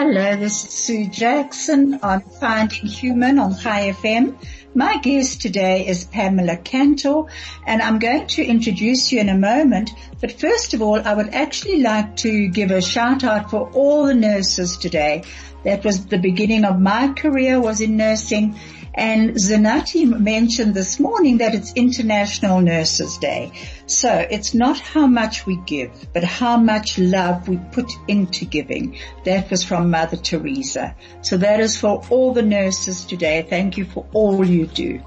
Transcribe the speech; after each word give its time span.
Hello, 0.00 0.36
this 0.36 0.64
is 0.64 0.70
Sue 0.70 1.08
Jackson 1.08 1.98
on 2.04 2.20
Finding 2.20 2.86
Human 2.86 3.40
on 3.40 3.50
High 3.50 3.90
FM. 3.90 4.36
My 4.72 4.98
guest 4.98 5.42
today 5.42 5.88
is 5.88 6.04
Pamela 6.04 6.56
Kantor 6.56 7.28
and 7.66 7.82
I'm 7.82 7.98
going 7.98 8.28
to 8.28 8.44
introduce 8.44 9.10
you 9.10 9.18
in 9.18 9.28
a 9.28 9.36
moment. 9.36 9.90
But 10.20 10.38
first 10.38 10.72
of 10.72 10.82
all, 10.82 11.00
I 11.04 11.14
would 11.14 11.34
actually 11.34 11.80
like 11.80 12.14
to 12.18 12.46
give 12.46 12.70
a 12.70 12.80
shout 12.80 13.24
out 13.24 13.50
for 13.50 13.72
all 13.72 14.06
the 14.06 14.14
nurses 14.14 14.76
today. 14.76 15.24
That 15.64 15.84
was 15.84 16.06
the 16.06 16.18
beginning 16.18 16.64
of 16.64 16.78
my 16.78 17.12
career 17.14 17.60
was 17.60 17.80
in 17.80 17.96
nursing 17.96 18.56
and 18.94 19.34
Zanati 19.34 20.06
mentioned 20.06 20.74
this 20.74 20.98
morning 20.98 21.38
that 21.38 21.54
it's 21.54 21.72
International 21.74 22.60
Nurses 22.60 23.18
Day. 23.18 23.52
So 23.86 24.10
it's 24.10 24.54
not 24.54 24.78
how 24.80 25.06
much 25.06 25.46
we 25.46 25.58
give, 25.66 25.90
but 26.12 26.24
how 26.24 26.56
much 26.56 26.98
love 26.98 27.48
we 27.48 27.58
put 27.72 27.90
into 28.06 28.44
giving. 28.44 28.98
That 29.24 29.50
was 29.50 29.64
from 29.64 29.90
Mother 29.90 30.16
Teresa. 30.16 30.96
So 31.22 31.36
that 31.38 31.60
is 31.60 31.78
for 31.78 32.04
all 32.10 32.32
the 32.32 32.42
nurses 32.42 33.04
today. 33.04 33.46
Thank 33.48 33.76
you 33.76 33.84
for 33.84 34.06
all 34.12 34.44
you 34.44 34.66
do. 34.66 35.02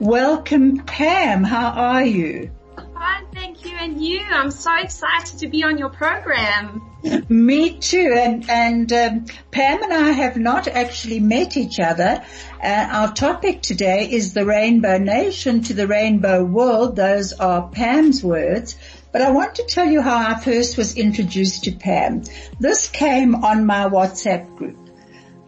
Welcome 0.00 0.84
Pam. 0.84 1.44
How 1.44 1.70
are 1.70 2.04
you? 2.04 2.50
Fine, 2.98 3.26
thank 3.32 3.64
you. 3.64 3.76
And 3.76 4.02
you? 4.04 4.20
I'm 4.28 4.50
so 4.50 4.74
excited 4.76 5.38
to 5.38 5.46
be 5.46 5.62
on 5.62 5.78
your 5.78 5.88
program. 5.88 6.82
Me 7.28 7.78
too. 7.78 8.12
And, 8.18 8.50
and 8.50 8.92
um, 8.92 9.26
Pam 9.52 9.84
and 9.84 9.92
I 9.92 10.10
have 10.10 10.36
not 10.36 10.66
actually 10.66 11.20
met 11.20 11.56
each 11.56 11.78
other. 11.78 12.24
Uh, 12.60 12.88
our 12.90 13.14
topic 13.14 13.62
today 13.62 14.10
is 14.10 14.34
the 14.34 14.44
Rainbow 14.44 14.98
Nation 14.98 15.62
to 15.62 15.74
the 15.74 15.86
Rainbow 15.86 16.44
World. 16.44 16.96
Those 16.96 17.32
are 17.34 17.68
Pam's 17.68 18.24
words. 18.24 18.74
But 19.12 19.22
I 19.22 19.30
want 19.30 19.54
to 19.54 19.64
tell 19.68 19.86
you 19.86 20.02
how 20.02 20.18
I 20.18 20.40
first 20.40 20.76
was 20.76 20.96
introduced 20.96 21.64
to 21.64 21.72
Pam. 21.72 22.24
This 22.58 22.88
came 22.88 23.36
on 23.44 23.64
my 23.64 23.88
WhatsApp 23.88 24.56
group. 24.56 24.76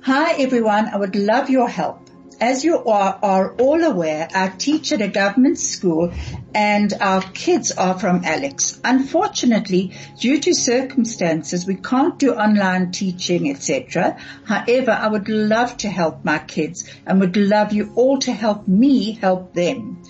Hi 0.03 0.35
everyone, 0.35 0.87
I 0.87 0.99
would 0.99 1.17
love 1.17 1.51
your 1.51 1.69
help 1.69 2.10
as 2.41 2.65
you 2.65 2.85
are, 2.85 3.19
are, 3.23 3.55
all 3.57 3.85
aware, 3.85 4.29
I 4.35 4.49
teach 4.49 4.93
at 4.93 5.03
a 5.03 5.09
government 5.09 5.59
school 5.59 6.13
and 6.55 6.93
our 7.01 7.23
kids 7.23 7.73
are 7.73 7.99
from 7.99 8.25
Alex. 8.25 8.81
Unfortunately, 8.83 9.93
due 10.19 10.41
to 10.41 10.55
circumstances, 10.55 11.67
we 11.67 11.75
can't 11.75 12.19
do 12.19 12.35
online 12.35 12.93
teaching, 12.93 13.51
etc. 13.51 14.17
However, 14.45 14.93
I 14.93 15.09
would 15.09 15.29
love 15.29 15.77
to 15.79 15.89
help 15.89 16.25
my 16.25 16.39
kids 16.39 16.91
and 17.07 17.21
would 17.21 17.37
love 17.37 17.73
you 17.73 17.93
all 17.95 18.19
to 18.21 18.33
help 18.33 18.67
me 18.67 19.13
help 19.13 19.53
them. 19.53 20.03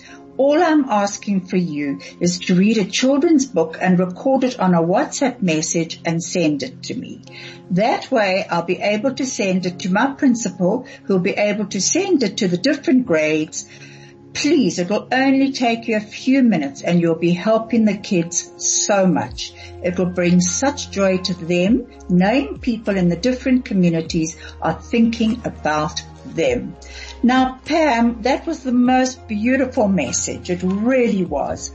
All 0.43 0.63
I'm 0.63 0.85
asking 0.89 1.41
for 1.41 1.57
you 1.57 1.99
is 2.19 2.39
to 2.39 2.55
read 2.55 2.79
a 2.79 2.85
children's 2.85 3.45
book 3.45 3.77
and 3.79 3.99
record 3.99 4.43
it 4.43 4.59
on 4.59 4.73
a 4.73 4.81
WhatsApp 4.81 5.39
message 5.43 6.01
and 6.03 6.23
send 6.23 6.63
it 6.63 6.81
to 6.85 6.95
me. 6.95 7.21
That 7.69 8.09
way 8.09 8.47
I'll 8.49 8.63
be 8.63 8.79
able 8.79 9.13
to 9.13 9.25
send 9.27 9.67
it 9.67 9.77
to 9.81 9.93
my 9.93 10.13
principal 10.13 10.87
who'll 11.03 11.19
be 11.19 11.37
able 11.37 11.67
to 11.67 11.79
send 11.79 12.23
it 12.23 12.37
to 12.37 12.47
the 12.47 12.57
different 12.57 13.05
grades. 13.05 13.69
Please, 14.33 14.79
it 14.79 14.89
will 14.89 15.07
only 15.11 15.51
take 15.51 15.87
you 15.87 15.97
a 15.97 15.99
few 16.17 16.41
minutes 16.41 16.81
and 16.81 16.99
you'll 16.99 17.19
be 17.29 17.33
helping 17.33 17.85
the 17.85 17.97
kids 17.97 18.51
so 18.57 19.05
much. 19.05 19.53
It 19.83 19.99
will 19.99 20.09
bring 20.09 20.41
such 20.41 20.89
joy 20.89 21.17
to 21.17 21.35
them 21.35 21.85
knowing 22.09 22.57
people 22.57 22.97
in 22.97 23.09
the 23.09 23.15
different 23.15 23.65
communities 23.65 24.37
are 24.59 24.73
thinking 24.73 25.39
about 25.45 26.01
them. 26.25 26.75
Now, 27.23 27.59
Pam, 27.65 28.21
that 28.23 28.45
was 28.45 28.63
the 28.63 28.71
most 28.71 29.27
beautiful 29.27 29.87
message. 29.87 30.49
It 30.49 30.61
really 30.63 31.25
was. 31.25 31.71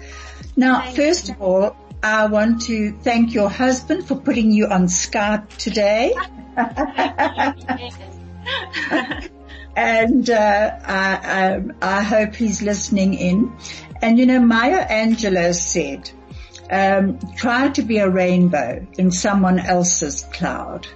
Now, 0.56 0.82
thank 0.82 0.96
first 0.96 1.28
you. 1.28 1.34
of 1.34 1.42
all, 1.42 1.76
I 2.02 2.26
want 2.26 2.62
to 2.62 2.92
thank 2.92 3.34
your 3.34 3.48
husband 3.48 4.06
for 4.06 4.16
putting 4.16 4.52
you 4.52 4.66
on 4.66 4.86
Skype 4.86 5.48
today. 5.56 6.14
and 9.76 10.30
uh, 10.30 10.78
I, 10.84 11.18
I, 11.22 11.62
I, 11.82 12.02
hope 12.02 12.34
he's 12.34 12.62
listening 12.62 13.14
in. 13.14 13.52
And 14.00 14.18
you 14.18 14.26
know, 14.26 14.40
Maya 14.40 14.86
Angelou 14.86 15.54
said, 15.54 16.10
um, 16.70 17.18
try 17.36 17.68
to 17.70 17.82
be 17.82 17.98
a 17.98 18.08
rainbow 18.08 18.86
in 18.98 19.10
someone 19.10 19.58
else's 19.58 20.24
cloud. 20.32 20.86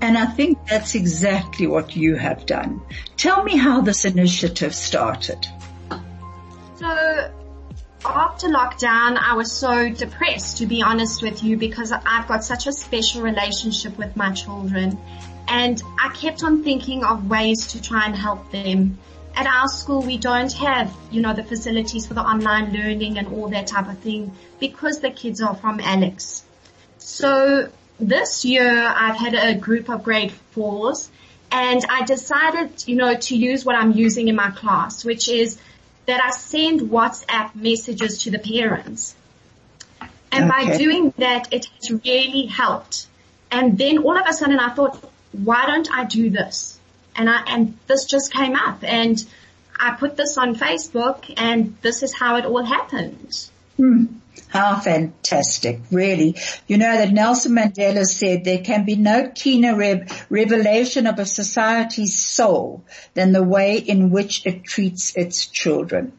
And 0.00 0.18
I 0.18 0.26
think 0.26 0.58
that's 0.66 0.94
exactly 0.94 1.66
what 1.66 1.96
you 1.96 2.16
have 2.16 2.46
done. 2.46 2.82
Tell 3.16 3.42
me 3.42 3.56
how 3.56 3.80
this 3.80 4.04
initiative 4.04 4.74
started. 4.74 5.46
So 6.76 7.32
after 8.04 8.48
lockdown, 8.48 9.18
I 9.18 9.34
was 9.34 9.50
so 9.50 9.88
depressed 9.88 10.58
to 10.58 10.66
be 10.66 10.82
honest 10.82 11.22
with 11.22 11.42
you 11.42 11.56
because 11.56 11.92
I've 11.92 12.28
got 12.28 12.44
such 12.44 12.66
a 12.66 12.72
special 12.72 13.22
relationship 13.22 13.96
with 13.96 14.16
my 14.16 14.32
children 14.32 14.98
and 15.48 15.80
I 15.98 16.10
kept 16.10 16.42
on 16.42 16.62
thinking 16.62 17.04
of 17.04 17.28
ways 17.28 17.68
to 17.68 17.82
try 17.82 18.04
and 18.04 18.14
help 18.14 18.50
them. 18.50 18.98
At 19.34 19.46
our 19.46 19.68
school, 19.68 20.02
we 20.02 20.16
don't 20.18 20.52
have, 20.54 20.94
you 21.10 21.20
know, 21.20 21.34
the 21.34 21.44
facilities 21.44 22.06
for 22.06 22.14
the 22.14 22.22
online 22.22 22.72
learning 22.72 23.18
and 23.18 23.28
all 23.28 23.48
that 23.48 23.66
type 23.66 23.88
of 23.88 23.98
thing 23.98 24.32
because 24.58 25.00
the 25.00 25.10
kids 25.10 25.42
are 25.42 25.54
from 25.54 25.78
Alex. 25.80 26.42
So 26.98 27.70
this 27.98 28.44
year 28.44 28.82
I've 28.82 29.16
had 29.16 29.34
a 29.34 29.54
group 29.54 29.88
of 29.88 30.02
grade 30.02 30.32
fours 30.52 31.10
and 31.50 31.84
I 31.88 32.04
decided, 32.04 32.86
you 32.86 32.96
know, 32.96 33.14
to 33.14 33.36
use 33.36 33.64
what 33.64 33.76
I'm 33.76 33.92
using 33.92 34.28
in 34.28 34.36
my 34.36 34.50
class, 34.50 35.04
which 35.04 35.28
is 35.28 35.58
that 36.06 36.22
I 36.22 36.30
send 36.30 36.80
WhatsApp 36.82 37.54
messages 37.54 38.22
to 38.22 38.30
the 38.30 38.38
parents. 38.38 39.14
And 40.32 40.50
okay. 40.50 40.70
by 40.70 40.76
doing 40.76 41.14
that, 41.18 41.52
it 41.52 41.66
has 41.66 41.90
really 41.90 42.46
helped. 42.46 43.06
And 43.50 43.78
then 43.78 43.98
all 43.98 44.16
of 44.16 44.26
a 44.26 44.32
sudden 44.32 44.58
I 44.58 44.70
thought, 44.70 45.02
why 45.32 45.66
don't 45.66 45.90
I 45.90 46.04
do 46.04 46.30
this? 46.30 46.78
And 47.14 47.30
I, 47.30 47.42
and 47.46 47.78
this 47.86 48.04
just 48.04 48.32
came 48.32 48.54
up 48.54 48.82
and 48.82 49.24
I 49.78 49.92
put 49.92 50.16
this 50.16 50.36
on 50.36 50.54
Facebook 50.54 51.32
and 51.36 51.76
this 51.80 52.02
is 52.02 52.14
how 52.14 52.36
it 52.36 52.44
all 52.44 52.64
happened. 52.64 53.48
Hmm. 53.76 54.06
How 54.48 54.78
fantastic, 54.80 55.80
really. 55.90 56.36
You 56.66 56.78
know 56.78 56.96
that 56.96 57.12
Nelson 57.12 57.52
Mandela 57.52 58.04
said 58.04 58.44
there 58.44 58.62
can 58.62 58.84
be 58.84 58.96
no 58.96 59.30
keener 59.34 59.76
re- 59.76 60.06
revelation 60.30 61.06
of 61.06 61.18
a 61.18 61.26
society's 61.26 62.16
soul 62.16 62.84
than 63.14 63.32
the 63.32 63.42
way 63.42 63.78
in 63.78 64.10
which 64.10 64.46
it 64.46 64.64
treats 64.64 65.16
its 65.16 65.46
children. 65.46 66.12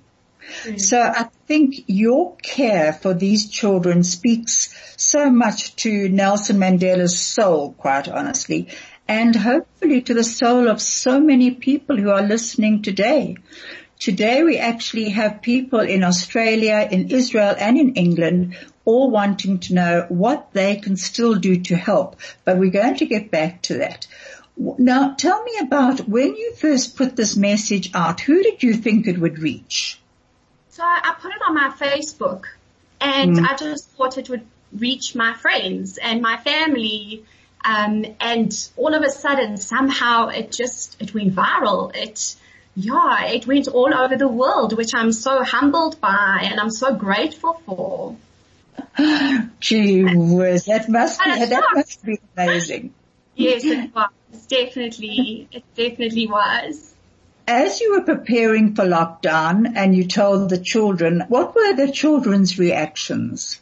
Mm. 0.63 0.79
So 0.79 1.01
I 1.01 1.29
think 1.47 1.83
your 1.87 2.35
care 2.37 2.93
for 2.93 3.13
these 3.13 3.49
children 3.49 4.03
speaks 4.03 4.73
so 4.97 5.29
much 5.29 5.75
to 5.77 6.09
Nelson 6.09 6.57
Mandela's 6.57 7.19
soul, 7.19 7.73
quite 7.73 8.07
honestly, 8.07 8.69
and 9.07 9.35
hopefully 9.35 10.01
to 10.01 10.13
the 10.13 10.23
soul 10.23 10.67
of 10.67 10.81
so 10.81 11.19
many 11.19 11.51
people 11.51 11.97
who 11.97 12.09
are 12.09 12.21
listening 12.21 12.81
today. 12.81 13.37
Today 13.99 14.43
we 14.43 14.57
actually 14.57 15.09
have 15.09 15.41
people 15.41 15.79
in 15.79 16.03
Australia, 16.03 16.87
in 16.89 17.09
Israel 17.09 17.55
and 17.57 17.77
in 17.77 17.95
England 17.95 18.55
all 18.85 19.09
wanting 19.09 19.59
to 19.59 19.73
know 19.73 20.05
what 20.07 20.53
they 20.53 20.77
can 20.77 20.95
still 20.95 21.35
do 21.35 21.61
to 21.61 21.75
help, 21.75 22.15
but 22.45 22.57
we're 22.57 22.71
going 22.71 22.95
to 22.97 23.05
get 23.05 23.31
back 23.31 23.61
to 23.63 23.79
that. 23.79 24.07
Now 24.55 25.13
tell 25.15 25.43
me 25.43 25.57
about 25.61 26.07
when 26.07 26.35
you 26.35 26.53
first 26.55 26.95
put 26.95 27.15
this 27.15 27.35
message 27.35 27.91
out, 27.93 28.21
who 28.21 28.41
did 28.43 28.63
you 28.63 28.73
think 28.73 29.07
it 29.07 29.17
would 29.17 29.39
reach? 29.39 29.99
So 30.69 30.83
I 30.83 31.15
put 31.19 31.31
it 31.31 31.41
on 31.47 31.55
my 31.55 31.69
Facebook 31.69 32.43
and 33.01 33.37
mm. 33.37 33.47
I 33.47 33.55
just 33.55 33.89
thought 33.89 34.17
it 34.17 34.29
would 34.29 34.45
reach 34.71 35.15
my 35.15 35.33
friends 35.33 35.97
and 35.97 36.21
my 36.21 36.37
family 36.37 37.25
um, 37.65 38.05
and 38.19 38.69
all 38.77 38.93
of 38.93 39.01
a 39.01 39.09
sudden 39.09 39.57
somehow 39.57 40.27
it 40.29 40.51
just, 40.51 41.01
it 41.01 41.13
went 41.13 41.33
viral. 41.33 41.95
It, 41.95 42.35
yeah, 42.77 43.25
it 43.25 43.47
went 43.47 43.67
all 43.67 43.91
over 43.91 44.15
the 44.15 44.27
world, 44.27 44.77
which 44.77 44.93
I'm 44.93 45.11
so 45.11 45.43
humbled 45.43 45.99
by 45.99 46.41
and 46.43 46.59
I'm 46.59 46.69
so 46.69 46.93
grateful 46.93 47.59
for. 47.65 48.15
Gee 49.59 50.03
whiz, 50.03 50.65
that 50.65 50.87
must 50.87 51.19
be, 51.23 51.31
uh, 51.31 51.45
that 51.47 51.63
must 51.73 52.05
be 52.05 52.19
amazing. 52.37 52.93
Yes, 53.35 53.63
it 53.63 53.95
was. 53.95 54.11
Definitely, 54.47 55.47
it 55.51 55.63
definitely 55.75 56.27
was. 56.27 56.93
As 57.47 57.81
you 57.81 57.93
were 57.93 58.03
preparing 58.03 58.75
for 58.75 58.83
lockdown 58.83 59.73
and 59.75 59.95
you 59.95 60.07
told 60.07 60.49
the 60.49 60.59
children, 60.59 61.23
what 61.29 61.55
were 61.55 61.73
the 61.73 61.91
children's 61.91 62.59
reactions? 62.59 63.59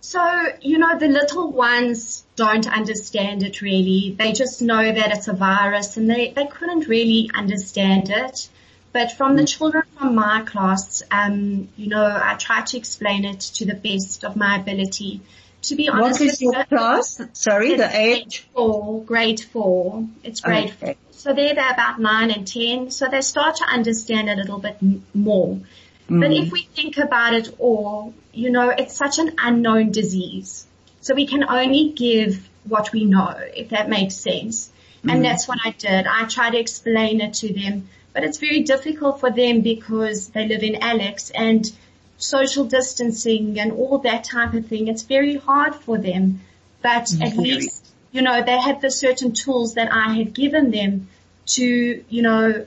So, 0.00 0.22
you 0.62 0.78
know, 0.78 0.98
the 0.98 1.08
little 1.08 1.52
ones 1.52 2.24
don't 2.40 2.66
understand 2.66 3.42
it 3.42 3.60
really. 3.60 4.16
They 4.18 4.32
just 4.32 4.62
know 4.62 4.84
that 4.98 5.08
it's 5.14 5.28
a 5.28 5.34
virus 5.34 5.98
and 5.98 6.08
they, 6.08 6.30
they 6.30 6.46
couldn't 6.46 6.88
really 6.88 7.30
understand 7.34 8.08
it. 8.08 8.48
But 8.92 9.12
from 9.12 9.36
the 9.36 9.44
children 9.44 9.84
from 9.96 10.14
my 10.14 10.42
class, 10.42 11.02
um, 11.10 11.68
you 11.76 11.88
know, 11.88 12.04
I 12.04 12.34
try 12.46 12.62
to 12.62 12.78
explain 12.78 13.26
it 13.26 13.40
to 13.58 13.66
the 13.66 13.74
best 13.74 14.24
of 14.24 14.36
my 14.36 14.56
ability. 14.56 15.20
To 15.68 15.76
be 15.76 15.90
honest, 15.90 16.20
what 16.20 16.28
is 16.30 16.40
your 16.40 16.64
class? 16.64 17.20
Sorry, 17.34 17.74
the 17.74 17.90
age? 17.94 18.48
Four, 18.54 19.04
grade 19.04 19.40
four. 19.40 20.06
It's 20.24 20.40
grade 20.40 20.70
okay. 20.70 20.94
four. 20.94 20.94
So 21.10 21.34
they're, 21.34 21.54
they're 21.54 21.72
about 21.72 22.00
nine 22.00 22.30
and 22.30 22.46
ten. 22.46 22.90
So 22.90 23.06
they 23.06 23.20
start 23.20 23.56
to 23.56 23.64
understand 23.64 24.30
a 24.30 24.34
little 24.34 24.58
bit 24.58 24.78
more. 25.14 25.60
Mm. 26.08 26.20
But 26.22 26.32
if 26.32 26.50
we 26.50 26.62
think 26.62 26.96
about 26.96 27.34
it 27.34 27.54
all, 27.58 28.14
you 28.32 28.50
know, 28.50 28.70
it's 28.70 28.96
such 28.96 29.18
an 29.18 29.34
unknown 29.38 29.92
disease. 29.92 30.66
So 31.00 31.14
we 31.14 31.26
can 31.26 31.44
only 31.44 31.90
give 31.90 32.48
what 32.64 32.92
we 32.92 33.04
know, 33.04 33.34
if 33.56 33.70
that 33.70 33.88
makes 33.88 34.16
sense. 34.16 34.70
Mm. 35.04 35.12
And 35.12 35.24
that's 35.24 35.48
what 35.48 35.58
I 35.64 35.70
did. 35.70 36.06
I 36.06 36.26
tried 36.26 36.50
to 36.50 36.58
explain 36.58 37.20
it 37.20 37.34
to 37.34 37.52
them 37.52 37.88
but 38.12 38.24
it's 38.24 38.38
very 38.38 38.62
difficult 38.62 39.20
for 39.20 39.30
them 39.30 39.60
because 39.60 40.28
they 40.30 40.46
live 40.48 40.62
in 40.62 40.76
Alex 40.76 41.30
and 41.30 41.70
social 42.18 42.64
distancing 42.64 43.58
and 43.58 43.72
all 43.72 43.98
that 43.98 44.24
type 44.24 44.54
of 44.54 44.66
thing. 44.66 44.88
It's 44.88 45.02
very 45.02 45.36
hard 45.36 45.74
for 45.74 45.96
them, 45.96 46.40
but 46.82 47.04
mm-hmm. 47.04 47.22
at 47.22 47.36
least, 47.36 47.86
you 48.12 48.22
know, 48.22 48.42
they 48.42 48.58
had 48.58 48.80
the 48.80 48.90
certain 48.90 49.32
tools 49.32 49.74
that 49.74 49.92
I 49.92 50.14
had 50.14 50.34
given 50.34 50.70
them 50.70 51.08
to, 51.46 52.04
you 52.08 52.22
know, 52.22 52.66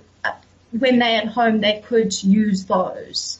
when 0.71 1.00
they're 1.00 1.21
at 1.21 1.27
home, 1.27 1.62
they 1.62 1.83
could 1.86 2.24
use 2.24 2.65
those. 2.65 3.39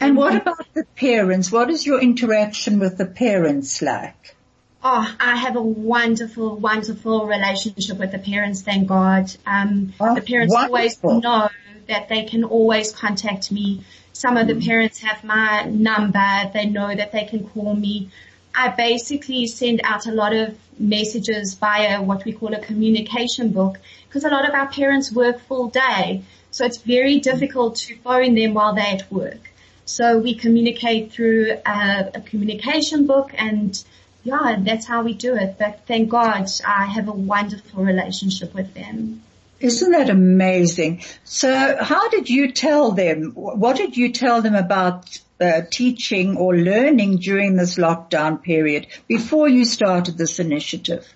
And 0.00 0.16
what 0.16 0.36
about 0.36 0.66
the 0.74 0.84
parents? 0.96 1.50
What 1.50 1.70
is 1.70 1.86
your 1.86 2.00
interaction 2.00 2.78
with 2.78 2.98
the 2.98 3.06
parents 3.06 3.80
like? 3.80 4.36
Oh, 4.82 5.16
I 5.18 5.36
have 5.36 5.56
a 5.56 5.62
wonderful, 5.62 6.56
wonderful 6.56 7.26
relationship 7.26 7.98
with 7.98 8.12
the 8.12 8.18
parents, 8.18 8.60
thank 8.60 8.86
God. 8.86 9.34
Um, 9.46 9.94
oh, 9.98 10.14
the 10.14 10.20
parents 10.20 10.52
wonderful. 10.52 10.76
always 10.76 11.02
know 11.02 11.48
that 11.88 12.10
they 12.10 12.24
can 12.24 12.44
always 12.44 12.92
contact 12.92 13.50
me. 13.50 13.84
Some 14.12 14.36
of 14.36 14.46
the 14.46 14.54
mm. 14.54 14.66
parents 14.66 15.00
have 15.00 15.24
my 15.24 15.64
number. 15.64 16.50
They 16.52 16.66
know 16.66 16.94
that 16.94 17.12
they 17.12 17.24
can 17.24 17.48
call 17.48 17.74
me. 17.74 18.10
I 18.54 18.68
basically 18.68 19.46
send 19.46 19.80
out 19.84 20.06
a 20.06 20.12
lot 20.12 20.34
of 20.34 20.56
messages 20.78 21.54
via 21.54 22.02
what 22.02 22.24
we 22.24 22.32
call 22.32 22.52
a 22.54 22.60
communication 22.60 23.50
book 23.50 23.78
because 24.06 24.24
a 24.24 24.28
lot 24.28 24.46
of 24.48 24.54
our 24.54 24.68
parents 24.68 25.10
work 25.10 25.40
full 25.40 25.68
day. 25.68 26.22
So 26.50 26.64
it's 26.64 26.78
very 26.78 27.18
difficult 27.20 27.76
to 27.76 27.96
phone 27.96 28.34
them 28.34 28.54
while 28.54 28.74
they're 28.74 28.84
at 28.84 29.10
work. 29.10 29.50
So 29.86 30.18
we 30.18 30.34
communicate 30.34 31.12
through 31.12 31.58
a, 31.66 32.10
a 32.14 32.20
communication 32.20 33.06
book 33.06 33.32
and 33.34 33.82
yeah, 34.22 34.56
that's 34.60 34.86
how 34.86 35.02
we 35.02 35.12
do 35.14 35.36
it. 35.36 35.56
But 35.58 35.86
thank 35.86 36.08
God 36.08 36.48
I 36.66 36.86
have 36.86 37.08
a 37.08 37.12
wonderful 37.12 37.84
relationship 37.84 38.54
with 38.54 38.72
them. 38.74 39.22
Isn't 39.60 39.92
that 39.92 40.10
amazing? 40.10 41.02
So 41.24 41.76
how 41.80 42.08
did 42.08 42.28
you 42.28 42.52
tell 42.52 42.92
them, 42.92 43.32
what 43.34 43.76
did 43.76 43.96
you 43.96 44.12
tell 44.12 44.42
them 44.42 44.54
about 44.54 45.18
uh, 45.40 45.62
teaching 45.70 46.36
or 46.36 46.56
learning 46.56 47.18
during 47.18 47.56
this 47.56 47.76
lockdown 47.76 48.42
period 48.42 48.86
before 49.06 49.48
you 49.48 49.64
started 49.64 50.16
this 50.16 50.38
initiative? 50.38 51.06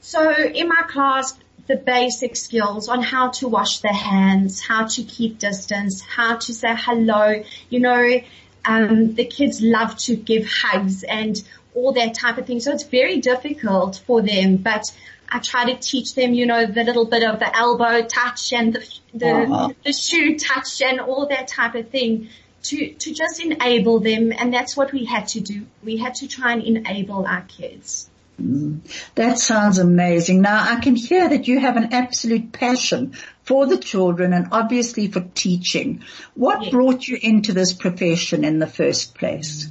So 0.00 0.30
in 0.30 0.68
my 0.68 0.82
class, 0.88 1.34
the 1.66 1.76
basic 1.76 2.36
skills 2.36 2.88
on 2.88 3.02
how 3.02 3.30
to 3.30 3.48
wash 3.48 3.80
their 3.80 3.92
hands, 3.92 4.60
how 4.60 4.86
to 4.86 5.02
keep 5.02 5.38
distance, 5.38 6.00
how 6.00 6.36
to 6.36 6.54
say 6.54 6.74
hello, 6.76 7.42
you 7.68 7.80
know, 7.80 8.20
um, 8.64 9.14
the 9.14 9.24
kids 9.24 9.60
love 9.60 9.96
to 9.96 10.16
give 10.16 10.46
hugs 10.46 11.02
and 11.04 11.42
all 11.74 11.92
that 11.92 12.14
type 12.14 12.38
of 12.38 12.46
thing. 12.46 12.60
So 12.60 12.72
it's 12.72 12.84
very 12.84 13.20
difficult 13.20 14.02
for 14.06 14.22
them, 14.22 14.56
but 14.56 14.84
I 15.28 15.40
try 15.40 15.72
to 15.72 15.76
teach 15.76 16.14
them, 16.14 16.34
you 16.34 16.46
know, 16.46 16.66
the 16.66 16.84
little 16.84 17.04
bit 17.04 17.22
of 17.22 17.38
the 17.38 17.56
elbow 17.56 18.06
touch 18.06 18.52
and 18.52 18.74
the, 18.74 18.88
the, 19.14 19.32
uh-huh. 19.32 19.72
the 19.84 19.92
shoe 19.92 20.38
touch 20.38 20.80
and 20.82 21.00
all 21.00 21.26
that 21.28 21.48
type 21.48 21.74
of 21.74 21.90
thing 21.90 22.28
to, 22.64 22.92
to 22.92 23.12
just 23.12 23.40
enable 23.40 24.00
them. 24.00 24.32
And 24.36 24.52
that's 24.52 24.76
what 24.76 24.92
we 24.92 25.04
had 25.04 25.28
to 25.28 25.40
do. 25.40 25.66
We 25.82 25.96
had 25.96 26.16
to 26.16 26.28
try 26.28 26.52
and 26.52 26.62
enable 26.62 27.26
our 27.26 27.42
kids. 27.42 28.08
That 28.38 29.38
sounds 29.38 29.78
amazing. 29.78 30.42
Now 30.42 30.62
I 30.62 30.80
can 30.80 30.94
hear 30.94 31.28
that 31.28 31.48
you 31.48 31.58
have 31.58 31.76
an 31.76 31.92
absolute 31.94 32.52
passion 32.52 33.14
for 33.44 33.66
the 33.66 33.78
children 33.78 34.32
and 34.32 34.48
obviously 34.52 35.08
for 35.08 35.20
teaching. 35.34 36.02
What 36.34 36.62
yes. 36.62 36.70
brought 36.70 37.08
you 37.08 37.18
into 37.20 37.52
this 37.52 37.72
profession 37.72 38.44
in 38.44 38.58
the 38.58 38.66
first 38.66 39.14
place? 39.14 39.70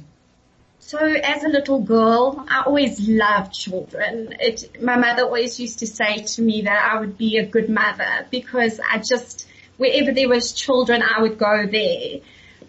So 0.80 0.98
as 0.98 1.42
a 1.42 1.48
little 1.48 1.80
girl, 1.80 2.44
I 2.48 2.62
always 2.64 3.08
loved 3.08 3.52
children. 3.52 4.36
It, 4.38 4.80
my 4.80 4.96
mother 4.96 5.24
always 5.24 5.58
used 5.58 5.80
to 5.80 5.86
say 5.86 6.18
to 6.18 6.42
me 6.42 6.62
that 6.62 6.92
I 6.92 7.00
would 7.00 7.18
be 7.18 7.38
a 7.38 7.46
good 7.46 7.68
mother 7.68 8.26
because 8.30 8.80
I 8.80 8.98
just, 8.98 9.48
wherever 9.78 10.12
there 10.12 10.28
was 10.28 10.52
children, 10.52 11.02
I 11.02 11.22
would 11.22 11.38
go 11.38 11.66
there. 11.66 12.20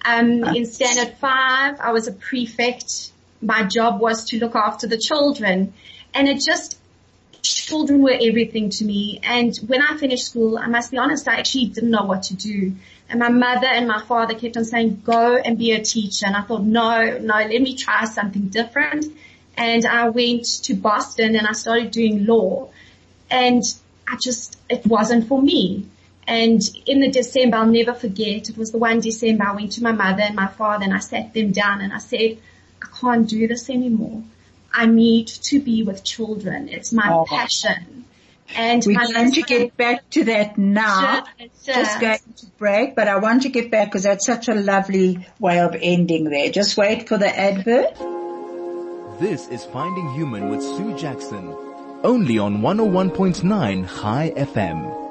Um, 0.04 0.44
in 0.44 0.66
standard 0.66 1.18
five, 1.18 1.80
I 1.80 1.92
was 1.92 2.08
a 2.08 2.12
prefect. 2.12 3.12
My 3.42 3.63
job 3.63 4.01
was 4.01 4.25
to 4.25 4.39
look 4.39 4.56
after 4.56 4.88
the 4.88 4.98
children 4.98 5.74
and 6.13 6.28
it 6.28 6.42
just, 6.44 6.80
children 7.42 8.01
were 8.01 8.18
everything 8.19 8.69
to 8.72 8.86
me. 8.86 9.19
And 9.24 9.56
when 9.68 9.81
I 9.81 9.98
finished 9.98 10.25
school, 10.25 10.57
I 10.57 10.68
must 10.68 10.92
be 10.92 10.98
honest, 10.98 11.28
I 11.28 11.36
actually 11.36 11.68
didn't 11.68 11.92
know 11.92 12.04
what 12.04 12.24
to 12.24 12.36
do. 12.36 12.74
And 13.10 13.19
my 13.19 13.30
mother 13.30 13.68
and 13.68 13.88
my 13.88 14.01
father 14.01 14.34
kept 14.34 14.57
on 14.57 14.66
saying, 14.66 15.01
go 15.04 15.38
and 15.38 15.57
be 15.57 15.72
a 15.72 15.81
teacher. 15.84 16.25
And 16.25 16.36
I 16.36 16.42
thought, 16.42 16.63
no, 16.63 17.19
no, 17.19 17.36
let 17.36 17.62
me 17.62 17.75
try 17.75 18.06
something 18.06 18.48
different. 18.48 19.06
And 19.56 19.86
I 19.86 20.10
went 20.10 20.45
to 20.63 20.75
Boston 20.75 21.36
and 21.36 21.48
I 21.48 21.54
started 21.54 21.92
doing 21.92 22.25
law 22.25 22.69
and 23.30 23.63
I 24.07 24.18
just, 24.18 24.57
it 24.69 24.86
wasn't 24.86 25.28
for 25.28 25.42
me. 25.42 25.88
And 26.28 26.62
in 26.86 27.00
the 27.00 27.10
December, 27.10 27.57
I'll 27.57 27.66
never 27.66 27.94
forget, 27.94 28.50
it 28.50 28.57
was 28.57 28.72
the 28.72 28.78
one 28.78 29.00
December 29.00 29.45
I 29.45 29.54
went 29.54 29.72
to 29.74 29.84
my 29.84 29.94
mother 29.94 30.24
and 30.24 30.36
my 30.36 30.48
father 30.48 30.84
and 30.84 30.94
I 30.94 31.00
sat 31.00 31.34
them 31.34 31.51
down 31.54 31.81
and 31.81 31.94
I 31.94 32.00
said, 32.00 32.38
I 32.81 32.88
can't 33.00 33.27
do 33.27 33.47
this 33.47 33.69
anymore. 33.69 34.24
I 34.74 34.85
need 34.85 35.27
to 35.27 35.59
be 35.59 35.83
with 35.83 36.03
children. 36.03 36.69
It's 36.69 36.94
my 36.94 37.12
oh. 37.12 37.25
passion. 37.27 38.06
And 38.56 38.83
we're 38.85 38.95
going 38.95 39.31
to 39.33 39.41
get 39.41 39.75
back 39.75 40.09
to 40.12 40.24
that 40.25 40.57
now. 40.57 41.25
Sure, 41.38 41.47
sure. 41.65 41.74
Just 41.74 42.00
going 42.00 42.19
to 42.38 42.45
break, 42.57 42.95
but 42.95 43.07
I 43.07 43.18
want 43.18 43.41
to 43.44 43.50
get 43.50 43.71
back 43.71 43.88
because 43.88 44.03
that's 44.03 44.25
such 44.25 44.47
a 44.47 44.56
lovely 44.56 45.27
way 45.39 45.59
of 45.59 45.75
ending 45.79 46.25
there. 46.25 46.50
Just 46.50 46.77
wait 46.77 47.09
for 47.09 47.18
the 47.18 47.27
advert. 47.27 47.98
This 49.19 49.48
is 49.50 49.65
Finding 49.65 50.13
Human 50.13 50.50
with 50.50 50.62
Sue 50.62 50.96
Jackson, 50.98 51.53
only 52.03 52.38
on 52.38 52.60
101.9 52.60 53.86
High 53.86 54.31
FM. 54.36 55.07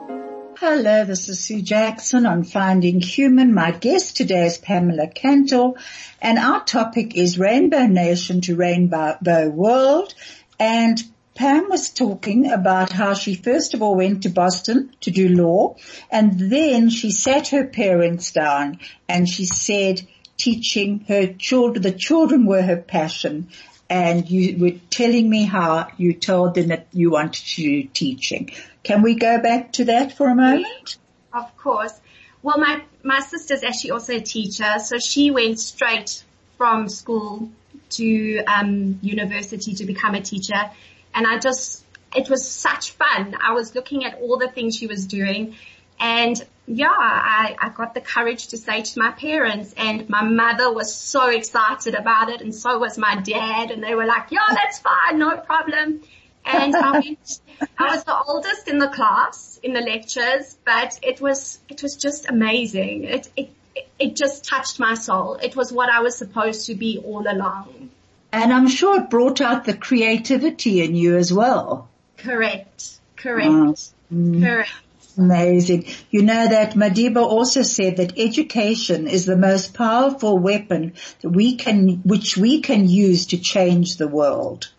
Hello, 0.59 1.05
this 1.05 1.29
is 1.29 1.39
Sue 1.45 1.61
Jackson 1.61 2.25
on 2.25 2.43
Finding 2.43 3.03
Human. 3.03 3.53
My 3.53 3.73
guest 3.73 4.17
today 4.17 4.47
is 4.47 4.57
Pamela 4.57 5.07
Kantor 5.07 5.75
and 6.23 6.39
our 6.39 6.65
topic 6.65 7.15
is 7.15 7.39
Rainbow 7.39 7.85
Nation 7.85 8.41
to 8.41 8.57
Rainbow 8.57 9.51
World 9.51 10.15
and 10.59 10.99
Pam 11.35 11.69
was 11.69 11.91
talking 11.91 12.51
about 12.51 12.91
how 12.91 13.13
she 13.13 13.35
first 13.35 13.75
of 13.75 13.83
all 13.83 13.97
went 13.97 14.23
to 14.23 14.31
Boston 14.31 14.95
to 15.03 15.11
do 15.11 15.29
law 15.29 15.77
and 16.11 16.41
then 16.51 16.89
she 16.89 17.11
sat 17.11 17.49
her 17.49 17.67
parents 17.67 18.33
down 18.33 18.81
and 19.11 19.29
she 19.29 19.45
said 19.45 20.07
teaching 20.39 21.05
her 21.07 21.35
children, 21.35 21.83
the 21.83 21.93
children 21.93 22.47
were 22.47 22.63
her 22.63 22.79
passion 22.79 23.49
and 23.89 24.31
you 24.31 24.59
were 24.59 24.79
telling 24.91 25.29
me 25.29 25.45
how 25.45 25.89
you 25.97 26.15
told 26.15 26.55
them 26.55 26.69
that 26.69 26.87
you 26.93 27.11
wanted 27.11 27.45
to 27.45 27.63
do 27.63 27.83
teaching. 27.93 28.51
Can 28.87 29.03
we 29.03 29.17
go 29.17 29.41
back 29.41 29.73
to 29.73 29.87
that 29.87 30.17
for 30.17 30.29
a 30.29 30.35
moment? 30.37 30.99
Of 31.33 31.57
course. 31.57 32.01
Well, 32.41 32.57
my, 32.59 32.83
my 33.03 33.19
sister's 33.19 33.65
actually 33.65 33.91
also 33.91 34.15
a 34.15 34.21
teacher, 34.21 34.79
so 34.79 34.99
she 34.99 35.33
went 35.33 35.59
straight 35.59 36.23
from 36.57 36.89
school 36.89 37.51
to 37.91 38.45
um, 38.45 39.01
university 39.03 39.75
to 39.75 39.87
become 39.87 40.15
a 40.15 40.21
teacher 40.21 40.71
and 41.13 41.27
I 41.27 41.41
just, 41.41 41.85
it 42.15 42.31
was 42.31 42.49
such 42.49 42.93
fun. 42.93 43.37
I 43.45 43.55
was 43.55 43.75
looking 43.75 44.05
at 44.05 44.21
all 44.21 44.39
the 44.39 44.49
things 44.49 44.77
she 44.77 44.87
was 44.87 45.05
doing 45.07 45.57
and 45.99 46.41
yeah, 46.69 46.87
I, 46.89 47.57
I 47.59 47.71
got 47.71 47.93
the 47.93 48.01
courage 48.01 48.49
to 48.49 48.57
say 48.57 48.83
to 48.83 48.99
my 49.01 49.11
parents 49.11 49.75
and 49.77 50.09
my 50.09 50.23
mother 50.23 50.73
was 50.73 50.95
so 50.95 51.31
excited 51.31 51.97
about 51.97 52.29
it 52.29 52.41
and 52.41 52.55
so 52.55 52.79
was 52.79 52.99
my 52.99 53.17
dad 53.17 53.73
and 53.73 53.83
they 53.83 53.97
were 53.97 54.07
like, 54.07 54.31
yeah, 54.31 54.47
that's 54.51 54.79
fine, 54.79 55.19
no 55.19 55.37
problem. 55.39 56.03
And 56.47 56.77
I 56.77 56.93
went, 56.93 57.41
I 57.79 57.95
was 57.95 58.05
the 58.05 58.17
oldest 58.17 58.69
in 58.69 58.79
the 58.79 58.89
class 58.89 59.59
in 59.63 59.73
the 59.73 59.81
lectures, 59.81 60.57
but 60.65 60.99
it 61.03 61.21
was, 61.21 61.59
it 61.69 61.83
was 61.83 61.97
just 61.97 62.29
amazing. 62.29 63.05
It, 63.05 63.29
it, 63.37 63.51
it 63.99 64.17
just 64.17 64.45
touched 64.45 64.79
my 64.79 64.95
soul. 64.95 65.35
It 65.35 65.57
was 65.57 65.73
what 65.73 65.91
I 65.91 66.01
was 66.01 66.17
supposed 66.17 66.67
to 66.67 66.75
be 66.75 67.03
all 67.05 67.27
along. 67.29 67.91
And 68.33 68.53
I'm 68.53 68.69
sure 68.69 69.01
it 69.01 69.11
brought 69.11 69.41
out 69.41 69.65
the 69.65 69.77
creativity 69.77 70.83
in 70.83 70.95
you 70.95 71.17
as 71.17 71.33
well. 71.33 71.89
Correct. 72.17 72.99
Correct. 73.17 73.93
Mm. 74.13 74.45
Correct. 74.45 74.71
amazing. 75.19 75.87
You 76.11 76.23
know 76.23 76.47
that 76.47 76.75
Madiba 76.75 77.23
also 77.23 77.63
said 77.63 77.97
that 77.97 78.19
education 78.19 79.09
is 79.09 79.27
the 79.27 79.37
most 79.37 79.75
powerful 79.75 80.39
weapon 80.39 80.93
that 81.23 81.31
we 81.31 81.57
can, 81.57 82.03
which 82.05 82.37
we 82.37 82.61
can 82.61 82.89
use 82.89 83.27
to 83.27 83.39
change 83.39 83.97
the 83.97 84.09
world. 84.09 84.71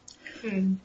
Hmm. 0.42 0.76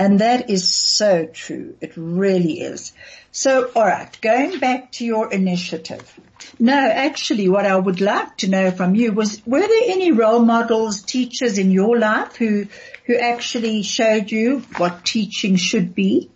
And 0.00 0.20
that 0.20 0.48
is 0.48 0.66
so 0.66 1.26
true. 1.26 1.76
It 1.82 1.92
really 1.94 2.62
is. 2.62 2.94
So, 3.32 3.70
alright, 3.76 4.18
going 4.22 4.58
back 4.58 4.92
to 4.92 5.04
your 5.04 5.30
initiative. 5.30 6.18
No, 6.58 6.72
actually 6.72 7.50
what 7.50 7.66
I 7.66 7.76
would 7.76 8.00
like 8.00 8.38
to 8.38 8.48
know 8.48 8.70
from 8.70 8.94
you 8.94 9.12
was, 9.12 9.42
were 9.46 9.60
there 9.60 9.82
any 9.88 10.10
role 10.10 10.40
models, 10.40 11.02
teachers 11.02 11.58
in 11.58 11.70
your 11.70 11.98
life 11.98 12.36
who, 12.36 12.66
who 13.04 13.14
actually 13.14 13.82
showed 13.82 14.30
you 14.30 14.60
what 14.78 15.04
teaching 15.04 15.56
should 15.56 15.94
be? 15.94 16.30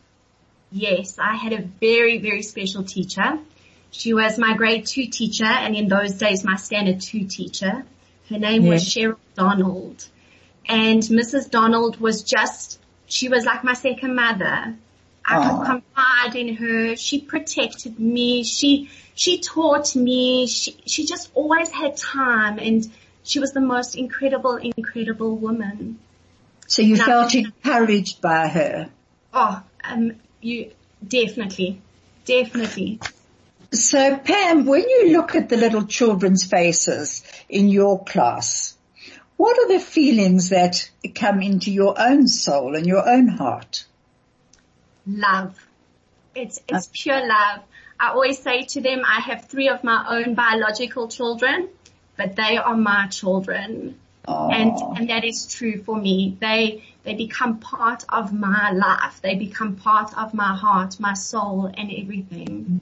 Yes, 0.70 1.18
I 1.18 1.36
had 1.36 1.54
a 1.54 1.62
very, 1.62 2.18
very 2.18 2.42
special 2.42 2.84
teacher. 2.84 3.38
She 3.92 4.12
was 4.12 4.38
my 4.38 4.58
grade 4.58 4.84
two 4.86 5.06
teacher 5.06 5.46
and 5.46 5.74
in 5.74 5.88
those 5.88 6.12
days 6.12 6.44
my 6.44 6.56
standard 6.56 7.00
two 7.00 7.24
teacher. 7.24 7.86
Her 8.28 8.38
name 8.38 8.66
was 8.66 8.84
Cheryl 8.84 9.16
Donald. 9.34 10.04
And 10.68 11.02
Mrs. 11.02 11.50
Donald 11.50 11.98
was 11.98 12.22
just, 12.22 12.78
she 13.14 13.28
was 13.28 13.44
like 13.44 13.62
my 13.62 13.74
second 13.74 14.16
mother. 14.16 14.74
I 15.24 15.36
Aww. 15.36 15.48
could 15.48 15.66
confide 15.66 16.34
in 16.34 16.56
her. 16.56 16.96
She 16.96 17.20
protected 17.20 17.98
me. 18.00 18.42
She, 18.42 18.90
she 19.14 19.38
taught 19.38 19.94
me. 19.94 20.48
She, 20.48 20.76
she 20.84 21.06
just 21.06 21.30
always 21.32 21.70
had 21.70 21.96
time 21.96 22.58
and 22.58 22.90
she 23.22 23.38
was 23.38 23.52
the 23.52 23.60
most 23.60 23.94
incredible, 23.94 24.56
incredible 24.56 25.36
woman. 25.36 26.00
So 26.66 26.82
you 26.82 26.96
felt 26.96 27.34
encouraged 27.36 28.20
by 28.20 28.48
her? 28.48 28.90
Oh, 29.32 29.62
um, 29.84 30.16
you 30.40 30.72
definitely, 31.06 31.80
definitely. 32.24 32.98
So 33.70 34.16
Pam, 34.16 34.66
when 34.66 34.88
you 34.88 35.12
look 35.12 35.36
at 35.36 35.48
the 35.48 35.56
little 35.56 35.84
children's 35.84 36.44
faces 36.44 37.22
in 37.48 37.68
your 37.68 38.02
class, 38.02 38.73
what 39.36 39.58
are 39.58 39.68
the 39.68 39.80
feelings 39.80 40.50
that 40.50 40.90
come 41.14 41.42
into 41.42 41.70
your 41.70 41.94
own 41.98 42.28
soul 42.28 42.74
and 42.76 42.86
your 42.86 43.08
own 43.08 43.28
heart? 43.28 43.84
Love. 45.06 45.58
It's, 46.34 46.60
it's 46.68 46.88
pure 46.92 47.20
love. 47.26 47.60
I 47.98 48.10
always 48.10 48.40
say 48.42 48.64
to 48.64 48.80
them, 48.80 49.02
I 49.06 49.20
have 49.20 49.46
three 49.46 49.68
of 49.68 49.84
my 49.84 50.04
own 50.08 50.34
biological 50.34 51.08
children, 51.08 51.68
but 52.16 52.36
they 52.36 52.56
are 52.56 52.76
my 52.76 53.06
children. 53.08 53.98
And, 54.26 54.72
and 54.96 55.10
that 55.10 55.24
is 55.24 55.46
true 55.46 55.82
for 55.82 55.96
me. 55.96 56.36
They, 56.40 56.84
they 57.04 57.14
become 57.14 57.58
part 57.58 58.04
of 58.08 58.32
my 58.32 58.70
life. 58.70 59.20
They 59.20 59.34
become 59.34 59.76
part 59.76 60.16
of 60.16 60.32
my 60.32 60.56
heart, 60.56 60.98
my 60.98 61.14
soul 61.14 61.66
and 61.66 61.92
everything. 61.92 62.80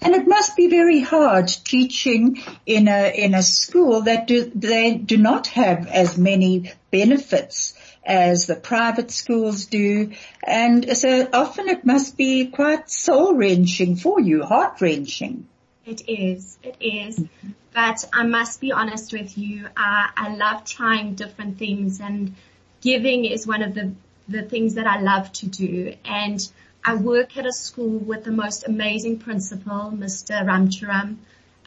And 0.00 0.14
it 0.14 0.26
must 0.26 0.56
be 0.56 0.68
very 0.68 1.00
hard 1.00 1.48
teaching 1.48 2.42
in 2.66 2.88
a, 2.88 3.12
in 3.14 3.34
a 3.34 3.42
school 3.42 4.02
that 4.02 4.26
do, 4.26 4.50
they 4.54 4.94
do 4.94 5.16
not 5.16 5.46
have 5.48 5.86
as 5.86 6.18
many 6.18 6.72
benefits 6.90 7.74
as 8.04 8.46
the 8.46 8.56
private 8.56 9.10
schools 9.10 9.66
do. 9.66 10.12
And 10.42 10.96
so 10.96 11.28
often 11.32 11.68
it 11.68 11.84
must 11.84 12.16
be 12.16 12.46
quite 12.46 12.90
soul 12.90 13.34
wrenching 13.34 13.96
for 13.96 14.20
you, 14.20 14.42
heart 14.42 14.80
wrenching. 14.80 15.46
It 15.86 16.08
is. 16.08 16.58
It 16.62 16.76
is. 16.80 17.24
But 17.72 18.04
I 18.12 18.24
must 18.24 18.60
be 18.60 18.72
honest 18.72 19.12
with 19.12 19.38
you. 19.38 19.68
I, 19.76 20.10
I 20.16 20.34
love 20.34 20.64
trying 20.64 21.14
different 21.14 21.58
things 21.58 22.00
and 22.00 22.34
giving 22.80 23.24
is 23.24 23.46
one 23.46 23.62
of 23.62 23.74
the, 23.74 23.92
the 24.28 24.42
things 24.42 24.74
that 24.74 24.86
I 24.86 25.00
love 25.00 25.32
to 25.34 25.46
do. 25.46 25.94
And 26.04 26.46
I 26.84 26.96
work 26.96 27.36
at 27.36 27.46
a 27.46 27.52
school 27.52 27.98
with 27.98 28.24
the 28.24 28.32
most 28.32 28.66
amazing 28.66 29.18
principal, 29.20 29.92
Mr. 29.94 30.44
Ramcharam. 30.44 31.16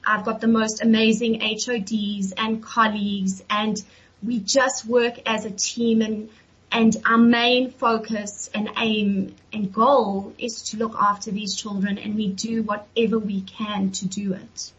I've 0.06 0.26
got 0.26 0.42
the 0.42 0.48
most 0.48 0.84
amazing 0.84 1.40
HODs 1.40 2.34
and 2.38 2.62
colleagues 2.62 3.42
and 3.50 3.82
we 4.22 4.40
just 4.40 4.86
work 4.86 5.14
as 5.26 5.46
a 5.46 5.52
team 5.52 6.02
and 6.02 6.30
and 6.72 6.98
our 7.06 7.18
main 7.18 7.72
focus 7.72 8.50
and 8.54 8.70
aim 8.78 9.34
and 9.54 9.72
goal 9.72 10.34
is 10.38 10.64
to 10.72 10.78
look 10.78 10.96
after 11.00 11.32
these 11.32 11.56
children 11.56 11.98
and 11.98 12.16
we 12.16 12.28
do 12.28 12.64
whatever 12.64 13.18
we 13.18 13.42
can 13.42 13.92
to 13.92 14.08
do 14.08 14.34
it. 14.34 14.74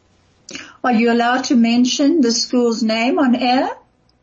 Are 0.84 0.92
you 0.92 1.10
allowed 1.10 1.44
to 1.44 1.56
mention 1.56 2.20
the 2.20 2.32
school's 2.32 2.82
name 2.82 3.18
on 3.18 3.34
air? 3.34 3.70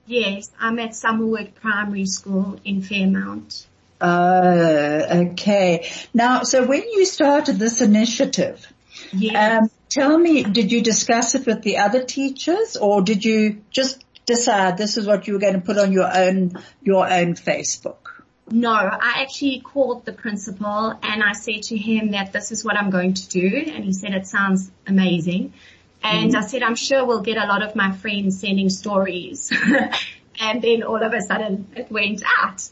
Yes, 0.06 0.52
I'm 0.60 0.78
at 0.78 0.92
Summerwood 0.92 1.56
Primary 1.56 2.06
School 2.06 2.60
in 2.64 2.84
Fairmount. 2.84 3.66
Uh, 4.04 5.28
okay. 5.32 5.90
Now, 6.14 6.44
so 6.44 6.66
when 6.66 6.82
you 6.82 7.06
started 7.06 7.58
this 7.58 7.80
initiative, 7.80 8.68
yes. 9.14 9.62
um, 9.62 9.70
tell 9.88 10.18
me, 10.18 10.44
did 10.44 10.74
you 10.74 10.82
discuss 10.82 11.36
it 11.36 11.46
with 11.46 11.62
the 11.62 11.78
other 11.78 12.04
teachers 12.04 12.76
or 12.76 13.02
did 13.02 13.24
you 13.24 13.62
just 13.72 14.04
decide 14.26 14.78
this 14.78 14.98
is 14.98 15.08
what 15.08 15.26
you 15.26 15.34
were 15.34 15.40
going 15.40 15.54
to 15.54 15.62
put 15.62 15.78
on 15.78 15.94
your 15.94 16.14
own, 16.14 16.52
your 16.82 17.10
own 17.10 17.36
Facebook? 17.36 17.98
No, 18.52 18.74
I 18.74 19.22
actually 19.22 19.62
called 19.62 20.04
the 20.04 20.12
principal 20.12 21.00
and 21.02 21.24
I 21.24 21.32
said 21.32 21.64
to 21.64 21.78
him 21.78 22.12
that 22.12 22.34
this 22.34 22.52
is 22.52 22.66
what 22.66 22.76
I'm 22.76 22.90
going 22.90 23.14
to 23.14 23.30
do 23.30 23.64
and 23.68 23.86
he 23.86 23.94
said 23.94 24.14
it 24.14 24.28
sounds 24.28 24.70
amazing. 24.86 25.54
And 26.04 26.32
mm-hmm. 26.32 26.44
I 26.44 26.46
said, 26.46 26.62
I'm 26.62 26.76
sure 26.76 27.06
we'll 27.06 27.22
get 27.22 27.38
a 27.38 27.46
lot 27.46 27.64
of 27.64 27.74
my 27.74 27.94
friends 27.94 28.42
sending 28.42 28.70
stories. 28.70 29.50
and 30.42 30.62
then 30.62 30.84
all 30.84 31.02
of 31.02 31.14
a 31.14 31.22
sudden 31.22 31.70
it 31.74 31.90
went 31.90 32.22
out. 32.42 32.68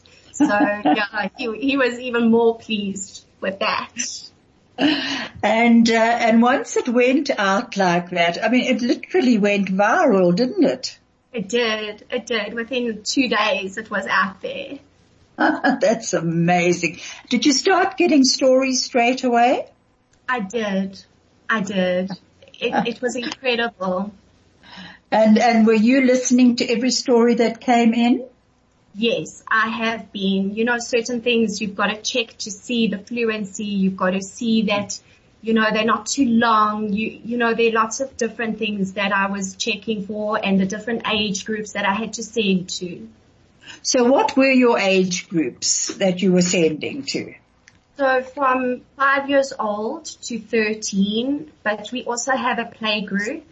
So 0.46 0.90
yeah, 0.94 1.28
he, 1.36 1.58
he 1.58 1.76
was 1.76 1.98
even 1.98 2.30
more 2.30 2.58
pleased 2.58 3.24
with 3.40 3.58
that. 3.60 3.92
And 5.42 5.88
uh, 5.90 5.94
and 5.94 6.40
once 6.42 6.76
it 6.76 6.88
went 6.88 7.30
out 7.30 7.76
like 7.76 8.10
that, 8.10 8.42
I 8.42 8.48
mean, 8.48 8.64
it 8.64 8.80
literally 8.80 9.38
went 9.38 9.68
viral, 9.68 10.34
didn't 10.34 10.64
it? 10.64 10.98
It 11.32 11.48
did. 11.48 12.04
It 12.10 12.26
did. 12.26 12.54
Within 12.54 13.02
two 13.04 13.28
days, 13.28 13.76
it 13.76 13.90
was 13.90 14.06
out 14.06 14.40
there. 14.40 14.78
That's 15.36 16.14
amazing. 16.14 17.00
Did 17.28 17.46
you 17.46 17.52
start 17.52 17.96
getting 17.96 18.24
stories 18.24 18.84
straight 18.84 19.24
away? 19.24 19.66
I 20.28 20.40
did. 20.40 21.02
I 21.48 21.60
did 21.60 22.10
it, 22.62 22.88
it 22.88 23.02
was 23.02 23.16
incredible. 23.16 24.12
And, 25.14 25.36
and 25.36 25.66
were 25.66 25.74
you 25.74 26.00
listening 26.00 26.56
to 26.56 26.66
every 26.66 26.90
story 26.90 27.34
that 27.34 27.60
came 27.60 27.92
in? 27.92 28.24
Yes, 28.94 29.42
I 29.48 29.68
have 29.68 30.12
been. 30.12 30.54
You 30.54 30.64
know, 30.64 30.78
certain 30.78 31.22
things 31.22 31.60
you've 31.60 31.74
got 31.74 31.86
to 31.86 32.02
check 32.02 32.36
to 32.38 32.50
see 32.50 32.88
the 32.88 32.98
fluency. 32.98 33.64
You've 33.64 33.96
got 33.96 34.10
to 34.10 34.20
see 34.20 34.62
that, 34.62 35.00
you 35.40 35.54
know, 35.54 35.66
they're 35.72 35.84
not 35.84 36.06
too 36.06 36.26
long. 36.26 36.92
You, 36.92 37.20
you 37.24 37.38
know, 37.38 37.54
there 37.54 37.70
are 37.70 37.72
lots 37.72 38.00
of 38.00 38.16
different 38.16 38.58
things 38.58 38.94
that 38.94 39.12
I 39.12 39.30
was 39.30 39.56
checking 39.56 40.06
for 40.06 40.38
and 40.42 40.60
the 40.60 40.66
different 40.66 41.02
age 41.10 41.46
groups 41.46 41.72
that 41.72 41.86
I 41.86 41.94
had 41.94 42.14
to 42.14 42.22
send 42.22 42.68
to. 42.70 43.08
So 43.82 44.04
what 44.04 44.36
were 44.36 44.50
your 44.50 44.78
age 44.78 45.28
groups 45.28 45.94
that 45.94 46.20
you 46.20 46.32
were 46.32 46.42
sending 46.42 47.04
to? 47.04 47.34
So 47.96 48.22
from 48.22 48.82
five 48.96 49.30
years 49.30 49.52
old 49.58 50.04
to 50.22 50.38
13, 50.38 51.50
but 51.62 51.90
we 51.92 52.04
also 52.04 52.32
have 52.32 52.58
a 52.58 52.64
play 52.64 53.02
group 53.02 53.44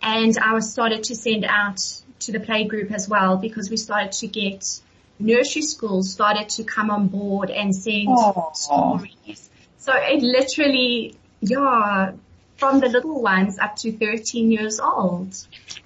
and 0.00 0.36
I 0.38 0.52
was 0.54 0.72
started 0.72 1.04
to 1.04 1.16
send 1.16 1.44
out 1.44 1.80
to 2.20 2.32
the 2.32 2.40
play 2.40 2.64
group 2.64 2.90
as 2.92 3.08
well 3.08 3.36
because 3.36 3.70
we 3.70 3.76
started 3.76 4.12
to 4.12 4.26
get 4.26 4.80
nursery 5.18 5.62
schools 5.62 6.12
started 6.12 6.48
to 6.48 6.64
come 6.64 6.90
on 6.90 7.08
board 7.08 7.50
and 7.50 7.74
send 7.74 8.08
Aww. 8.08 8.54
stories. 8.54 9.50
So 9.78 9.92
it 9.94 10.22
literally, 10.22 11.16
yeah, 11.40 12.12
from 12.56 12.80
the 12.80 12.88
little 12.88 13.22
ones 13.22 13.58
up 13.58 13.76
to 13.76 13.92
13 13.92 14.50
years 14.50 14.80
old. 14.80 15.34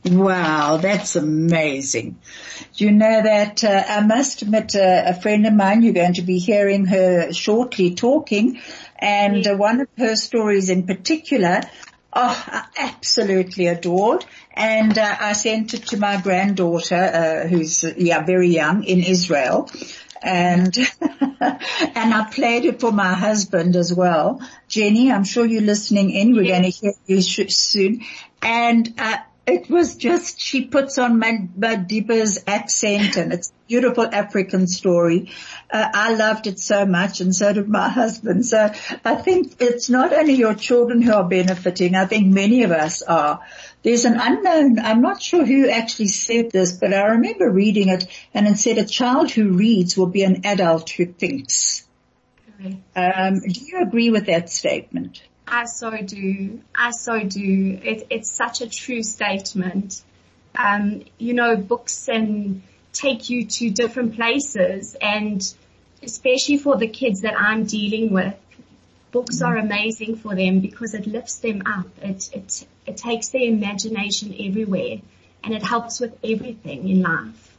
Wow, 0.04 0.78
that's 0.78 1.16
amazing. 1.16 2.18
You 2.74 2.90
know 2.90 3.22
that 3.22 3.62
uh, 3.62 3.84
I 3.86 4.00
must 4.00 4.42
admit 4.42 4.74
uh, 4.74 5.02
a 5.06 5.14
friend 5.14 5.46
of 5.46 5.52
mine, 5.52 5.82
you're 5.82 5.92
going 5.92 6.14
to 6.14 6.22
be 6.22 6.38
hearing 6.38 6.86
her 6.86 7.32
shortly 7.32 7.94
talking, 7.94 8.60
and 8.98 9.46
uh, 9.46 9.54
one 9.54 9.82
of 9.82 9.88
her 9.98 10.16
stories 10.16 10.70
in 10.70 10.86
particular, 10.86 11.60
oh, 12.12 12.44
I 12.46 12.64
absolutely 12.78 13.66
adored, 13.66 14.24
and 14.52 14.96
uh, 14.96 15.16
I 15.20 15.32
sent 15.32 15.74
it 15.74 15.86
to 15.88 15.96
my 15.96 16.20
granddaughter, 16.20 16.94
uh, 16.94 17.48
who's 17.48 17.84
yeah 17.96 18.24
very 18.24 18.48
young 18.48 18.84
in 18.84 19.00
Israel, 19.00 19.70
and 20.22 20.76
and 21.00 22.14
I 22.14 22.28
played 22.30 22.64
it 22.64 22.80
for 22.80 22.92
my 22.92 23.14
husband 23.14 23.76
as 23.76 23.92
well. 23.92 24.40
Jenny, 24.68 25.10
I'm 25.10 25.24
sure 25.24 25.44
you're 25.44 25.62
listening 25.62 26.10
in. 26.10 26.34
We're 26.34 26.42
yes. 26.42 26.60
going 26.60 26.72
to 26.72 26.78
hear 26.78 26.92
you 27.06 27.22
soon. 27.22 28.02
And 28.40 28.94
uh, 28.98 29.18
it 29.46 29.68
was 29.68 29.96
just 29.96 30.40
she 30.40 30.66
puts 30.66 30.98
on 30.98 31.20
Madiba's 31.20 32.44
accent, 32.46 33.16
and 33.16 33.32
it's 33.32 33.48
a 33.48 33.68
beautiful 33.68 34.06
African 34.06 34.68
story. 34.68 35.30
Uh, 35.70 35.88
I 35.92 36.14
loved 36.14 36.46
it 36.46 36.60
so 36.60 36.86
much, 36.86 37.20
and 37.20 37.34
so 37.34 37.52
did 37.52 37.68
my 37.68 37.88
husband. 37.88 38.46
So 38.46 38.70
I 39.04 39.14
think 39.16 39.56
it's 39.60 39.90
not 39.90 40.12
only 40.12 40.34
your 40.34 40.54
children 40.54 41.02
who 41.02 41.12
are 41.12 41.28
benefiting. 41.28 41.96
I 41.96 42.06
think 42.06 42.32
many 42.32 42.62
of 42.62 42.70
us 42.70 43.02
are. 43.02 43.40
There's 43.82 44.04
an 44.04 44.16
unknown, 44.20 44.78
I'm 44.78 45.02
not 45.02 45.20
sure 45.20 45.44
who 45.44 45.68
actually 45.68 46.08
said 46.08 46.52
this, 46.52 46.72
but 46.72 46.94
I 46.94 47.06
remember 47.06 47.50
reading 47.50 47.88
it 47.88 48.06
and 48.32 48.46
it 48.46 48.58
said 48.58 48.78
a 48.78 48.84
child 48.84 49.32
who 49.32 49.54
reads 49.54 49.96
will 49.96 50.06
be 50.06 50.22
an 50.22 50.42
adult 50.44 50.88
who 50.90 51.06
thinks. 51.06 51.84
Um, 52.94 53.40
do 53.40 53.60
you 53.60 53.82
agree 53.82 54.10
with 54.10 54.26
that 54.26 54.50
statement? 54.50 55.20
I 55.46 55.64
so 55.64 55.90
do. 55.90 56.60
I 56.74 56.90
so 56.90 57.20
do. 57.20 57.78
It, 57.82 58.06
it's 58.10 58.30
such 58.30 58.60
a 58.60 58.68
true 58.68 59.02
statement. 59.02 60.02
Um, 60.56 61.04
you 61.18 61.34
know, 61.34 61.56
books 61.56 62.08
and 62.08 62.62
take 62.92 63.30
you 63.30 63.46
to 63.46 63.70
different 63.70 64.16
places 64.16 64.94
and 65.00 65.42
especially 66.02 66.58
for 66.58 66.76
the 66.76 66.88
kids 66.88 67.20
that 67.22 67.38
I'm 67.38 67.64
dealing 67.64 68.12
with, 68.12 68.34
books 69.12 69.40
are 69.42 69.56
amazing 69.56 70.16
for 70.16 70.34
them 70.34 70.60
because 70.60 70.94
it 70.94 71.06
lifts 71.06 71.38
them 71.38 71.62
up. 71.66 71.86
It, 72.02 72.28
it, 72.32 72.66
it 72.86 72.96
takes 72.96 73.28
their 73.28 73.42
imagination 73.42 74.34
everywhere 74.38 74.98
and 75.44 75.54
it 75.54 75.62
helps 75.62 76.00
with 76.00 76.18
everything 76.24 76.88
in 76.88 77.02
life. 77.02 77.56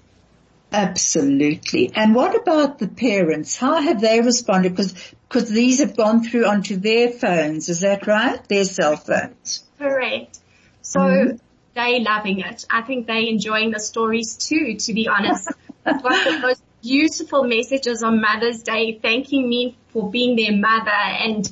Absolutely. 0.72 1.92
And 1.94 2.16
what 2.16 2.36
about 2.36 2.80
the 2.80 2.88
parents? 2.88 3.56
How 3.56 3.80
have 3.80 4.02
they 4.02 4.22
responded? 4.22 4.76
Because 4.76 5.14
because 5.34 5.50
these 5.50 5.80
have 5.80 5.98
gone 5.98 6.24
through 6.24 6.46
onto 6.46 6.78
their 6.78 7.10
phones. 7.10 7.68
Is 7.68 7.80
that 7.80 8.06
right? 8.06 8.48
Their 8.48 8.66
cell 8.66 8.98
phones. 8.98 9.64
Correct. 9.80 10.40
So 10.84 11.00
mm-hmm. 11.00 11.38
they 11.74 12.02
loving 12.02 12.42
it. 12.42 12.66
I 12.70 12.84
think 12.84 13.08
they 13.08 13.30
enjoying 13.30 13.72
the 13.72 13.80
stories 13.80 14.38
too. 14.38 14.76
To 14.76 14.94
be 14.94 15.08
honest, 15.08 15.50
one 15.84 15.96
of 15.96 16.24
the 16.24 16.40
most 16.40 16.62
beautiful 16.84 17.46
messages 17.46 18.04
on 18.04 18.22
Mother's 18.22 18.62
Day, 18.62 19.00
thanking 19.02 19.50
me 19.50 19.76
for 19.90 20.10
being 20.12 20.36
their 20.36 20.56
mother, 20.56 20.92
and 20.92 21.52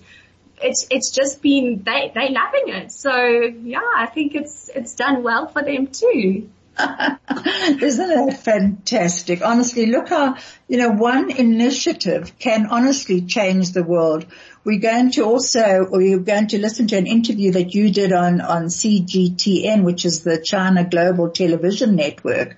it's 0.61 0.85
it's 0.91 1.09
just 1.09 1.41
been 1.41 1.81
they 1.83 2.11
they 2.13 2.29
loving 2.29 2.67
it. 2.67 2.91
So 2.91 3.15
yeah, 3.15 3.81
I 3.95 4.05
think 4.05 4.35
it's 4.35 4.69
it's 4.75 4.93
done 4.93 5.23
well 5.23 5.47
for 5.47 5.63
them 5.63 5.87
too. 5.87 6.49
Isn't 7.81 8.09
that 8.09 8.39
fantastic? 8.43 9.41
Honestly, 9.41 9.87
look 9.87 10.09
how, 10.09 10.37
you 10.67 10.77
know, 10.77 10.89
one 10.89 11.31
initiative 11.31 12.37
can 12.39 12.67
honestly 12.67 13.21
change 13.21 13.71
the 13.71 13.83
world. 13.83 14.25
We're 14.63 14.79
going 14.79 15.11
to 15.11 15.23
also, 15.23 15.85
or 15.85 16.01
you're 16.01 16.19
going 16.19 16.47
to 16.49 16.59
listen 16.59 16.87
to 16.87 16.97
an 16.97 17.07
interview 17.07 17.51
that 17.53 17.73
you 17.73 17.91
did 17.91 18.13
on, 18.13 18.41
on 18.41 18.65
CGTN, 18.65 19.83
which 19.83 20.05
is 20.05 20.23
the 20.23 20.39
China 20.39 20.83
Global 20.83 21.29
Television 21.29 21.95
Network. 21.95 22.57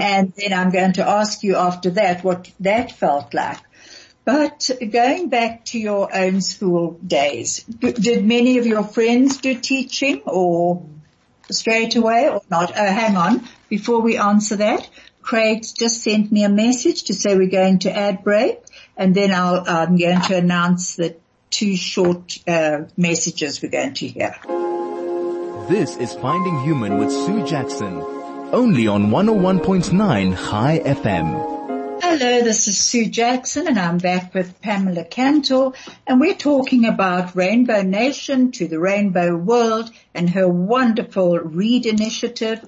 And 0.00 0.32
then 0.36 0.52
I'm 0.52 0.70
going 0.70 0.94
to 0.94 1.08
ask 1.08 1.42
you 1.42 1.56
after 1.56 1.90
that 1.90 2.24
what 2.24 2.50
that 2.60 2.92
felt 2.92 3.34
like. 3.34 3.58
But 4.24 4.70
going 4.90 5.28
back 5.28 5.64
to 5.66 5.78
your 5.78 6.14
own 6.14 6.40
school 6.40 6.92
days, 7.04 7.64
did 7.64 8.24
many 8.24 8.58
of 8.58 8.66
your 8.66 8.84
friends 8.84 9.38
do 9.38 9.58
teaching 9.58 10.22
or 10.24 10.86
straight 11.52 11.96
away 11.96 12.28
or 12.28 12.42
not? 12.50 12.72
Oh, 12.76 12.84
hang 12.84 13.16
on. 13.16 13.48
Before 13.68 14.00
we 14.00 14.16
answer 14.16 14.56
that, 14.56 14.88
Craig 15.22 15.64
just 15.78 16.02
sent 16.02 16.32
me 16.32 16.44
a 16.44 16.48
message 16.48 17.04
to 17.04 17.14
say 17.14 17.36
we're 17.36 17.50
going 17.50 17.80
to 17.80 17.96
ad 17.96 18.24
break 18.24 18.58
and 18.96 19.14
then 19.14 19.32
I'll, 19.32 19.64
I'm 19.66 19.96
going 19.96 20.20
to 20.22 20.36
announce 20.36 20.96
the 20.96 21.16
two 21.50 21.76
short 21.76 22.38
uh, 22.46 22.82
messages 22.96 23.62
we're 23.62 23.70
going 23.70 23.94
to 23.94 24.06
hear. 24.06 24.36
This 25.68 25.96
is 25.96 26.14
Finding 26.14 26.60
Human 26.62 26.98
with 26.98 27.12
Sue 27.12 27.46
Jackson, 27.46 28.00
only 28.52 28.88
on 28.88 29.10
101.9 29.10 30.34
High 30.34 30.80
FM. 30.80 31.59
Hello, 32.12 32.42
this 32.42 32.66
is 32.66 32.76
Sue 32.76 33.06
Jackson 33.08 33.68
and 33.68 33.78
I'm 33.78 33.98
back 33.98 34.34
with 34.34 34.60
Pamela 34.60 35.04
Kantor 35.04 35.74
and 36.04 36.20
we're 36.20 36.34
talking 36.34 36.84
about 36.84 37.36
Rainbow 37.36 37.82
Nation 37.82 38.50
to 38.50 38.66
the 38.66 38.80
Rainbow 38.80 39.36
World 39.36 39.92
and 40.12 40.28
her 40.30 40.48
wonderful 40.48 41.38
READ 41.38 41.86
initiative. 41.86 42.64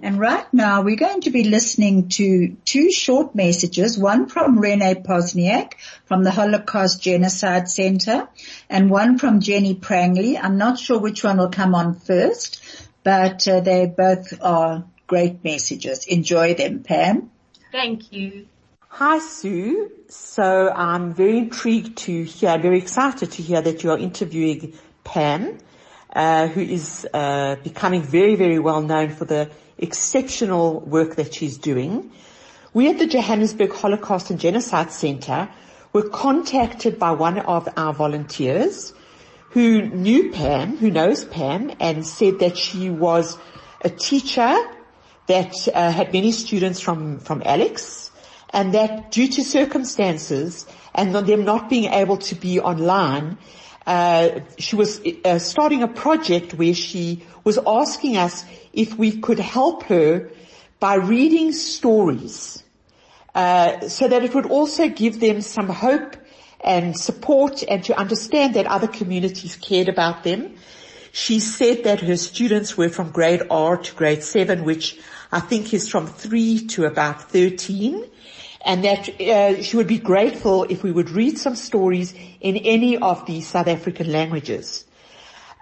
And 0.00 0.18
right 0.18 0.46
now 0.50 0.80
we're 0.80 0.96
going 0.96 1.20
to 1.20 1.30
be 1.30 1.44
listening 1.44 2.08
to 2.08 2.56
two 2.64 2.90
short 2.90 3.34
messages, 3.34 3.98
one 3.98 4.28
from 4.30 4.58
Renee 4.58 5.02
Posniak 5.06 5.74
from 6.06 6.24
the 6.24 6.30
Holocaust 6.30 7.02
Genocide 7.02 7.68
Center 7.68 8.30
and 8.70 8.88
one 8.88 9.18
from 9.18 9.40
Jenny 9.40 9.74
Prangley. 9.74 10.38
I'm 10.38 10.56
not 10.56 10.78
sure 10.78 10.98
which 10.98 11.22
one 11.22 11.36
will 11.36 11.50
come 11.50 11.74
on 11.74 11.96
first, 11.96 12.64
but 13.04 13.46
uh, 13.46 13.60
they 13.60 13.84
both 13.84 14.32
are 14.42 14.86
great 15.06 15.44
messages. 15.44 16.06
Enjoy 16.06 16.54
them, 16.54 16.82
Pam. 16.82 17.30
Thank 17.70 18.10
you. 18.10 18.46
Hi 18.88 19.18
Sue. 19.18 19.90
So 20.08 20.70
I'm 20.70 21.12
very 21.12 21.36
intrigued 21.36 21.98
to 21.98 22.22
hear, 22.24 22.56
very 22.56 22.78
excited 22.78 23.30
to 23.32 23.42
hear 23.42 23.60
that 23.60 23.84
you 23.84 23.90
are 23.90 23.98
interviewing 23.98 24.72
Pam, 25.04 25.58
uh, 26.14 26.46
who 26.46 26.62
is 26.62 27.06
uh, 27.12 27.56
becoming 27.62 28.02
very, 28.02 28.36
very 28.36 28.58
well 28.58 28.80
known 28.80 29.10
for 29.10 29.26
the 29.26 29.50
exceptional 29.76 30.80
work 30.80 31.16
that 31.16 31.34
she's 31.34 31.58
doing. 31.58 32.10
We 32.72 32.88
at 32.88 32.98
the 32.98 33.06
Johannesburg 33.06 33.72
Holocaust 33.72 34.30
and 34.30 34.40
Genocide 34.40 34.92
Center 34.92 35.50
were 35.92 36.08
contacted 36.08 36.98
by 36.98 37.10
one 37.10 37.38
of 37.38 37.68
our 37.76 37.92
volunteers 37.92 38.94
who 39.50 39.82
knew 39.82 40.30
Pam, 40.32 40.76
who 40.78 40.90
knows 40.90 41.24
Pam, 41.24 41.70
and 41.80 42.06
said 42.06 42.38
that 42.38 42.56
she 42.56 42.88
was 42.88 43.36
a 43.82 43.90
teacher 43.90 44.56
that 45.26 45.68
uh, 45.74 45.90
had 45.90 46.12
many 46.12 46.32
students 46.32 46.80
from, 46.80 47.18
from 47.18 47.42
Alex, 47.44 48.10
and 48.50 48.74
that 48.74 49.10
due 49.10 49.28
to 49.28 49.42
circumstances 49.42 50.66
and 50.94 51.14
them 51.14 51.44
not 51.44 51.68
being 51.68 51.92
able 51.92 52.16
to 52.16 52.34
be 52.34 52.60
online, 52.60 53.38
uh, 53.86 54.40
she 54.58 54.76
was 54.76 55.00
uh, 55.24 55.38
starting 55.38 55.82
a 55.82 55.88
project 55.88 56.54
where 56.54 56.74
she 56.74 57.22
was 57.44 57.58
asking 57.66 58.16
us 58.16 58.44
if 58.72 58.96
we 58.98 59.20
could 59.20 59.38
help 59.38 59.84
her 59.84 60.30
by 60.80 60.94
reading 60.96 61.52
stories, 61.52 62.62
uh, 63.34 63.88
so 63.88 64.08
that 64.08 64.24
it 64.24 64.34
would 64.34 64.46
also 64.46 64.88
give 64.88 65.20
them 65.20 65.40
some 65.40 65.68
hope 65.68 66.16
and 66.60 66.96
support 66.96 67.62
and 67.68 67.84
to 67.84 67.98
understand 67.98 68.54
that 68.54 68.66
other 68.66 68.88
communities 68.88 69.56
cared 69.56 69.88
about 69.88 70.24
them. 70.24 70.56
She 71.12 71.40
said 71.40 71.84
that 71.84 72.00
her 72.00 72.16
students 72.16 72.76
were 72.76 72.88
from 72.88 73.10
grade 73.10 73.42
R 73.48 73.76
to 73.76 73.94
grade 73.94 74.22
7, 74.22 74.64
which 74.64 74.98
I 75.32 75.40
think 75.40 75.72
is 75.72 75.88
from 75.88 76.06
3 76.06 76.66
to 76.68 76.84
about 76.84 77.30
13 77.30 78.04
and 78.66 78.82
that 78.84 79.08
uh, 79.20 79.62
she 79.62 79.76
would 79.76 79.86
be 79.86 79.98
grateful 79.98 80.64
if 80.64 80.82
we 80.82 80.90
would 80.90 81.08
read 81.10 81.38
some 81.38 81.54
stories 81.54 82.12
in 82.40 82.56
any 82.56 82.98
of 82.98 83.24
the 83.26 83.40
South 83.40 83.68
African 83.68 84.10
languages. 84.10 84.84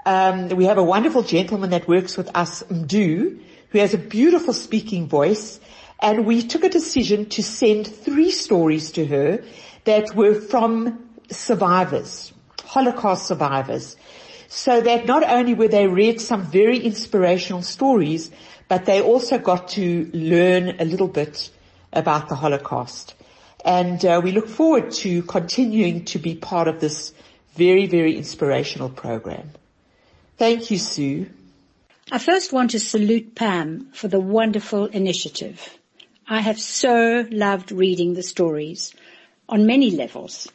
Um, 0.07 0.49
we 0.49 0.65
have 0.65 0.79
a 0.79 0.83
wonderful 0.83 1.23
gentleman 1.23 1.71
that 1.71 1.87
works 1.87 2.17
with 2.17 2.35
us, 2.35 2.63
Mdu, 2.63 3.39
who 3.69 3.79
has 3.79 3.93
a 3.93 3.99
beautiful 3.99 4.55
speaking 4.55 5.07
voice, 5.07 5.61
and 6.01 6.25
we 6.25 6.43
took 6.43 6.65
a 6.65 6.71
decision 6.71 7.27
to 7.27 7.43
send 7.43 7.87
three 7.87 8.31
stories 8.31 8.91
to 8.93 9.05
her 9.05 9.45
that 9.85 10.15
were 10.17 10.41
from 10.41 11.07
survivors, 11.31 12.33
Holocaust 12.65 13.27
survivors, 13.27 13.97
so 14.49 14.81
that 14.81 15.05
not 15.05 15.29
only 15.29 15.53
were 15.53 15.69
they 15.69 15.87
read 15.87 16.23
some 16.23 16.43
very 16.43 16.79
inspirational 16.79 17.61
stories, 17.61 18.31
but 18.69 18.87
they 18.87 19.03
also 19.03 19.37
got 19.39 19.69
to 19.69 20.11
learn 20.15 20.77
a 20.81 20.87
little 20.87 21.09
bit 21.09 21.51
about 21.95 22.29
the 22.29 22.35
Holocaust. 22.35 23.15
And 23.65 24.05
uh, 24.05 24.21
we 24.23 24.33
look 24.33 24.49
forward 24.49 24.91
to 24.93 25.23
continuing 25.23 26.05
to 26.07 26.19
be 26.19 26.35
part 26.35 26.69
of 26.69 26.81
this 26.81 27.15
very, 27.55 27.87
very 27.87 28.17
inspirational 28.17 28.91
program. 28.91 29.51
Thank 30.37 30.71
you, 30.71 30.79
Sue. 30.79 31.31
I 32.13 32.19
first 32.19 32.53
want 32.53 32.73
to 32.73 32.81
salute 32.81 33.35
Pam 33.35 33.89
for 33.93 34.09
the 34.09 34.21
wonderful 34.21 34.87
initiative. 34.87 35.79
I 36.29 36.41
have 36.41 36.61
so 36.61 37.27
loved 37.31 37.73
reading 37.73 38.15
the 38.15 38.23
stories 38.23 38.95
on 39.49 39.67
many 39.67 39.91
levels. 39.91 40.49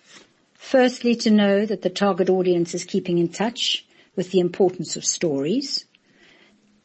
Firstly, 0.54 1.15
to 1.15 1.32
know 1.32 1.65
that 1.65 1.82
the 1.82 1.89
target 1.89 2.30
audience 2.30 2.75
is 2.75 2.84
keeping 2.84 3.17
in 3.17 3.30
touch 3.30 3.86
with 4.15 4.32
the 4.32 4.39
importance 4.39 4.95
of 4.95 5.06
stories. 5.06 5.86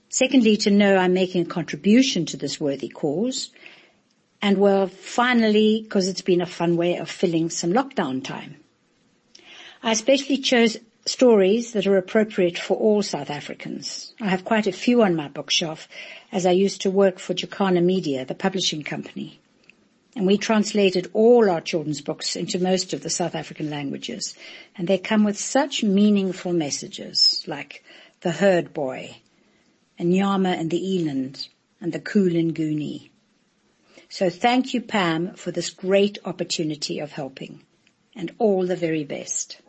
Secondly, 0.08 0.56
to 0.58 0.70
know 0.70 0.96
I'm 0.96 1.12
making 1.12 1.42
a 1.42 1.46
contribution 1.46 2.24
to 2.26 2.36
this 2.36 2.60
worthy 2.60 2.88
cause 2.88 3.50
and 4.44 4.58
well, 4.58 4.88
finally, 4.88 5.80
because 5.82 6.06
it's 6.06 6.20
been 6.20 6.42
a 6.42 6.46
fun 6.46 6.76
way 6.76 6.98
of 6.98 7.08
filling 7.08 7.48
some 7.48 7.72
lockdown 7.72 8.22
time. 8.22 8.56
I 9.82 9.92
especially 9.92 10.36
chose 10.36 10.76
stories 11.06 11.72
that 11.72 11.86
are 11.86 11.96
appropriate 11.96 12.58
for 12.58 12.76
all 12.76 13.02
South 13.02 13.30
Africans. 13.30 14.12
I 14.20 14.28
have 14.28 14.44
quite 14.44 14.66
a 14.66 14.72
few 14.72 15.02
on 15.02 15.16
my 15.16 15.28
bookshelf 15.28 15.88
as 16.30 16.44
I 16.44 16.50
used 16.50 16.82
to 16.82 16.90
work 16.90 17.18
for 17.18 17.32
Jacana 17.32 17.82
Media, 17.82 18.26
the 18.26 18.34
publishing 18.34 18.82
company. 18.82 19.40
And 20.14 20.26
we 20.26 20.36
translated 20.36 21.10
all 21.14 21.48
our 21.48 21.62
children's 21.62 22.02
books 22.02 22.36
into 22.36 22.58
most 22.58 22.92
of 22.92 23.02
the 23.02 23.08
South 23.08 23.34
African 23.34 23.70
languages. 23.70 24.34
And 24.76 24.86
they 24.86 24.98
come 24.98 25.24
with 25.24 25.38
such 25.38 25.82
meaningful 25.82 26.52
messages 26.52 27.42
like 27.46 27.82
The 28.20 28.32
Herd 28.32 28.74
Boy, 28.74 29.22
and 29.98 30.10
Nyama 30.10 30.50
and 30.50 30.70
the 30.70 30.98
Eland, 30.98 31.48
and 31.80 31.94
the 31.94 31.98
Kulinguni. 31.98 33.08
So 33.08 33.13
thank 34.30 34.74
you, 34.74 34.80
Pam, 34.80 35.34
for 35.34 35.50
this 35.50 35.70
great 35.70 36.18
opportunity 36.24 37.00
of 37.00 37.10
helping 37.10 37.64
and 38.14 38.32
all 38.38 38.64
the 38.64 38.76
very 38.76 39.02
best. 39.02 39.60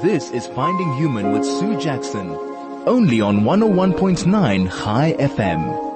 This 0.00 0.30
is 0.30 0.46
Finding 0.46 0.94
Human 0.94 1.32
with 1.32 1.44
Sue 1.44 1.76
Jackson, 1.80 2.30
only 2.86 3.20
on 3.20 3.40
101.9 3.40 4.68
High 4.68 5.14
FM. 5.14 5.90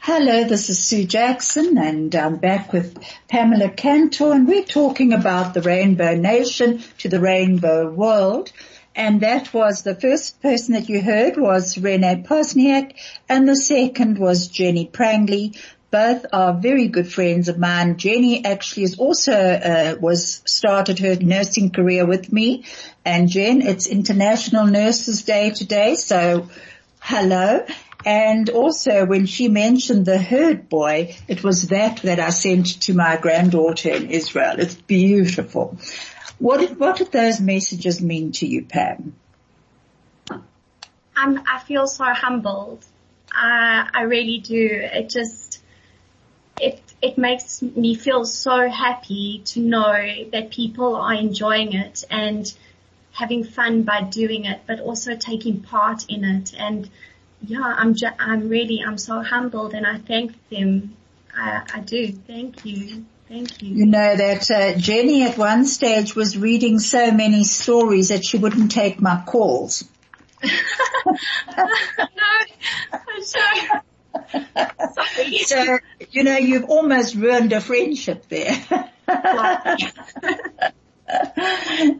Hello, 0.00 0.44
this 0.44 0.68
is 0.68 0.84
Sue 0.84 1.06
Jackson 1.06 1.78
and 1.78 2.14
I'm 2.14 2.36
back 2.36 2.74
with 2.74 3.02
Pamela 3.28 3.70
Kantor 3.70 4.34
and 4.34 4.46
we're 4.46 4.64
talking 4.64 5.14
about 5.14 5.54
the 5.54 5.62
Rainbow 5.62 6.14
Nation 6.14 6.82
to 6.98 7.08
the 7.08 7.20
Rainbow 7.20 7.90
World. 7.90 8.52
And 8.96 9.20
that 9.20 9.52
was 9.52 9.82
the 9.82 9.94
first 9.94 10.40
person 10.40 10.72
that 10.72 10.88
you 10.88 11.02
heard 11.02 11.36
was 11.36 11.76
Renee 11.76 12.24
Posniak 12.26 12.94
and 13.28 13.46
the 13.46 13.54
second 13.54 14.18
was 14.18 14.48
Jenny 14.48 14.86
Prangley. 14.86 15.52
Both 15.90 16.24
are 16.32 16.54
very 16.54 16.88
good 16.88 17.12
friends 17.12 17.48
of 17.48 17.58
mine. 17.58 17.98
Jenny 17.98 18.42
actually 18.42 18.84
is 18.84 18.98
also, 18.98 19.34
uh, 19.34 19.96
was 20.00 20.40
started 20.46 20.98
her 21.00 21.14
nursing 21.16 21.70
career 21.70 22.06
with 22.06 22.32
me 22.32 22.64
and 23.04 23.28
Jen, 23.28 23.60
it's 23.60 23.86
International 23.86 24.66
Nurses 24.66 25.22
Day 25.24 25.50
today. 25.50 25.94
So 25.94 26.48
hello. 26.98 27.66
And 28.06 28.48
also 28.48 29.04
when 29.04 29.26
she 29.26 29.48
mentioned 29.48 30.06
the 30.06 30.18
herd 30.18 30.70
boy, 30.70 31.16
it 31.28 31.44
was 31.44 31.68
that 31.68 32.02
that 32.02 32.18
I 32.18 32.30
sent 32.30 32.82
to 32.82 32.94
my 32.94 33.18
granddaughter 33.18 33.90
in 33.90 34.10
Israel. 34.10 34.54
It's 34.58 34.74
beautiful. 34.74 35.76
What 36.38 36.60
did, 36.60 36.78
what 36.78 36.96
did 36.96 37.12
those 37.12 37.40
messages 37.40 38.00
mean 38.02 38.32
to 38.32 38.46
you, 38.46 38.64
Pam? 38.64 39.14
I'm, 41.16 41.42
I 41.46 41.60
feel 41.66 41.86
so 41.86 42.04
humbled. 42.04 42.84
I, 43.32 43.88
I 43.92 44.02
really 44.02 44.38
do. 44.38 44.68
It 44.70 45.08
just, 45.08 45.62
it, 46.60 46.80
it 47.00 47.16
makes 47.16 47.62
me 47.62 47.94
feel 47.94 48.24
so 48.24 48.68
happy 48.68 49.42
to 49.46 49.60
know 49.60 50.24
that 50.32 50.50
people 50.50 50.96
are 50.96 51.14
enjoying 51.14 51.72
it 51.72 52.04
and 52.10 52.52
having 53.12 53.44
fun 53.44 53.82
by 53.82 54.02
doing 54.02 54.44
it, 54.44 54.60
but 54.66 54.80
also 54.80 55.16
taking 55.16 55.62
part 55.62 56.04
in 56.08 56.22
it. 56.24 56.54
And 56.58 56.88
yeah, 57.40 57.62
I'm 57.62 57.94
ju- 57.94 58.18
I'm 58.18 58.48
really, 58.48 58.82
I'm 58.86 58.98
so 58.98 59.22
humbled 59.22 59.72
and 59.72 59.86
I 59.86 59.98
thank 59.98 60.48
them. 60.50 60.96
I, 61.34 61.62
I 61.74 61.80
do. 61.80 62.12
Thank 62.12 62.64
you. 62.64 63.06
Thank 63.28 63.62
you. 63.62 63.74
You 63.74 63.86
know 63.86 64.16
that 64.16 64.50
uh, 64.50 64.74
Jenny 64.78 65.24
at 65.24 65.36
one 65.36 65.66
stage 65.66 66.14
was 66.14 66.38
reading 66.38 66.78
so 66.78 67.10
many 67.10 67.42
stories 67.44 68.10
that 68.10 68.24
she 68.24 68.38
wouldn't 68.38 68.70
take 68.70 69.00
my 69.00 69.22
calls. 69.26 69.84
no. 70.44 70.50
Sorry. 73.22 73.68
So, 75.44 75.78
you 76.10 76.24
know, 76.24 76.36
you've 76.36 76.64
almost 76.64 77.14
ruined 77.14 77.52
a 77.52 77.60
friendship 77.60 78.28
there. 78.28 78.64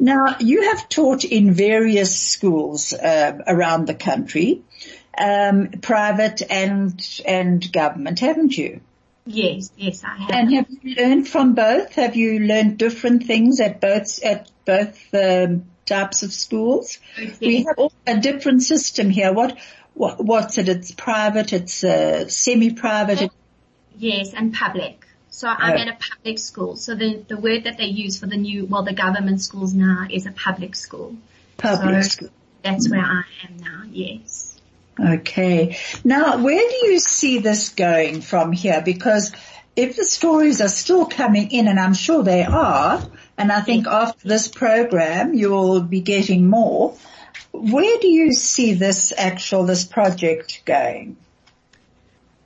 now, 0.00 0.36
you 0.40 0.70
have 0.70 0.88
taught 0.88 1.24
in 1.24 1.52
various 1.52 2.18
schools 2.18 2.92
uh, 2.92 3.38
around 3.46 3.86
the 3.86 3.94
country 3.94 4.62
um, 5.18 5.68
private 5.82 6.42
and 6.50 7.22
and 7.26 7.72
government, 7.72 8.20
haven't 8.20 8.56
you? 8.56 8.80
Yes, 9.26 9.70
yes, 9.76 10.04
I 10.04 10.16
have. 10.16 10.30
And 10.30 10.54
have 10.54 10.66
you 10.70 10.94
learned 10.94 11.28
from 11.28 11.54
both? 11.54 11.94
Have 11.94 12.14
you 12.16 12.38
learned 12.40 12.78
different 12.78 13.24
things 13.24 13.60
at 13.60 13.80
both 13.80 14.22
at 14.22 14.50
both 14.64 15.12
um, 15.14 15.64
types 15.84 16.22
of 16.22 16.32
schools? 16.32 16.98
Yes. 17.18 17.40
We 17.40 17.64
have 17.64 17.90
a 18.06 18.20
different 18.20 18.62
system 18.62 19.10
here. 19.10 19.32
What, 19.32 19.58
what 19.94 20.24
what's 20.24 20.58
it? 20.58 20.68
It's 20.68 20.92
private. 20.92 21.52
It's 21.52 21.82
uh, 21.82 22.28
semi-private. 22.28 23.30
Yes, 23.98 24.32
and 24.32 24.54
public. 24.54 25.04
So 25.30 25.48
I'm 25.48 25.76
Oh. 25.76 25.80
at 25.80 25.88
a 25.88 25.98
public 25.98 26.38
school. 26.38 26.76
So 26.76 26.94
the 26.94 27.22
the 27.26 27.36
word 27.36 27.64
that 27.64 27.78
they 27.78 27.86
use 27.86 28.18
for 28.20 28.26
the 28.26 28.36
new, 28.36 28.64
well, 28.64 28.84
the 28.84 28.94
government 28.94 29.40
schools 29.42 29.74
now 29.74 30.06
is 30.08 30.26
a 30.26 30.32
public 30.32 30.76
school. 30.76 31.16
Public 31.56 32.04
So- 32.04 32.08
school. 32.10 32.28
That's 32.62 32.88
where 32.90 33.00
I 33.00 33.22
am 33.44 33.58
now. 33.58 33.82
Yes. 33.90 34.55
Okay. 34.98 35.76
Now, 36.04 36.38
where 36.42 36.68
do 36.68 36.86
you 36.86 36.98
see 37.00 37.38
this 37.38 37.70
going 37.70 38.22
from 38.22 38.52
here? 38.52 38.82
Because 38.82 39.32
if 39.74 39.96
the 39.96 40.04
stories 40.04 40.60
are 40.60 40.68
still 40.68 41.06
coming 41.06 41.50
in, 41.50 41.68
and 41.68 41.78
I'm 41.78 41.94
sure 41.94 42.22
they 42.22 42.44
are, 42.44 43.02
and 43.36 43.52
I 43.52 43.60
think 43.60 43.86
after 43.86 44.26
this 44.26 44.48
program 44.48 45.34
you'll 45.34 45.82
be 45.82 46.00
getting 46.00 46.48
more, 46.48 46.96
where 47.52 47.98
do 47.98 48.08
you 48.08 48.32
see 48.32 48.74
this 48.74 49.12
actual, 49.16 49.64
this 49.64 49.84
project 49.84 50.62
going? 50.64 51.16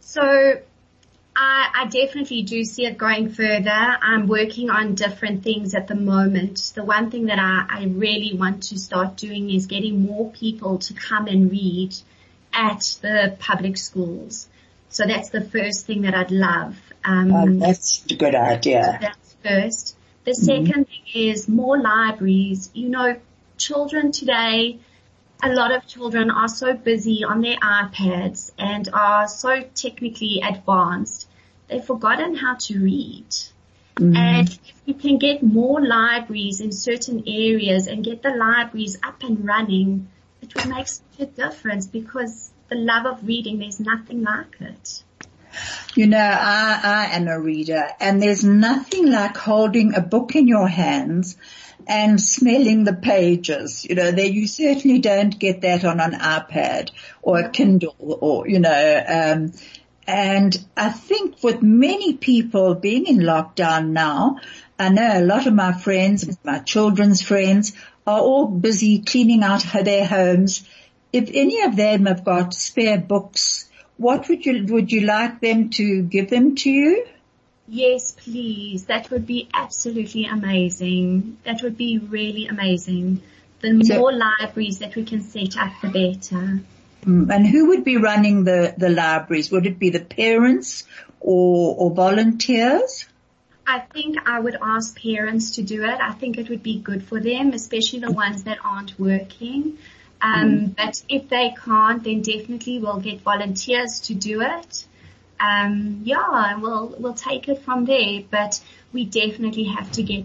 So 0.01 0.23
I, 0.23 1.71
I 1.75 1.85
definitely 1.89 2.43
do 2.43 2.65
see 2.65 2.85
it 2.85 2.99
going 2.99 3.31
further. 3.31 3.71
I'm 3.71 4.27
working 4.27 4.71
on 4.71 4.97
different 4.97 5.45
things 5.45 5.75
at 5.75 5.87
the 5.87 5.95
moment. 5.95 6.73
The 6.75 6.83
one 6.85 7.13
thing 7.13 7.27
that 7.27 7.39
I, 7.39 7.83
I 7.83 7.85
really 7.85 8.37
want 8.37 8.65
to 8.65 8.79
start 8.79 9.17
doing 9.17 9.51
is 9.51 9.67
getting 9.67 10.03
more 10.03 10.31
people 10.33 10.79
to 10.79 10.95
come 10.95 11.29
and 11.29 11.49
read 11.51 11.95
at 12.53 12.99
the 13.03 13.37
public 13.39 13.77
schools. 13.77 14.49
So 14.89 15.05
that's 15.07 15.31
the 15.31 15.41
first 15.41 15.87
thing 15.87 16.03
that 16.03 16.15
I'd 16.15 16.31
love. 16.31 16.77
Um, 17.05 17.33
Oh, 17.33 17.59
that's 17.59 18.05
a 18.11 18.17
good 18.17 18.35
idea. 18.35 18.99
that's 19.01 19.37
first. 19.43 19.97
The 20.25 20.35
second 20.35 20.87
thing 20.89 21.03
is 21.15 21.49
more 21.49 21.81
libraries. 21.81 22.71
You 22.75 22.89
know, 22.91 23.17
children 23.57 24.13
today, 24.13 24.79
a 25.43 25.49
lot 25.51 25.73
of 25.73 25.87
children 25.87 26.31
are 26.31 26.49
so 26.49 26.75
busy 26.75 27.25
on 27.25 27.41
their 27.41 27.57
iPads 27.57 28.51
and 28.59 28.89
are 28.93 29.27
so 29.29 29.63
technically 29.75 30.43
advanced, 30.47 31.29
they've 31.69 31.85
forgotten 31.85 32.35
how 32.35 32.57
to 32.57 32.79
read. 32.81 33.27
And 33.97 34.49
if 34.49 34.87
we 34.87 34.95
can 34.95 35.19
get 35.19 35.43
more 35.43 35.81
libraries 35.85 36.61
in 36.61 36.73
certain 36.73 37.23
areas 37.27 37.87
and 37.87 38.03
get 38.03 38.23
the 38.23 38.31
libraries 38.31 38.99
up 39.03 39.23
and 39.23 39.47
running, 39.47 40.09
it 40.51 40.65
will 40.65 40.75
make 40.75 40.89
such 40.89 41.21
a 41.21 41.27
difference 41.27 41.87
because 41.87 42.51
the 42.69 42.77
love 42.77 43.07
of 43.07 43.27
reading, 43.27 43.59
there's 43.59 43.81
nothing 43.81 44.23
like 44.23 44.57
it. 44.61 45.03
You 45.95 46.07
know, 46.07 46.19
I, 46.19 46.81
I 46.83 47.17
am 47.17 47.27
a 47.27 47.41
reader 47.41 47.89
and 47.99 48.23
there's 48.23 48.45
nothing 48.45 49.11
like 49.11 49.37
holding 49.37 49.95
a 49.95 50.01
book 50.01 50.37
in 50.37 50.47
your 50.47 50.69
hands 50.69 51.37
and 51.87 52.21
smelling 52.21 52.85
the 52.85 52.93
pages. 52.93 53.85
You 53.85 53.97
know, 53.97 54.13
there 54.13 54.27
you 54.27 54.47
certainly 54.47 55.01
don't 55.01 55.37
get 55.37 55.63
that 55.63 55.85
on 55.85 55.99
an 55.99 56.13
iPad 56.13 56.91
or 57.23 57.41
a 57.41 57.51
Kindle 57.51 57.97
or, 57.99 58.49
you 58.49 58.61
know, 58.61 59.05
um, 59.09 59.53
and 60.07 60.57
I 60.77 60.89
think 60.89 61.43
with 61.43 61.63
many 61.63 62.15
people 62.15 62.75
being 62.75 63.07
in 63.07 63.19
lockdown 63.19 63.91
now, 63.91 64.39
I 64.79 64.89
know 64.89 65.09
a 65.13 65.23
lot 65.23 65.47
of 65.47 65.55
my 65.55 65.73
friends, 65.73 66.39
my 66.43 66.59
children's 66.59 67.21
friends 67.23 67.75
are 68.07 68.21
all 68.21 68.47
busy 68.47 69.01
cleaning 69.01 69.43
out 69.43 69.65
their 69.85 70.07
homes. 70.07 70.67
If 71.13 71.31
any 71.33 71.63
of 71.63 71.77
them 71.77 72.07
have 72.07 72.25
got 72.25 72.55
spare 72.55 72.99
books, 72.99 73.69
what 73.97 74.29
would 74.29 74.47
you, 74.47 74.65
would 74.67 74.91
you 74.93 75.03
like 75.03 75.41
them 75.41 75.71
to 75.71 76.03
give 76.03 76.31
them 76.31 76.55
to 76.57 76.71
you? 76.71 77.07
Yes, 77.69 78.17
please. 78.19 78.87
That 78.87 79.11
would 79.11 79.27
be 79.27 79.49
absolutely 79.55 80.25
amazing. 80.25 81.37
That 81.45 81.63
would 81.63 81.77
be 81.77 81.99
really 81.99 82.47
amazing. 82.47 83.23
The 83.61 83.85
So- 83.85 83.99
more 83.99 84.13
libraries 84.13 84.79
that 84.79 84.97
we 84.97 85.05
can 85.05 85.23
set 85.23 85.57
up, 85.57 85.73
the 85.83 85.89
better. 85.89 86.61
Mm, 87.05 87.31
And 87.35 87.47
who 87.47 87.69
would 87.69 87.85
be 87.85 87.97
running 87.97 88.45
the, 88.45 88.75
the 88.77 88.89
libraries? 88.89 89.51
Would 89.51 89.67
it 89.67 89.79
be 89.79 89.91
the 89.91 90.01
parents 90.01 90.85
or, 91.21 91.77
or 91.79 91.91
volunteers? 91.95 93.05
I 93.67 93.81
think 93.81 94.17
I 94.27 94.41
would 94.41 94.57
ask 94.61 95.01
parents 95.01 95.53
to 95.53 95.63
do 95.63 95.85
it. 95.85 96.01
I 96.01 96.13
think 96.13 96.39
it 96.39 96.49
would 96.49 96.63
be 96.63 96.79
good 96.79 97.05
for 97.05 97.21
them, 97.21 97.53
especially 97.53 98.01
the 98.01 98.13
ones 98.13 98.45
that 98.45 98.59
aren't 98.65 98.99
working. 98.99 99.79
Um, 100.23 100.67
but 100.77 101.03
if 101.09 101.29
they 101.29 101.55
can't, 101.65 102.03
then 102.03 102.21
definitely 102.23 102.79
we'll 102.79 103.01
get 103.01 103.21
volunteers 103.21 104.01
to 104.01 104.15
do 104.15 104.43
it. 104.43 104.87
Um, 105.39 106.03
yeah, 106.05 106.59
we'll 106.59 106.95
we'll 106.99 107.15
take 107.15 107.49
it 107.49 107.63
from 107.63 107.87
there. 107.87 108.23
But 108.31 108.61
we 108.93 109.07
definitely 109.07 109.65
have 109.65 109.91
to 109.93 110.03
get 110.03 110.25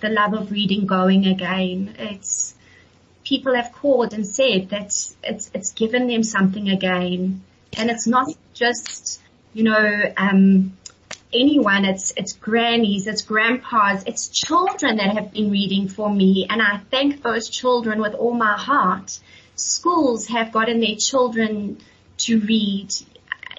the 0.00 0.08
love 0.08 0.34
of 0.34 0.52
reading 0.52 0.86
going 0.86 1.26
again. 1.26 1.94
It's 1.98 2.54
people 3.24 3.54
have 3.54 3.72
called 3.72 4.12
and 4.12 4.26
said 4.26 4.70
that 4.70 4.86
it's 5.24 5.50
it's 5.54 5.72
given 5.72 6.06
them 6.06 6.22
something 6.22 6.68
again, 6.68 7.42
and 7.76 7.90
it's 7.90 8.06
not 8.06 8.28
just 8.54 9.20
you 9.52 9.64
know 9.64 10.12
um, 10.16 10.76
anyone. 11.32 11.84
It's 11.84 12.12
it's 12.16 12.32
grannies, 12.32 13.06
it's 13.06 13.22
grandpas, 13.22 14.04
it's 14.06 14.28
children 14.28 14.96
that 14.96 15.14
have 15.16 15.32
been 15.32 15.50
reading 15.50 15.88
for 15.88 16.12
me, 16.12 16.46
and 16.48 16.60
I 16.60 16.80
thank 16.90 17.22
those 17.22 17.48
children 17.48 18.00
with 18.00 18.14
all 18.14 18.34
my 18.34 18.56
heart. 18.56 19.18
Schools 19.56 20.26
have 20.28 20.52
gotten 20.52 20.80
their 20.80 20.96
children 20.96 21.78
to 22.18 22.40
read. 22.40 22.88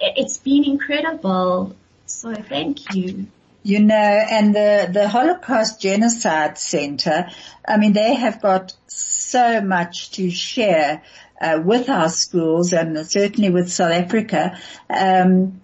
It's 0.00 0.38
been 0.38 0.64
incredible. 0.64 1.76
So 2.06 2.34
thank 2.34 2.94
you. 2.94 3.26
You 3.64 3.78
know, 3.78 3.94
and 3.94 4.54
the, 4.54 4.88
the 4.92 5.08
Holocaust 5.08 5.80
Genocide 5.80 6.58
Center, 6.58 7.28
I 7.66 7.76
mean, 7.76 7.92
they 7.92 8.14
have 8.14 8.42
got 8.42 8.74
so 8.88 9.60
much 9.60 10.10
to 10.12 10.30
share 10.30 11.02
uh, 11.40 11.60
with 11.64 11.88
our 11.88 12.08
schools 12.08 12.72
and 12.72 13.06
certainly 13.06 13.50
with 13.50 13.70
South 13.70 13.92
Africa. 13.92 14.58
Um, 14.90 15.60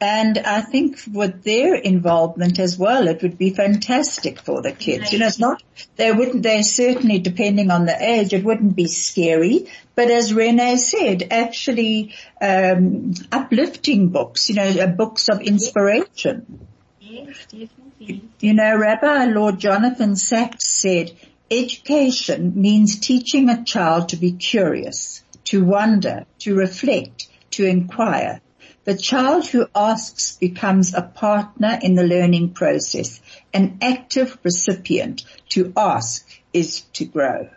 and 0.00 0.38
I 0.38 0.60
think 0.60 0.98
with 1.12 1.44
their 1.44 1.74
involvement 1.74 2.58
as 2.58 2.76
well, 2.76 3.06
it 3.06 3.22
would 3.22 3.38
be 3.38 3.50
fantastic 3.50 4.40
for 4.40 4.60
the 4.60 4.72
kids. 4.72 5.12
You 5.12 5.20
know, 5.20 5.26
it's 5.26 5.38
not, 5.38 5.62
they 5.96 6.10
wouldn't, 6.10 6.42
they 6.42 6.62
certainly, 6.62 7.20
depending 7.20 7.70
on 7.70 7.86
the 7.86 7.96
age, 7.96 8.32
it 8.32 8.44
wouldn't 8.44 8.74
be 8.74 8.88
scary. 8.88 9.66
But 9.94 10.10
as 10.10 10.34
Renee 10.34 10.76
said, 10.76 11.28
actually, 11.30 12.14
um, 12.40 13.14
uplifting 13.30 14.08
books, 14.08 14.48
you 14.48 14.56
know, 14.56 14.68
uh, 14.68 14.86
books 14.86 15.28
of 15.28 15.40
inspiration. 15.42 16.66
Yes, 17.00 17.46
definitely. 17.46 18.24
You 18.40 18.54
know, 18.54 18.76
Rabbi 18.76 19.26
Lord 19.26 19.60
Jonathan 19.60 20.16
Sacks 20.16 20.68
said, 20.68 21.12
education 21.50 22.52
means 22.60 22.98
teaching 22.98 23.48
a 23.48 23.64
child 23.64 24.08
to 24.08 24.16
be 24.16 24.32
curious, 24.32 25.22
to 25.44 25.64
wonder, 25.64 26.26
to 26.40 26.54
reflect, 26.54 27.28
to 27.52 27.64
inquire 27.64 28.40
the 28.88 28.96
child 28.96 29.46
who 29.46 29.66
asks 29.74 30.38
becomes 30.38 30.94
a 30.94 31.02
partner 31.02 31.78
in 31.82 31.94
the 31.94 32.02
learning 32.02 32.54
process. 32.54 33.20
An 33.52 33.76
active 33.82 34.38
recipient 34.42 35.26
to 35.50 35.74
ask 35.76 36.26
is 36.54 36.80
to 36.94 37.04
grow. 37.04 37.50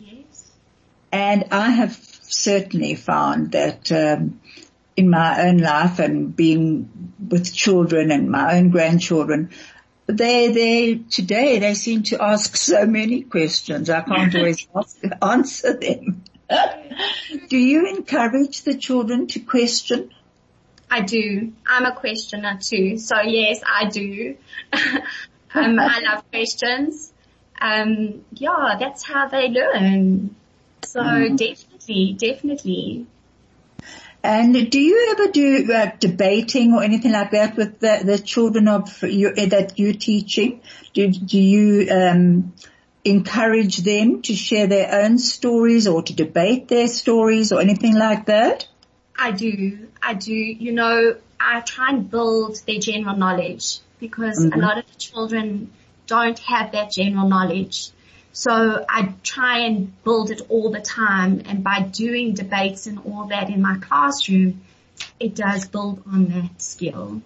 Yes. 0.00 0.50
And 1.12 1.44
I 1.52 1.70
have 1.70 1.94
certainly 2.22 2.96
found 2.96 3.52
that 3.52 3.92
um, 3.92 4.40
in 4.96 5.08
my 5.08 5.46
own 5.46 5.58
life 5.58 6.00
and 6.00 6.34
being 6.34 7.14
with 7.28 7.54
children 7.54 8.10
and 8.10 8.28
my 8.28 8.58
own 8.58 8.70
grandchildren, 8.70 9.50
they, 10.08 10.48
they, 10.48 10.94
today 10.96 11.60
they 11.60 11.74
seem 11.74 12.02
to 12.02 12.20
ask 12.20 12.56
so 12.56 12.86
many 12.86 13.22
questions. 13.22 13.88
I 13.88 14.00
can't 14.00 14.34
always 14.34 14.66
answer 15.22 15.74
them. 15.74 16.24
Do 17.48 17.56
you 17.56 17.88
encourage 17.88 18.62
the 18.62 18.76
children 18.76 19.28
to 19.28 19.38
question? 19.38 20.10
I 20.90 21.02
do. 21.02 21.52
I'm 21.66 21.86
a 21.86 21.94
questioner 21.94 22.58
too. 22.60 22.98
So 22.98 23.20
yes, 23.20 23.60
I 23.64 23.88
do. 23.88 24.36
um, 24.72 25.78
I 25.78 26.00
love 26.00 26.28
questions. 26.30 27.12
Um, 27.60 28.24
yeah, 28.32 28.76
that's 28.78 29.04
how 29.04 29.28
they 29.28 29.48
learn. 29.48 30.34
So 30.82 31.00
mm. 31.00 31.36
definitely, 31.36 32.16
definitely. 32.18 33.06
And 34.22 34.70
do 34.70 34.78
you 34.78 35.08
ever 35.12 35.32
do 35.32 35.72
uh, 35.72 35.92
debating 35.98 36.74
or 36.74 36.82
anything 36.82 37.12
like 37.12 37.30
that 37.30 37.56
with 37.56 37.78
the, 37.80 38.02
the 38.04 38.18
children 38.18 38.68
of 38.68 39.02
you 39.02 39.32
that 39.34 39.78
you're 39.78 39.94
teaching? 39.94 40.60
Do, 40.92 41.10
do 41.10 41.38
you 41.38 41.90
um, 41.90 42.52
encourage 43.04 43.78
them 43.78 44.20
to 44.22 44.34
share 44.34 44.66
their 44.66 45.02
own 45.02 45.18
stories 45.18 45.86
or 45.86 46.02
to 46.02 46.12
debate 46.14 46.68
their 46.68 46.88
stories 46.88 47.52
or 47.52 47.60
anything 47.60 47.94
like 47.94 48.26
that? 48.26 48.68
I 49.20 49.32
do. 49.32 49.88
I 50.02 50.14
do. 50.14 50.32
You 50.32 50.72
know, 50.72 51.16
I 51.38 51.60
try 51.60 51.90
and 51.90 52.10
build 52.10 52.60
their 52.66 52.80
general 52.80 53.16
knowledge 53.16 53.80
because 53.98 54.40
mm-hmm. 54.40 54.58
a 54.58 54.62
lot 54.62 54.78
of 54.78 54.86
the 54.86 54.98
children 54.98 55.70
don't 56.06 56.38
have 56.38 56.72
that 56.72 56.90
general 56.90 57.28
knowledge. 57.28 57.90
So 58.32 58.84
I 58.88 59.12
try 59.22 59.60
and 59.66 60.02
build 60.04 60.30
it 60.30 60.40
all 60.48 60.70
the 60.70 60.80
time 60.80 61.42
and 61.44 61.62
by 61.62 61.82
doing 61.82 62.32
debates 62.32 62.86
and 62.86 62.98
all 63.04 63.26
that 63.26 63.50
in 63.50 63.60
my 63.60 63.76
classroom, 63.78 64.62
it 65.18 65.34
does 65.34 65.66
build 65.68 66.02
on 66.06 66.28
that 66.28 66.62
skill. 66.62 67.20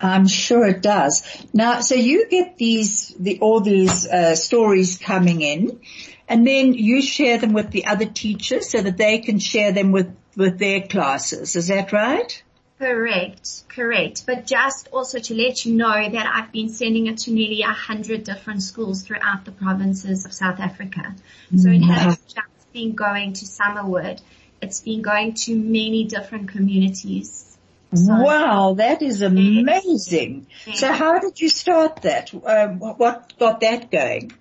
I'm 0.00 0.28
sure 0.28 0.66
it 0.66 0.82
does. 0.82 1.22
Now, 1.54 1.80
so 1.80 1.94
you 1.94 2.28
get 2.28 2.58
these, 2.58 3.14
the, 3.18 3.38
all 3.40 3.60
these 3.60 4.06
uh, 4.06 4.34
stories 4.34 4.98
coming 4.98 5.40
in 5.40 5.80
and 6.28 6.46
then 6.46 6.74
you 6.74 7.00
share 7.00 7.38
them 7.38 7.52
with 7.52 7.70
the 7.70 7.86
other 7.86 8.06
teachers 8.06 8.70
so 8.70 8.82
that 8.82 8.98
they 8.98 9.18
can 9.18 9.38
share 9.38 9.72
them 9.72 9.92
with 9.92 10.14
with 10.36 10.58
their 10.58 10.82
classes. 10.82 11.56
Is 11.56 11.68
that 11.68 11.92
right? 11.92 12.42
Correct, 12.78 13.64
correct. 13.68 14.24
But 14.26 14.46
just 14.46 14.88
also 14.92 15.18
to 15.18 15.34
let 15.34 15.64
you 15.64 15.74
know 15.74 16.10
that 16.10 16.26
I've 16.26 16.52
been 16.52 16.68
sending 16.68 17.06
it 17.06 17.18
to 17.18 17.30
nearly 17.32 17.62
a 17.62 17.72
hundred 17.72 18.24
different 18.24 18.62
schools 18.62 19.02
throughout 19.02 19.44
the 19.44 19.52
provinces 19.52 20.24
of 20.24 20.32
South 20.32 20.60
Africa. 20.60 21.14
So 21.56 21.68
it 21.68 21.82
has 21.82 22.16
mm. 22.16 22.34
just 22.34 22.72
been 22.72 22.94
going 22.94 23.34
to 23.34 23.44
Summerwood. 23.44 24.20
It's 24.60 24.80
been 24.80 25.02
going 25.02 25.34
to 25.34 25.56
many 25.56 26.04
different 26.04 26.48
communities. 26.48 27.56
So, 27.94 28.12
wow, 28.12 28.74
that 28.76 29.02
is 29.02 29.22
amazing. 29.22 30.48
Yeah. 30.66 30.74
So 30.74 30.92
how 30.92 31.20
did 31.20 31.40
you 31.40 31.48
start 31.48 32.02
that? 32.02 32.34
Um, 32.34 32.80
what 32.80 33.38
got 33.38 33.60
that 33.60 33.90
going? 33.90 34.32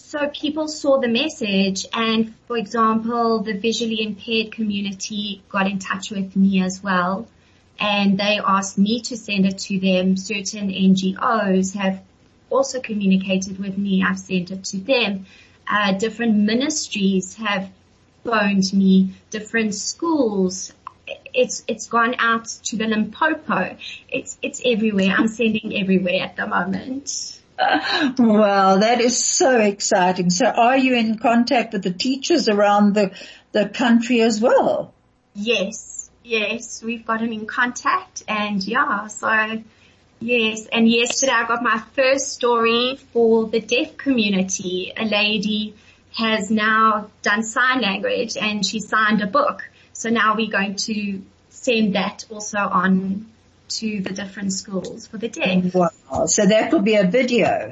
So 0.00 0.28
people 0.28 0.68
saw 0.68 1.00
the 1.00 1.08
message 1.08 1.84
and 1.92 2.32
for 2.46 2.56
example, 2.56 3.40
the 3.40 3.52
visually 3.52 4.00
impaired 4.00 4.52
community 4.52 5.42
got 5.48 5.66
in 5.66 5.80
touch 5.80 6.10
with 6.10 6.34
me 6.34 6.62
as 6.62 6.82
well 6.82 7.28
and 7.78 8.18
they 8.18 8.40
asked 8.42 8.78
me 8.78 9.00
to 9.02 9.16
send 9.16 9.44
it 9.44 9.58
to 9.58 9.78
them. 9.78 10.16
Certain 10.16 10.70
NGOs 10.70 11.74
have 11.74 12.00
also 12.48 12.80
communicated 12.80 13.58
with 13.58 13.76
me. 13.76 14.02
I've 14.02 14.18
sent 14.18 14.50
it 14.50 14.64
to 14.66 14.78
them. 14.78 15.26
Uh, 15.68 15.92
different 15.92 16.36
ministries 16.36 17.34
have 17.34 17.68
phoned 18.24 18.72
me, 18.72 19.14
different 19.30 19.74
schools. 19.74 20.72
It's, 21.34 21.64
it's 21.66 21.88
gone 21.88 22.14
out 22.18 22.46
to 22.64 22.76
the 22.76 22.86
Limpopo. 22.86 23.76
It's, 24.08 24.38
it's 24.42 24.62
everywhere. 24.64 25.14
I'm 25.18 25.28
sending 25.28 25.76
everywhere 25.76 26.22
at 26.22 26.36
the 26.36 26.46
moment. 26.46 27.37
Well, 28.18 28.80
that 28.80 29.00
is 29.00 29.24
so 29.24 29.58
exciting. 29.58 30.30
So 30.30 30.46
are 30.46 30.76
you 30.76 30.94
in 30.94 31.18
contact 31.18 31.72
with 31.72 31.82
the 31.82 31.92
teachers 31.92 32.48
around 32.48 32.94
the, 32.94 33.10
the 33.52 33.68
country 33.68 34.20
as 34.20 34.40
well? 34.40 34.94
Yes, 35.34 36.10
yes, 36.22 36.82
we've 36.82 37.04
gotten 37.04 37.32
in 37.32 37.46
contact 37.46 38.22
and 38.28 38.62
yeah, 38.62 39.08
so 39.08 39.62
yes, 40.20 40.66
and 40.66 40.88
yesterday 40.88 41.32
I 41.32 41.46
got 41.46 41.62
my 41.62 41.82
first 41.94 42.32
story 42.32 42.98
for 43.12 43.46
the 43.46 43.60
deaf 43.60 43.96
community. 43.96 44.92
A 44.96 45.04
lady 45.04 45.74
has 46.14 46.50
now 46.50 47.10
done 47.22 47.42
sign 47.42 47.80
language 47.80 48.36
and 48.36 48.64
she 48.64 48.80
signed 48.80 49.20
a 49.20 49.26
book. 49.26 49.68
So 49.92 50.10
now 50.10 50.36
we're 50.36 50.50
going 50.50 50.76
to 50.76 51.22
send 51.50 51.94
that 51.94 52.24
also 52.30 52.58
on 52.58 53.26
to 53.68 54.00
the 54.00 54.10
different 54.10 54.52
schools 54.52 55.06
for 55.06 55.18
the 55.18 55.28
deaf. 55.28 55.74
Wow. 55.74 56.26
So 56.26 56.46
that 56.46 56.70
could 56.70 56.84
be 56.84 56.94
a 56.94 57.04
video. 57.04 57.70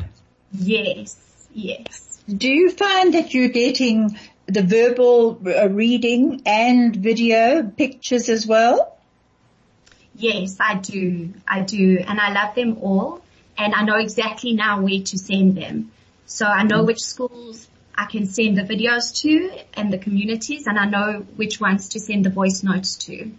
Yes, 0.52 1.16
yes. 1.52 2.22
Do 2.28 2.48
you 2.48 2.70
find 2.70 3.14
that 3.14 3.34
you're 3.34 3.48
getting 3.48 4.18
the 4.46 4.62
verbal 4.62 5.40
uh, 5.46 5.68
reading 5.68 6.42
and 6.46 6.94
video 6.94 7.62
pictures 7.62 8.28
as 8.28 8.46
well? 8.46 8.96
Yes, 10.14 10.56
I 10.60 10.76
do. 10.76 11.34
I 11.46 11.60
do. 11.60 11.98
And 12.06 12.20
I 12.20 12.32
love 12.32 12.54
them 12.54 12.78
all. 12.82 13.22
And 13.58 13.74
I 13.74 13.82
know 13.84 13.96
exactly 13.96 14.54
now 14.54 14.82
where 14.82 15.00
to 15.00 15.18
send 15.18 15.56
them. 15.56 15.92
So 16.26 16.46
I 16.46 16.62
know 16.62 16.82
which 16.82 17.00
schools 17.00 17.68
I 17.94 18.06
can 18.06 18.26
send 18.26 18.58
the 18.58 18.62
videos 18.62 19.22
to 19.22 19.50
and 19.74 19.92
the 19.92 19.98
communities 19.98 20.66
and 20.66 20.78
I 20.78 20.86
know 20.86 21.26
which 21.36 21.60
ones 21.60 21.90
to 21.90 22.00
send 22.00 22.24
the 22.24 22.30
voice 22.30 22.62
notes 22.62 22.96
to. 23.06 23.30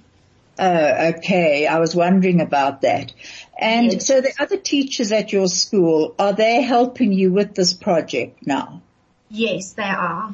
Uh, 0.57 0.63
oh, 0.63 1.07
okay. 1.17 1.67
I 1.67 1.79
was 1.79 1.95
wondering 1.95 2.41
about 2.41 2.81
that. 2.81 3.13
And 3.59 3.93
yes. 3.93 4.07
so 4.07 4.21
the 4.21 4.33
other 4.39 4.57
teachers 4.57 5.11
at 5.11 5.31
your 5.31 5.47
school, 5.47 6.15
are 6.17 6.33
they 6.33 6.61
helping 6.61 7.13
you 7.13 7.31
with 7.31 7.55
this 7.55 7.73
project 7.73 8.45
now? 8.45 8.81
Yes, 9.29 9.73
they 9.73 9.83
are. 9.83 10.33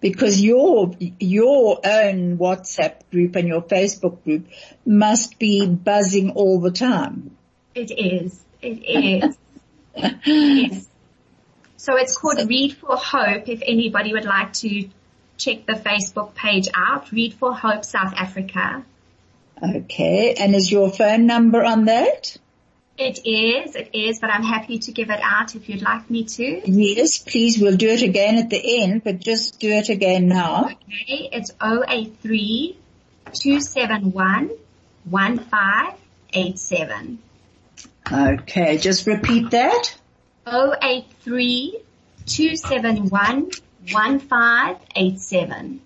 Because 0.00 0.40
your, 0.40 0.94
your 1.18 1.80
own 1.84 2.38
WhatsApp 2.38 3.00
group 3.10 3.36
and 3.36 3.48
your 3.48 3.62
Facebook 3.62 4.22
group 4.22 4.46
must 4.86 5.38
be 5.38 5.66
buzzing 5.66 6.30
all 6.32 6.60
the 6.60 6.70
time. 6.70 7.36
It 7.74 7.90
is. 7.90 8.40
It 8.62 8.84
is. 8.84 9.38
yes. 10.26 10.88
So 11.76 11.96
it's 11.96 12.16
called 12.16 12.38
Read 12.48 12.76
for 12.76 12.96
Hope 12.96 13.48
if 13.48 13.62
anybody 13.64 14.12
would 14.12 14.24
like 14.24 14.52
to 14.54 14.88
check 15.36 15.64
the 15.66 15.74
Facebook 15.74 16.34
page 16.34 16.68
out. 16.74 17.10
Read 17.12 17.34
for 17.34 17.54
Hope 17.54 17.84
South 17.84 18.12
Africa. 18.14 18.84
Okay. 19.62 20.34
And 20.34 20.54
is 20.54 20.70
your 20.70 20.90
phone 20.90 21.26
number 21.26 21.64
on 21.64 21.86
that? 21.86 22.36
It 22.98 23.20
is, 23.24 23.76
it 23.76 23.90
is, 23.92 24.18
but 24.18 24.28
I'm 24.28 24.42
happy 24.42 24.80
to 24.80 24.92
give 24.92 25.08
it 25.08 25.20
out 25.22 25.54
if 25.54 25.68
you'd 25.68 25.82
like 25.82 26.10
me 26.10 26.24
to. 26.24 26.68
Yes, 26.68 27.18
please. 27.18 27.60
We'll 27.60 27.76
do 27.76 27.90
it 27.90 28.02
again 28.02 28.38
at 28.38 28.50
the 28.50 28.82
end, 28.82 29.04
but 29.04 29.20
just 29.20 29.60
do 29.60 29.70
it 29.70 29.88
again 29.88 30.26
now. 30.26 30.64
Okay. 30.64 31.28
It's 31.32 31.52
083 31.62 32.76
271 33.32 34.50
1587. 35.04 37.18
Okay. 38.10 38.78
Just 38.78 39.06
repeat 39.06 39.52
that. 39.52 39.96
083 40.46 41.78
271 42.26 43.50
1587. 43.92 45.80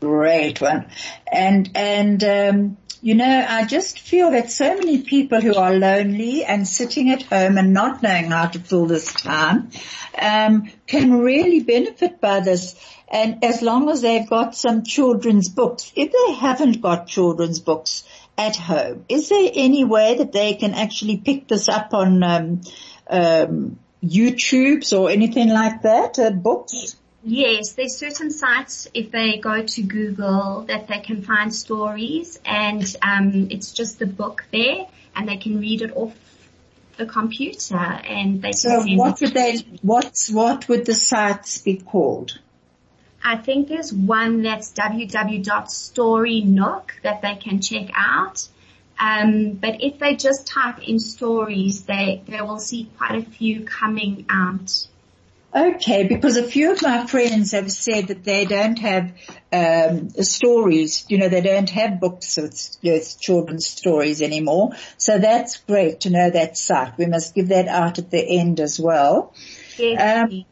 Great 0.00 0.60
one. 0.62 0.86
And, 1.30 1.70
and, 1.74 2.24
um, 2.24 2.78
you 3.02 3.14
know, 3.14 3.46
I 3.48 3.64
just 3.64 3.98
feel 4.00 4.30
that 4.32 4.50
so 4.50 4.76
many 4.76 5.02
people 5.02 5.40
who 5.40 5.54
are 5.54 5.74
lonely 5.74 6.44
and 6.44 6.68
sitting 6.68 7.10
at 7.10 7.22
home 7.22 7.56
and 7.56 7.72
not 7.72 8.02
knowing 8.02 8.30
how 8.30 8.46
to 8.48 8.58
fill 8.58 8.86
this 8.86 9.12
time, 9.12 9.70
um, 10.20 10.70
can 10.86 11.20
really 11.20 11.60
benefit 11.60 12.20
by 12.20 12.40
this. 12.40 12.74
And 13.08 13.42
as 13.42 13.62
long 13.62 13.88
as 13.88 14.02
they've 14.02 14.28
got 14.28 14.54
some 14.54 14.82
children's 14.82 15.48
books, 15.48 15.92
if 15.96 16.12
they 16.12 16.34
haven't 16.34 16.82
got 16.82 17.06
children's 17.06 17.58
books 17.58 18.04
at 18.36 18.56
home, 18.56 19.04
is 19.08 19.30
there 19.30 19.50
any 19.54 19.84
way 19.84 20.18
that 20.18 20.32
they 20.32 20.54
can 20.54 20.74
actually 20.74 21.16
pick 21.16 21.48
this 21.48 21.68
up 21.68 21.94
on 21.94 22.22
um, 22.22 22.60
um, 23.08 23.78
YouTube's 24.04 24.92
or 24.92 25.10
anything 25.10 25.48
like 25.48 25.82
that, 25.82 26.18
uh, 26.18 26.30
books? 26.30 26.96
Yes, 27.22 27.72
there's 27.72 27.98
certain 27.98 28.30
sites 28.30 28.88
if 28.94 29.10
they 29.10 29.36
go 29.38 29.62
to 29.62 29.82
Google 29.82 30.64
that 30.68 30.88
they 30.88 31.00
can 31.00 31.20
find 31.22 31.54
stories 31.54 32.38
and 32.46 32.82
um, 33.02 33.48
it's 33.50 33.72
just 33.72 33.98
the 33.98 34.06
book 34.06 34.46
there 34.50 34.86
and 35.14 35.28
they 35.28 35.36
can 35.36 35.60
read 35.60 35.82
it 35.82 35.94
off 35.94 36.14
the 36.96 37.04
computer 37.04 37.76
and 37.76 38.40
they 38.40 38.52
So 38.52 38.82
what 38.96 39.20
would 39.20 39.34
they, 39.34 39.58
what's, 39.82 40.30
what 40.30 40.66
would 40.68 40.86
the 40.86 40.94
sites 40.94 41.58
be 41.58 41.76
called? 41.76 42.38
I 43.22 43.36
think 43.36 43.68
there's 43.68 43.92
one 43.92 44.40
that's 44.42 44.72
www.storynook 44.72 46.94
that 47.02 47.20
they 47.20 47.34
can 47.34 47.60
check 47.60 47.90
out. 47.94 48.48
Um, 48.98 49.52
but 49.52 49.82
if 49.82 49.98
they 49.98 50.16
just 50.16 50.46
type 50.46 50.78
in 50.86 50.98
stories, 50.98 51.82
they, 51.82 52.22
they 52.26 52.40
will 52.40 52.58
see 52.58 52.88
quite 52.96 53.16
a 53.16 53.22
few 53.22 53.64
coming 53.64 54.24
out. 54.30 54.86
Okay, 55.52 56.06
because 56.06 56.36
a 56.36 56.44
few 56.44 56.72
of 56.72 56.82
my 56.82 57.06
friends 57.06 57.52
have 57.52 57.72
said 57.72 58.08
that 58.08 58.22
they 58.22 58.44
don't 58.44 58.78
have 58.78 59.12
um, 59.52 60.10
stories. 60.10 61.04
You 61.08 61.18
know, 61.18 61.28
they 61.28 61.40
don't 61.40 61.70
have 61.70 61.98
books 61.98 62.36
with, 62.36 62.76
with 62.82 63.20
children's 63.20 63.66
stories 63.66 64.22
anymore. 64.22 64.72
So 64.96 65.18
that's 65.18 65.56
great 65.56 66.00
to 66.00 66.10
know 66.10 66.30
that 66.30 66.56
site. 66.56 66.96
We 66.98 67.06
must 67.06 67.34
give 67.34 67.48
that 67.48 67.66
out 67.66 67.98
at 67.98 68.10
the 68.10 68.38
end 68.38 68.60
as 68.60 68.78
well. 68.78 69.34
Definitely. 69.76 70.46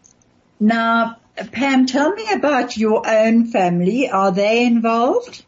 Now, 0.58 1.18
Pam, 1.36 1.86
tell 1.86 2.12
me 2.12 2.32
about 2.32 2.76
your 2.76 3.08
own 3.08 3.46
family. 3.46 4.10
Are 4.10 4.32
they 4.32 4.66
involved? 4.66 5.44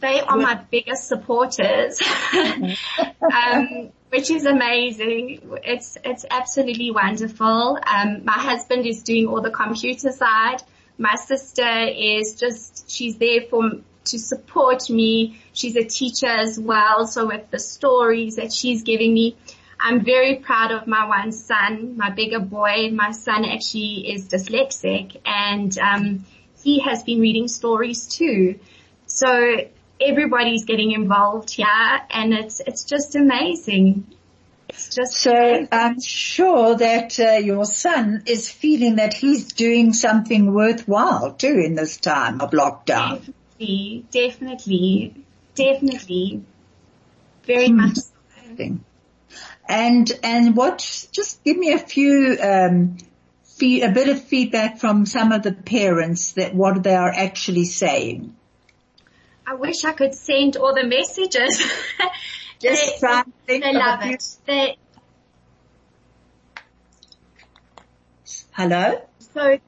they 0.00 0.20
are 0.20 0.36
my 0.36 0.54
biggest 0.54 1.08
supporters, 1.08 2.00
um, 2.32 3.92
which 4.10 4.30
is 4.30 4.44
amazing. 4.44 5.40
It's 5.64 5.96
it's 6.04 6.26
absolutely 6.30 6.90
wonderful. 6.90 7.78
Um, 7.86 8.24
my 8.24 8.32
husband 8.32 8.86
is 8.86 9.02
doing 9.02 9.26
all 9.28 9.40
the 9.40 9.50
computer 9.50 10.12
side. 10.12 10.62
My 10.98 11.14
sister 11.14 11.86
is 11.96 12.34
just 12.38 12.90
she's 12.90 13.16
there 13.16 13.42
for 13.48 13.70
to 14.04 14.18
support 14.18 14.90
me. 14.90 15.40
She's 15.52 15.76
a 15.76 15.84
teacher 15.84 16.26
as 16.26 16.58
well, 16.58 17.06
so 17.06 17.26
with 17.26 17.50
the 17.50 17.58
stories 17.58 18.36
that 18.36 18.52
she's 18.52 18.82
giving 18.82 19.14
me. 19.14 19.36
I'm 19.82 20.04
very 20.04 20.36
proud 20.36 20.72
of 20.72 20.86
my 20.86 21.08
one 21.08 21.32
son, 21.32 21.96
my 21.96 22.10
bigger 22.10 22.40
boy. 22.40 22.90
My 22.92 23.12
son 23.12 23.46
actually 23.46 24.12
is 24.12 24.28
dyslexic 24.28 25.16
and 25.24 25.76
um, 25.78 26.26
he 26.62 26.80
has 26.80 27.02
been 27.02 27.20
reading 27.20 27.48
stories 27.48 28.06
too. 28.06 28.58
So 29.06 29.62
everybody's 30.00 30.64
getting 30.64 30.92
involved 30.92 31.50
here 31.50 31.66
and 32.10 32.32
it's, 32.32 32.60
it's 32.60 32.84
just 32.84 33.14
amazing. 33.14 34.06
It's 34.68 34.94
just 34.94 35.14
So 35.14 35.66
I'm 35.72 36.00
sure 36.00 36.76
that 36.76 37.18
uh, 37.18 37.32
your 37.38 37.64
son 37.64 38.22
is 38.26 38.50
feeling 38.50 38.96
that 38.96 39.14
he's 39.14 39.52
doing 39.52 39.92
something 39.92 40.54
worthwhile 40.54 41.32
too 41.32 41.60
in 41.64 41.74
this 41.74 41.96
time 41.96 42.40
of 42.40 42.52
lockdown. 42.52 43.34
definitely, 43.58 44.04
definitely, 44.10 45.14
definitely, 45.54 46.44
very 47.44 47.68
much 47.70 47.96
so. 47.96 48.78
And 49.68 50.12
and 50.22 50.56
what? 50.56 51.08
Just 51.12 51.42
give 51.44 51.56
me 51.56 51.72
a 51.72 51.78
few. 51.78 52.38
Um, 52.40 52.96
fe- 53.60 53.82
a 53.82 53.90
bit 53.90 54.08
of 54.08 54.22
feedback 54.22 54.78
from 54.78 55.06
some 55.06 55.32
of 55.32 55.42
the 55.42 55.52
parents 55.52 56.32
that 56.32 56.54
what 56.54 56.82
they 56.82 56.94
are 56.94 57.12
actually 57.12 57.66
saying. 57.66 58.34
I 59.50 59.54
wish 59.54 59.84
I 59.84 59.90
could 59.90 60.14
send 60.14 60.56
all 60.56 60.72
the 60.72 60.84
messages. 60.84 61.60
Just 62.60 62.84
they, 62.84 62.98
try 63.00 63.24
they 63.48 63.72
love 63.72 63.98
it. 64.04 64.24
They, 64.46 64.76
Hello. 68.52 69.02
so, 69.34 69.58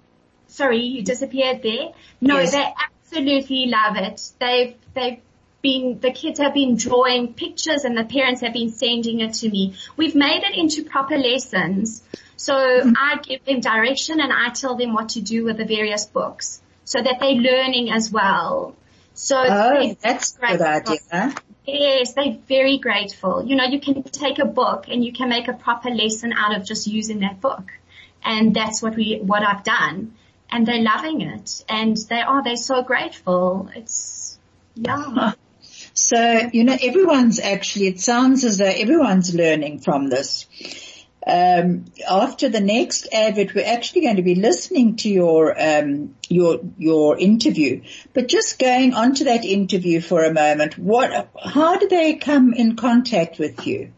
sorry, 0.47 0.83
you 0.83 1.03
disappeared 1.03 1.65
there. 1.65 1.95
No, 2.21 2.39
Yes. 2.39 2.53
they 2.53 2.73
absolutely 2.87 3.67
love 3.67 3.97
it. 3.97 4.23
They've, 4.39 4.77
they've 4.95 5.21
been, 5.63 5.99
the 5.99 6.13
kids 6.13 6.39
have 6.39 6.55
been 6.55 6.77
drawing 6.77 7.35
pictures 7.35 7.85
and 7.85 7.99
the 7.99 8.05
parents 8.05 8.41
have 8.43 8.53
been 8.53 8.71
sending 8.71 9.19
it 9.19 9.35
to 9.35 9.51
me. 9.51 9.75
We've 9.97 10.15
made 10.15 10.45
it 10.45 10.57
into 10.57 10.85
proper 10.85 11.19
lessons. 11.19 12.05
So 12.37 12.55
mm-hmm. 12.55 12.93
I 12.97 13.19
give 13.21 13.45
them 13.45 13.59
direction 13.59 14.21
and 14.21 14.33
I 14.33 14.51
tell 14.51 14.77
them 14.77 14.93
what 14.95 15.09
to 15.11 15.21
do 15.21 15.45
with 15.45 15.57
the 15.57 15.65
various 15.65 16.07
books 16.07 16.63
so 16.85 17.03
that 17.03 17.17
they're 17.19 17.31
learning 17.31 17.91
as 17.91 18.13
well. 18.13 18.77
So 19.15 19.37
Oh, 19.47 19.97
that's 20.01 20.37
a 20.37 20.47
good 20.47 20.63
idea. 20.63 21.35
Yes, 21.67 22.15
they're 22.15 22.39
very 22.49 22.79
grateful. 22.79 23.45
You 23.45 23.57
know, 23.57 23.65
you 23.65 23.81
can 23.81 24.03
take 24.03 24.39
a 24.39 24.45
book 24.45 24.87
and 24.89 25.05
you 25.05 25.13
can 25.13 25.29
make 25.29 25.49
a 25.49 25.53
proper 25.53 25.91
lesson 25.91 26.33
out 26.33 26.57
of 26.57 26.65
just 26.65 26.87
using 26.87 27.21
that 27.21 27.41
book. 27.41 27.71
And 28.25 28.55
that's 28.55 28.83
what 28.83 28.97
we, 28.97 29.21
what 29.23 29.43
I've 29.43 29.63
done. 29.63 30.15
And 30.51 30.67
they're 30.67 30.83
loving 30.83 31.21
it. 31.21 31.65
And 31.69 31.97
they 31.97 32.21
are, 32.21 32.43
they're 32.43 32.57
so 32.57 32.83
grateful. 32.83 33.71
It's, 33.75 34.39
yeah. 34.75 35.33
So, 35.95 36.49
you 36.55 36.65
know, 36.65 36.77
everyone's 36.81 37.39
actually, 37.39 37.89
it 37.89 38.01
sounds 38.01 38.45
as 38.45 38.57
though 38.57 38.65
everyone's 38.65 39.35
learning 39.35 39.81
from 39.81 40.09
this. 40.09 40.47
Um, 41.25 41.85
after 42.09 42.49
the 42.49 42.61
next 42.61 43.07
advert, 43.13 43.55
we're 43.55 43.67
actually 43.67 44.03
going 44.03 44.17
to 44.17 44.23
be 44.23 44.35
listening 44.35 44.97
to 44.97 45.09
your, 45.09 45.55
um, 45.61 46.17
your, 46.29 46.61
your 46.79 47.17
interview, 47.19 47.83
but 48.13 48.27
just 48.27 48.59
going 48.59 48.95
on 48.95 49.15
to 49.15 49.25
that 49.25 49.45
interview 49.45 50.01
for 50.01 50.25
a 50.25 50.33
moment, 50.33 50.77
what, 50.79 51.31
how 51.41 51.79
did 51.79 51.91
they 51.91 52.15
come 52.15 52.53
in 52.55 52.75
contact 52.75 53.39
with 53.39 53.67
you? 53.67 53.93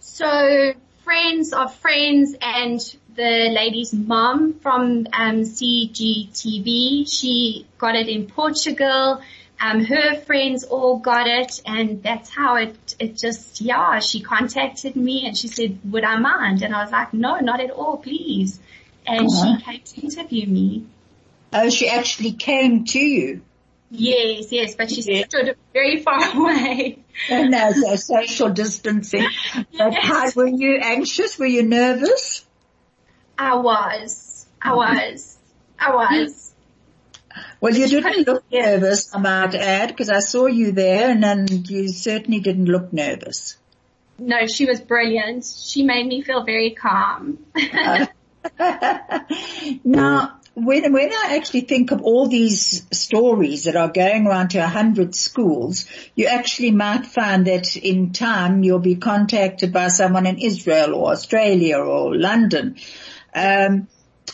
So 0.00 0.74
friends 1.04 1.52
of 1.52 1.74
friends 1.76 2.36
and 2.40 2.78
the 3.14 3.50
lady's 3.50 3.92
mom 3.92 4.54
from 4.60 5.06
um, 5.12 5.42
CGTN, 5.42 7.10
she 7.10 7.66
got 7.78 7.94
it 7.94 8.08
in 8.08 8.26
Portugal. 8.26 9.20
Um, 9.62 9.84
her 9.84 10.16
friends 10.22 10.64
all 10.64 10.98
got 10.98 11.28
it 11.28 11.60
and 11.64 12.02
that's 12.02 12.28
how 12.30 12.56
it, 12.56 12.96
it 12.98 13.16
just, 13.16 13.60
yeah, 13.60 14.00
she 14.00 14.20
contacted 14.20 14.96
me 14.96 15.24
and 15.24 15.38
she 15.38 15.46
said, 15.46 15.78
would 15.88 16.02
I 16.02 16.16
mind? 16.16 16.62
And 16.62 16.74
I 16.74 16.82
was 16.82 16.90
like, 16.90 17.14
no, 17.14 17.38
not 17.38 17.60
at 17.60 17.70
all, 17.70 17.96
please. 17.96 18.58
And 19.06 19.30
Uh-huh. 19.30 19.56
she 19.58 19.64
came 19.64 19.80
to 19.80 20.00
interview 20.00 20.46
me. 20.48 20.86
Oh, 21.52 21.70
she 21.70 21.88
actually 21.88 22.32
came 22.32 22.86
to 22.86 22.98
you. 22.98 23.42
Yes, 23.90 24.50
yes, 24.50 24.74
but 24.74 24.90
she 24.90 25.02
Yeah. 25.02 25.26
stood 25.26 25.56
very 25.72 26.02
far 26.02 26.18
away. 26.36 26.98
And 27.28 27.52
there's 27.52 27.82
a 27.82 27.98
social 27.98 28.50
distancing. 28.50 29.28
But 29.78 29.94
how, 29.94 30.30
were 30.34 30.48
you 30.48 30.80
anxious? 30.82 31.38
Were 31.38 31.46
you 31.46 31.62
nervous? 31.62 32.44
I 33.38 33.54
was, 33.56 34.46
I 34.60 34.74
was, 34.74 35.38
I 35.78 35.94
was. 35.94 36.51
Well, 37.60 37.74
you 37.74 37.86
didn't 37.86 38.26
look 38.26 38.44
nervous, 38.52 39.14
I 39.14 39.18
might 39.18 39.54
add, 39.54 39.88
because 39.88 40.10
I 40.10 40.20
saw 40.20 40.46
you 40.46 40.72
there 40.72 41.10
and 41.10 41.22
then 41.22 41.46
you 41.48 41.88
certainly 41.88 42.40
didn't 42.40 42.66
look 42.66 42.92
nervous. 42.92 43.56
No, 44.18 44.46
she 44.46 44.66
was 44.66 44.80
brilliant. 44.80 45.44
She 45.44 45.82
made 45.82 46.06
me 46.06 46.22
feel 46.22 46.44
very 46.44 46.70
calm. 46.70 47.38
now, 49.84 50.40
when, 50.54 50.92
when 50.92 51.12
I 51.12 51.36
actually 51.36 51.62
think 51.62 51.92
of 51.92 52.02
all 52.02 52.28
these 52.28 52.86
stories 52.96 53.64
that 53.64 53.76
are 53.76 53.88
going 53.88 54.26
around 54.26 54.50
to 54.50 54.58
a 54.58 54.66
hundred 54.66 55.14
schools, 55.14 55.86
you 56.14 56.26
actually 56.26 56.72
might 56.72 57.06
find 57.06 57.46
that 57.46 57.74
in 57.76 58.12
time 58.12 58.62
you'll 58.62 58.78
be 58.78 58.96
contacted 58.96 59.72
by 59.72 59.88
someone 59.88 60.26
in 60.26 60.38
Israel 60.38 60.94
or 60.94 61.12
Australia 61.12 61.78
or 61.78 62.14
London. 62.14 62.76
Um, 63.34 63.88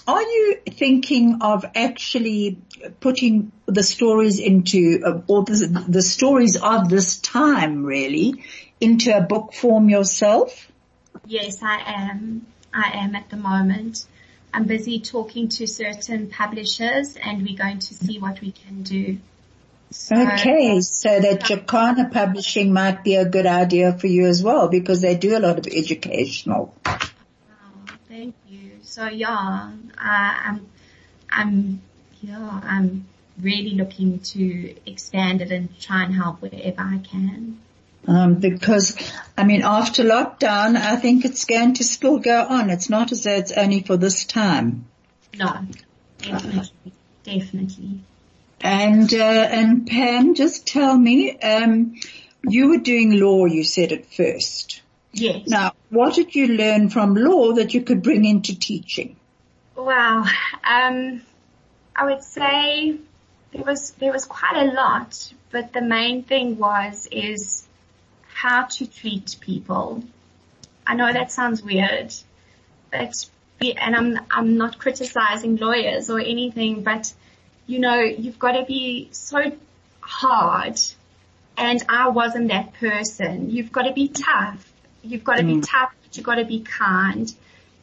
are 0.06 0.22
you 0.22 0.58
thinking 0.70 1.38
of 1.42 1.64
actually 1.74 2.58
putting 3.00 3.52
the 3.66 3.82
stories 3.82 4.38
into, 4.38 5.02
uh, 5.04 5.20
or 5.26 5.44
the, 5.44 5.84
the 5.88 6.02
stories 6.02 6.56
of 6.56 6.88
this 6.88 7.18
time 7.18 7.84
really, 7.84 8.44
into 8.80 9.16
a 9.16 9.20
book 9.20 9.52
form 9.52 9.88
yourself? 9.88 10.68
yes, 11.26 11.62
I 11.62 11.82
am. 11.84 12.46
I 12.72 12.90
am 12.94 13.14
at 13.14 13.28
the 13.30 13.36
moment. 13.36 14.04
I'm 14.52 14.64
busy 14.64 15.00
talking 15.00 15.48
to 15.48 15.66
certain 15.66 16.28
publishers 16.28 17.16
and 17.16 17.42
we're 17.42 17.56
going 17.56 17.80
to 17.80 17.94
see 17.94 18.18
what 18.18 18.40
we 18.40 18.52
can 18.52 18.82
do. 18.82 19.18
So, 19.90 20.16
Okay, 20.16 20.80
so 20.80 21.20
that 21.20 21.40
Jacana 21.40 22.10
Publishing 22.12 22.72
might 22.72 23.04
be 23.04 23.14
a 23.14 23.24
good 23.24 23.46
idea 23.46 23.96
for 23.96 24.06
you 24.06 24.26
as 24.26 24.42
well 24.42 24.68
because 24.68 25.00
they 25.00 25.16
do 25.16 25.36
a 25.36 25.40
lot 25.40 25.58
of 25.58 25.66
educational. 25.66 26.74
Wow, 28.98 29.08
thank 29.08 29.12
you. 29.12 29.18
So 29.20 29.30
yeah, 29.30 29.70
I'm, 29.98 30.66
I'm, 31.30 31.82
yeah, 32.22 32.60
I'm 32.62 33.06
really 33.40 33.70
looking 33.70 34.18
to 34.18 34.74
expand 34.86 35.40
it 35.40 35.52
and 35.52 35.80
try 35.80 36.04
and 36.04 36.14
help 36.14 36.42
wherever 36.42 36.80
I 36.80 36.98
can. 36.98 37.58
Um, 38.06 38.34
because, 38.36 38.96
I 39.36 39.44
mean, 39.44 39.62
after 39.62 40.02
lockdown, 40.02 40.76
I 40.76 40.96
think 40.96 41.24
it's 41.24 41.44
going 41.44 41.74
to 41.74 41.84
still 41.84 42.18
go 42.18 42.46
on. 42.46 42.70
It's 42.70 42.88
not 42.88 43.12
as 43.12 43.24
though 43.24 43.34
it's 43.34 43.52
only 43.52 43.82
for 43.82 43.96
this 43.96 44.24
time. 44.24 44.86
No, 45.36 45.66
Definitely, 46.18 46.92
definitely. 47.22 48.00
And, 48.60 49.12
uh, 49.12 49.48
and 49.50 49.86
Pam, 49.86 50.34
just 50.34 50.66
tell 50.66 50.96
me, 50.96 51.38
um, 51.38 51.94
you 52.42 52.70
were 52.70 52.78
doing 52.78 53.20
law, 53.20 53.44
you 53.44 53.62
said 53.62 53.92
at 53.92 54.06
first. 54.06 54.82
Yes. 55.12 55.48
Now, 55.48 55.72
what 55.90 56.14
did 56.14 56.34
you 56.34 56.48
learn 56.48 56.90
from 56.90 57.14
law 57.14 57.52
that 57.54 57.74
you 57.74 57.82
could 57.82 58.02
bring 58.02 58.24
into 58.24 58.58
teaching? 58.58 59.16
Wow. 59.76 60.24
Um, 60.64 61.22
I 61.96 62.04
would 62.04 62.22
say 62.22 62.96
there 63.52 63.62
was, 63.62 63.92
there 63.92 64.12
was 64.12 64.24
quite 64.24 64.56
a 64.56 64.72
lot, 64.72 65.32
but 65.50 65.72
the 65.72 65.82
main 65.82 66.22
thing 66.22 66.58
was, 66.58 67.08
is 67.10 67.66
how 68.28 68.64
to 68.64 68.86
treat 68.86 69.36
people. 69.40 70.04
I 70.86 70.94
know 70.94 71.12
that 71.12 71.32
sounds 71.32 71.62
weird, 71.62 72.14
but, 72.90 73.28
and 73.60 73.96
I'm, 73.96 74.20
I'm 74.30 74.56
not 74.56 74.78
criticizing 74.78 75.56
lawyers 75.56 76.10
or 76.10 76.20
anything, 76.20 76.82
but 76.82 77.12
you 77.66 77.78
know, 77.78 78.00
you've 78.00 78.38
got 78.38 78.52
to 78.52 78.64
be 78.64 79.08
so 79.12 79.52
hard 80.00 80.80
and 81.58 81.84
I 81.88 82.08
wasn't 82.08 82.48
that 82.48 82.72
person. 82.74 83.50
You've 83.50 83.70
got 83.70 83.82
to 83.82 83.92
be 83.92 84.08
tough. 84.08 84.72
You've 85.08 85.24
got 85.24 85.36
to 85.36 85.42
mm. 85.42 85.60
be 85.60 85.66
tough, 85.66 85.92
but 86.02 86.16
you've 86.16 86.26
got 86.26 86.36
to 86.36 86.44
be 86.44 86.60
kind. 86.60 87.32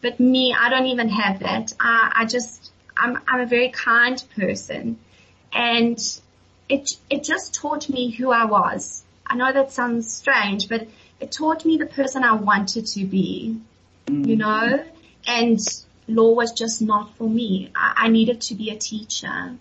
But 0.02 0.20
me, 0.20 0.56
I 0.58 0.70
don't 0.70 0.86
even 0.86 1.10
have 1.10 1.40
that. 1.40 1.74
I, 1.80 2.12
I 2.18 2.26
just, 2.26 2.72
I'm, 2.96 3.20
I'm 3.28 3.42
a 3.42 3.46
very 3.46 3.70
kind 3.70 4.24
person 4.36 5.00
and 5.52 6.00
it, 6.70 6.92
it 7.10 7.24
just 7.24 7.56
taught 7.56 7.90
me 7.90 8.12
who 8.12 8.32
I 8.32 8.46
was. 8.46 9.04
I 9.26 9.36
know 9.36 9.52
that 9.52 9.72
sounds 9.72 10.14
strange, 10.14 10.70
but 10.70 10.88
it 11.20 11.32
taught 11.32 11.66
me 11.66 11.78
the 11.78 11.86
person 11.86 12.24
I 12.24 12.34
wanted 12.34 12.86
to 12.88 13.06
be, 13.06 13.60
mm. 14.06 14.28
you 14.28 14.36
know, 14.36 14.84
and 15.26 15.60
law 16.08 16.34
was 16.34 16.52
just 16.52 16.82
not 16.82 17.16
for 17.18 17.28
me. 17.28 17.72
I, 17.76 17.94
I 18.06 18.08
needed 18.10 18.42
to 18.42 18.56
be 18.56 18.70
a 18.70 18.78
teacher. 18.78 19.56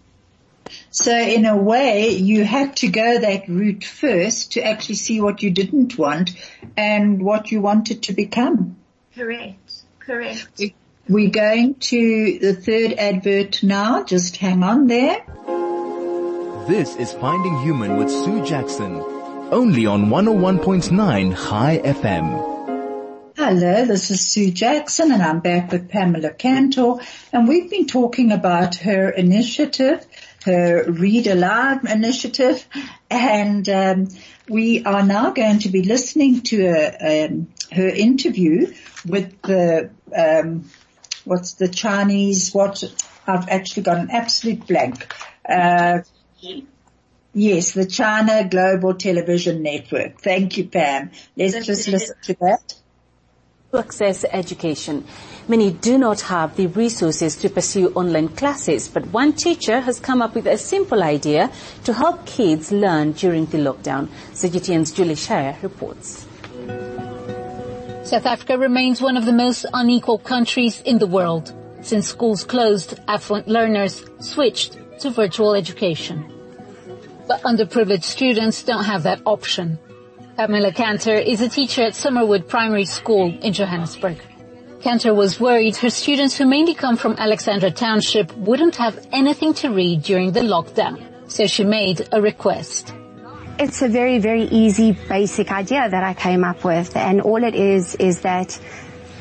So 0.91 1.17
in 1.17 1.45
a 1.47 1.57
way, 1.57 2.11
you 2.11 2.45
had 2.45 2.77
to 2.77 2.89
go 2.89 3.19
that 3.19 3.49
route 3.49 3.85
first 3.85 4.53
to 4.53 4.63
actually 4.63 4.97
see 4.97 5.21
what 5.21 5.43
you 5.43 5.51
didn't 5.51 5.99
want 5.99 6.31
and 6.77 7.23
what 7.23 7.51
you 7.51 7.61
wanted 7.61 8.05
to 8.05 8.13
become. 8.13 8.77
Correct. 9.15 9.73
Correct. 9.99 10.63
We're 11.09 11.31
going 11.31 11.75
to 11.75 12.39
the 12.39 12.55
third 12.55 12.93
advert 12.95 13.63
now. 13.63 14.05
Just 14.05 14.37
hang 14.37 14.63
on 14.63 14.87
there. 14.87 15.25
This 16.67 16.97
is 16.97 17.13
Finding 17.13 17.59
Human 17.61 17.99
with 17.99 18.11
Sue 18.11 18.45
Jackson. 18.45 19.03
Only 19.51 19.85
on 19.85 20.07
101.9 20.07 21.35
High 21.35 21.79
FM. 21.79 22.55
Hello, 23.37 23.85
this 23.85 24.11
is 24.11 24.21
Sue 24.27 24.51
Jackson 24.51 25.13
and 25.13 25.23
I'm 25.23 25.41
back 25.41 25.71
with 25.71 25.91
Pamela 25.91 26.31
Kantor 26.31 27.01
and 27.33 27.47
we've 27.47 27.69
been 27.69 27.87
talking 27.87 28.33
about 28.33 28.77
her 28.77 29.11
initiative 29.11 30.07
her 30.45 30.85
Read 30.91 31.27
Aloud 31.27 31.89
initiative, 31.89 32.67
and 33.11 33.69
um, 33.69 34.09
we 34.49 34.85
are 34.85 35.03
now 35.03 35.31
going 35.31 35.61
to 35.61 35.71
be 35.71 35.83
listening 35.83 36.43
to 36.43 36.67
a, 36.67 37.27
um, 37.27 37.49
her 37.73 37.89
interview 37.89 38.73
with 39.07 39.41
the 39.43 39.91
um, 40.17 40.71
what's 41.25 41.55
the 41.55 41.69
Chinese? 41.69 42.53
What 42.53 42.85
I've 43.27 43.49
actually 43.49 43.85
got 43.85 43.99
an 43.99 44.11
absolute 44.11 44.67
blank. 44.67 45.13
Uh, 45.49 46.01
yes, 47.33 47.73
the 47.73 47.87
China 47.87 48.47
Global 48.49 48.95
Television 48.95 49.63
Network. 49.63 50.21
Thank 50.21 50.59
you, 50.59 50.69
Pam. 50.69 51.11
Let's 51.37 51.67
just 51.67 51.89
listen 51.89 52.17
to 52.25 52.35
that. 52.41 52.75
Access 53.77 54.25
education. 54.31 55.05
Many 55.49 55.73
do 55.73 55.99
not 55.99 56.21
have 56.23 56.57
the 56.57 56.69
resources 56.69 57.37
to 57.37 57.49
pursue 57.49 57.89
online 57.95 58.29
classes, 58.29 58.89
but 58.89 59.07
one 59.09 59.33
teacher 59.33 59.81
has 59.81 59.99
come 59.99 60.23
up 60.23 60.35
with 60.35 60.47
a 60.47 60.57
simple 60.57 61.03
idea 61.03 61.51
to 61.85 61.93
help 61.93 62.25
kids 62.25 62.71
learn 62.71 63.13
during 63.13 63.47
the 63.47 63.59
lockdown. 63.59 64.09
CGTN's 64.33 64.93
Julie 64.93 65.17
Shire 65.17 65.59
reports. 65.61 66.27
South 68.05 68.27
Africa 68.27 68.59
remains 68.59 69.01
one 69.03 69.17
of 69.17 69.25
the 69.25 69.33
most 69.33 69.67
unequal 69.73 70.19
countries 70.19 70.81
in 70.83 70.99
the 70.99 71.07
world. 71.07 71.53
Since 71.83 72.09
schools 72.09 72.45
closed, 72.45 73.01
affluent 73.09 73.49
learners 73.49 74.05
switched 74.21 74.79
to 75.01 75.11
virtual 75.11 75.55
education. 75.55 76.25
But 77.27 77.43
underprivileged 77.43 78.05
students 78.05 78.63
don't 78.63 78.85
have 78.85 79.03
that 79.03 79.21
option. 79.27 79.79
Pamela 80.37 80.73
Kantor 80.73 81.25
is 81.25 81.41
a 81.41 81.49
teacher 81.49 81.83
at 81.83 81.93
Summerwood 81.93 82.49
Primary 82.49 82.87
School 82.87 83.39
in 83.41 83.53
Johannesburg. 83.53 84.19
Kantor 84.81 85.15
was 85.15 85.39
worried 85.39 85.77
her 85.77 85.91
students 85.91 86.37
who 86.37 86.45
mainly 86.45 86.75
come 86.75 86.97
from 86.97 87.15
Alexandra 87.19 87.71
Township 87.71 88.37
wouldn't 88.37 88.75
have 88.75 89.07
anything 89.13 89.55
to 89.55 89.71
read 89.71 90.03
during 90.03 90.33
the 90.33 90.41
lockdown. 90.41 91.01
So 91.31 91.47
she 91.47 91.63
made 91.63 92.09
a 92.11 92.21
request. 92.21 92.93
It's 93.61 93.81
a 93.83 93.89
very, 93.89 94.19
very 94.19 94.43
easy, 94.43 94.91
basic 95.09 95.53
idea 95.53 95.89
that 95.89 96.03
I 96.03 96.15
came 96.15 96.43
up 96.43 96.65
with. 96.65 96.97
And 96.97 97.21
all 97.21 97.45
it 97.45 97.55
is, 97.55 97.95
is 97.95 98.23
that 98.23 98.59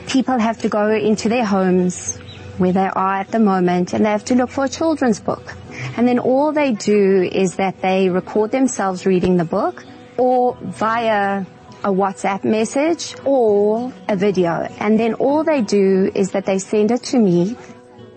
people 0.07 0.39
have 0.39 0.57
to 0.61 0.68
go 0.68 0.89
into 0.89 1.30
their 1.30 1.45
homes 1.45 2.18
where 2.57 2.72
they 2.72 2.88
are 2.88 3.16
at 3.18 3.28
the 3.28 3.39
moment 3.39 3.93
and 3.93 4.03
they 4.03 4.09
have 4.09 4.26
to 4.26 4.36
look 4.36 4.49
for 4.49 4.66
a 4.66 4.70
children's 4.70 5.20
book. 5.20 5.53
And 5.95 6.07
then 6.07 6.18
all 6.18 6.51
they 6.51 6.72
do 6.72 7.22
is 7.22 7.57
that 7.57 7.84
they 7.84 8.09
record 8.09 8.49
themselves 8.49 9.05
reading 9.05 9.38
the 9.38 9.45
book 9.45 9.86
or 10.18 10.57
via 10.61 11.45
a 11.84 11.91
WhatsApp 11.91 12.43
message 12.43 13.16
or 13.26 13.93
a 14.07 14.16
video. 14.16 14.68
And 14.80 14.99
then 14.99 15.16
all 15.16 15.43
they 15.43 15.61
do 15.61 16.11
is 16.14 16.32
that 16.32 16.45
they 16.45 16.59
send 16.59 16.91
it 16.91 17.03
to 17.05 17.20
me. 17.20 17.57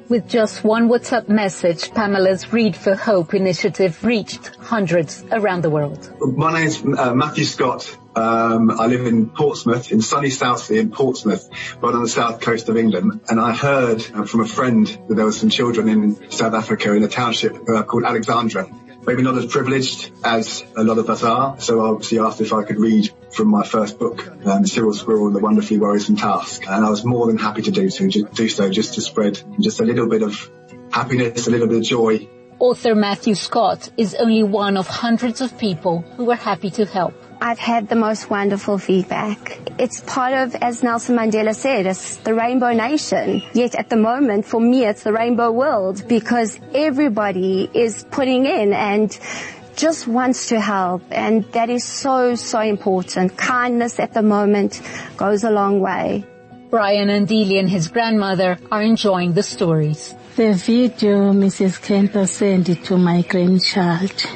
With 0.09 0.28
just 0.28 0.62
one 0.62 0.88
WhatsApp 0.88 1.28
message, 1.28 1.90
Pamela's 1.92 2.53
Read 2.53 2.76
for 2.76 2.94
Hope 2.94 3.34
initiative 3.34 4.05
reached 4.05 4.55
hundreds 4.55 5.24
around 5.32 5.62
the 5.62 5.70
world. 5.70 6.12
My 6.20 6.61
name's 6.61 6.80
uh, 6.80 7.12
Matthew 7.12 7.44
Scott. 7.44 7.97
Um, 8.14 8.70
I 8.70 8.86
live 8.86 9.05
in 9.05 9.28
Portsmouth, 9.28 9.90
in 9.90 10.01
sunny 10.01 10.30
Southsea 10.30 10.80
in 10.80 10.92
Portsmouth, 10.92 11.51
right 11.82 11.92
on 11.92 12.05
the 12.05 12.09
south 12.09 12.40
coast 12.40 12.68
of 12.68 12.76
England. 12.76 13.20
And 13.28 13.40
I 13.40 13.53
heard 13.53 14.07
uh, 14.14 14.24
from 14.24 14.40
a 14.42 14.47
friend 14.47 14.86
that 14.86 15.14
there 15.16 15.24
were 15.24 15.32
some 15.32 15.51
children 15.51 15.88
in 15.88 16.30
South 16.30 16.55
Africa 16.55 16.94
in 16.94 17.03
a 17.03 17.09
township 17.09 17.68
uh, 17.68 17.82
called 17.82 18.05
Alexandra 18.05 18.70
maybe 19.07 19.22
not 19.22 19.38
as 19.38 19.46
privileged 19.46 20.12
as 20.24 20.64
a 20.76 20.82
lot 20.82 20.98
of 20.98 21.09
us 21.09 21.22
are. 21.22 21.61
So 21.61 21.80
I 21.80 21.88
obviously 21.88 22.18
asked 22.18 22.40
if 22.40 22.52
I 22.52 22.64
could 22.64 22.78
read 22.78 23.11
from 23.32 23.48
my 23.48 23.64
first 23.64 23.98
book, 23.98 24.26
um, 24.46 24.66
Cyril 24.66 24.92
Squirrel 24.92 25.26
and 25.26 25.36
the 25.36 25.40
Wonderfully 25.40 25.78
Worrisome 25.78 26.16
Task. 26.16 26.66
And 26.68 26.84
I 26.84 26.90
was 26.90 27.04
more 27.04 27.26
than 27.26 27.38
happy 27.38 27.62
to 27.62 27.70
do 27.70 27.88
so, 27.90 28.09
do 28.09 28.48
so 28.48 28.70
just 28.70 28.94
to 28.94 29.00
spread 29.00 29.42
just 29.61 29.80
a 29.80 29.84
little 29.84 30.09
bit 30.09 30.22
of 30.22 30.50
happiness, 30.90 31.46
a 31.46 31.50
little 31.50 31.68
bit 31.68 31.78
of 31.78 31.84
joy. 31.84 32.28
Author 32.59 32.94
Matthew 32.94 33.34
Scott 33.34 33.90
is 33.96 34.14
only 34.14 34.42
one 34.42 34.76
of 34.76 34.86
hundreds 34.86 35.40
of 35.40 35.59
people 35.59 36.00
who 36.16 36.24
were 36.24 36.36
happy 36.36 36.70
to 36.70 36.86
help. 36.86 37.14
I've 37.41 37.59
had 37.59 37.89
the 37.89 37.97
most 37.97 38.30
wonderful 38.30 38.78
feedback. 38.78 39.59
It's 39.78 40.01
part 40.01 40.32
of, 40.32 40.55
as 40.55 40.82
Nelson 40.82 41.16
Mandela 41.16 41.55
said, 41.55 41.87
it's 41.87 42.16
the 42.18 42.34
rainbow 42.34 42.72
nation. 42.72 43.43
Yet 43.53 43.74
at 43.74 43.91
the 43.91 43.97
moment, 43.97 44.47
for 44.47 44.61
me, 44.61 44.87
it's 44.87 45.03
the 45.03 45.12
rainbow 45.12 45.51
world 45.51 46.09
because 46.09 46.59
everybody 46.74 47.70
is 47.74 48.07
putting 48.11 48.47
in 48.47 48.72
and 48.72 49.16
just 49.76 50.07
wants 50.07 50.49
to 50.49 50.59
help 50.59 51.03
and 51.11 51.45
that 51.53 51.68
is 51.68 51.84
so, 51.84 52.34
so 52.34 52.61
important. 52.61 53.37
Kindness 53.37 54.01
at 54.01 54.14
the 54.14 54.22
moment 54.22 54.80
goes 55.18 55.45
a 55.45 55.51
long 55.51 55.80
way. 55.80 56.24
Brian 56.70 57.11
and 57.11 57.28
Delia 57.28 57.61
and 57.61 57.68
his 57.68 57.89
grandmother 57.89 58.59
are 58.72 58.82
enjoying 58.82 59.34
the 59.34 59.43
stories. 59.43 60.14
The 60.37 60.55
video 60.55 61.32
Mrs. 61.32 61.80
Kenta 61.80 62.26
sent 62.26 62.84
to 62.87 62.97
my 62.97 63.22
grandchild 63.22 64.26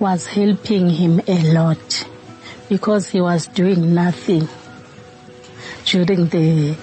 was 0.00 0.26
helping 0.26 0.88
him 0.88 1.20
a 1.28 1.52
lot 1.52 2.06
because 2.68 3.08
he 3.08 3.20
was 3.20 3.46
doing 3.48 3.94
nothing 3.94 4.48
during 5.84 6.28
the 6.28 6.76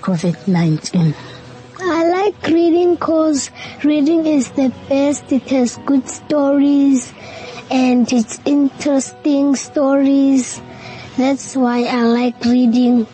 COVID-19. 0.00 1.14
I 1.82 2.04
like 2.08 2.46
reading 2.46 2.96
cause 2.96 3.50
reading 3.84 4.26
is 4.26 4.50
the 4.52 4.72
best. 4.88 5.32
It 5.32 5.48
has 5.50 5.78
good 5.86 6.08
stories 6.08 7.12
and 7.70 8.10
it's 8.12 8.38
interesting 8.44 9.56
stories. 9.56 10.60
That's 11.16 11.56
why 11.56 11.84
I 11.84 12.02
like 12.02 12.44
reading 12.44 13.06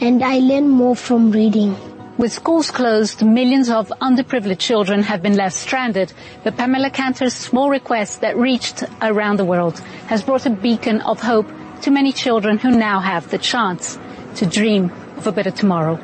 and 0.00 0.22
I 0.22 0.38
learn 0.38 0.68
more 0.68 0.96
from 0.96 1.30
reading. 1.30 1.76
With 2.16 2.32
schools 2.32 2.70
closed, 2.70 3.26
millions 3.26 3.68
of 3.68 3.88
underprivileged 4.00 4.60
children 4.60 5.02
have 5.02 5.20
been 5.20 5.34
left 5.34 5.56
stranded. 5.56 6.12
But 6.44 6.56
Pamela 6.56 6.90
Kantor's 6.90 7.34
small 7.34 7.70
request 7.70 8.20
that 8.20 8.36
reached 8.36 8.84
around 9.02 9.38
the 9.38 9.44
world 9.44 9.80
has 10.06 10.22
brought 10.22 10.46
a 10.46 10.50
beacon 10.50 11.00
of 11.00 11.20
hope 11.20 11.50
to 11.82 11.90
many 11.90 12.12
children 12.12 12.58
who 12.58 12.70
now 12.70 13.00
have 13.00 13.30
the 13.30 13.38
chance 13.38 13.98
to 14.36 14.46
dream 14.46 14.92
of 15.16 15.26
a 15.26 15.32
better 15.32 15.50
tomorrow. 15.50 15.98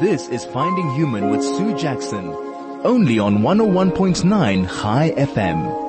This 0.00 0.28
is 0.28 0.44
Finding 0.46 0.90
Human 0.96 1.30
with 1.30 1.44
Sue 1.44 1.78
Jackson, 1.78 2.34
only 2.82 3.20
on 3.20 3.38
101.9 3.38 4.66
High 4.66 5.12
FM. 5.12 5.81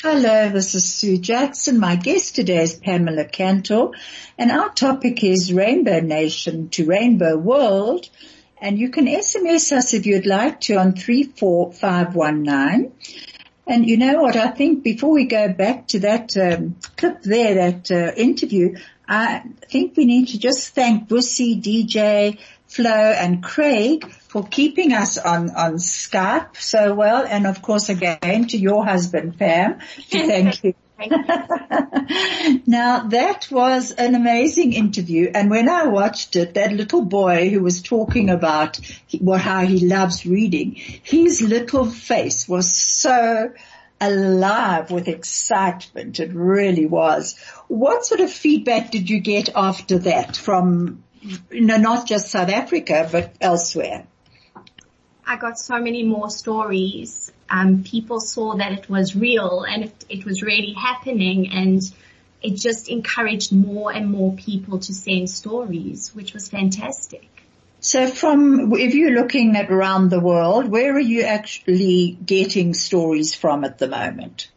Hello, 0.00 0.48
this 0.48 0.76
is 0.76 0.94
Sue 0.94 1.18
Jackson. 1.18 1.80
My 1.80 1.96
guest 1.96 2.36
today 2.36 2.62
is 2.62 2.76
Pamela 2.76 3.24
Kantor 3.24 3.94
and 4.38 4.52
our 4.52 4.72
topic 4.72 5.24
is 5.24 5.52
Rainbow 5.52 5.98
Nation 5.98 6.68
to 6.68 6.86
Rainbow 6.86 7.36
World. 7.36 8.08
And 8.60 8.78
you 8.78 8.90
can 8.90 9.06
SMS 9.06 9.76
us 9.76 9.94
if 9.94 10.06
you'd 10.06 10.24
like 10.24 10.60
to 10.60 10.76
on 10.76 10.92
34519. 10.92 12.92
And 13.66 13.88
you 13.88 13.96
know 13.96 14.22
what? 14.22 14.36
I 14.36 14.50
think 14.50 14.84
before 14.84 15.10
we 15.10 15.24
go 15.24 15.48
back 15.48 15.88
to 15.88 15.98
that 15.98 16.36
um, 16.36 16.76
clip 16.96 17.22
there, 17.22 17.72
that 17.72 17.90
uh, 17.90 18.12
interview, 18.16 18.76
I 19.08 19.42
think 19.68 19.96
we 19.96 20.04
need 20.04 20.28
to 20.28 20.38
just 20.38 20.76
thank 20.76 21.08
Bussy, 21.08 21.60
DJ, 21.60 22.38
Flo 22.68 22.92
and 22.92 23.42
Craig 23.42 24.08
for 24.28 24.46
keeping 24.46 24.92
us 24.92 25.18
on, 25.18 25.50
on 25.50 25.74
Skype 25.74 26.56
so 26.56 26.94
well. 26.94 27.24
And 27.26 27.46
of 27.46 27.62
course 27.62 27.88
again 27.88 28.46
to 28.48 28.58
your 28.58 28.84
husband, 28.84 29.38
Pam, 29.38 29.80
to 30.10 30.26
thank 30.26 30.62
you. 30.62 30.74
now 32.66 33.06
that 33.06 33.46
was 33.52 33.92
an 33.92 34.16
amazing 34.16 34.72
interview 34.72 35.30
and 35.32 35.48
when 35.48 35.68
I 35.68 35.86
watched 35.86 36.34
it, 36.34 36.54
that 36.54 36.72
little 36.72 37.02
boy 37.02 37.50
who 37.50 37.62
was 37.62 37.82
talking 37.82 38.30
about 38.30 38.80
how 39.38 39.64
he 39.64 39.86
loves 39.86 40.26
reading, 40.26 40.72
his 40.74 41.40
little 41.40 41.86
face 41.86 42.48
was 42.48 42.76
so 42.76 43.52
alive 44.00 44.90
with 44.90 45.08
excitement. 45.08 46.20
It 46.20 46.32
really 46.32 46.86
was. 46.86 47.38
What 47.68 48.04
sort 48.04 48.20
of 48.20 48.32
feedback 48.32 48.90
did 48.90 49.08
you 49.08 49.20
get 49.20 49.50
after 49.54 49.98
that 50.00 50.36
from, 50.36 51.04
you 51.50 51.60
know, 51.60 51.76
not 51.76 52.06
just 52.06 52.30
South 52.30 52.48
Africa, 52.48 53.08
but 53.10 53.34
elsewhere? 53.40 54.06
I 55.28 55.36
got 55.36 55.58
so 55.58 55.78
many 55.78 56.04
more 56.04 56.30
stories. 56.30 57.30
Um, 57.50 57.84
people 57.84 58.18
saw 58.18 58.56
that 58.56 58.72
it 58.72 58.88
was 58.88 59.14
real 59.14 59.62
and 59.62 59.84
it, 59.84 60.04
it 60.08 60.24
was 60.24 60.42
really 60.42 60.72
happening 60.72 61.50
and 61.52 61.82
it 62.42 62.54
just 62.56 62.88
encouraged 62.88 63.52
more 63.52 63.92
and 63.92 64.10
more 64.10 64.32
people 64.34 64.78
to 64.78 64.94
send 64.94 65.28
stories, 65.28 66.14
which 66.14 66.32
was 66.32 66.48
fantastic. 66.48 67.28
So 67.80 68.08
from, 68.08 68.72
if 68.72 68.94
you're 68.94 69.20
looking 69.20 69.54
at 69.56 69.70
around 69.70 70.08
the 70.08 70.18
world, 70.18 70.66
where 70.66 70.94
are 70.94 70.98
you 71.14 71.24
actually 71.24 72.16
getting 72.24 72.72
stories 72.72 73.34
from 73.34 73.64
at 73.64 73.76
the 73.76 73.86
moment? 73.86 74.48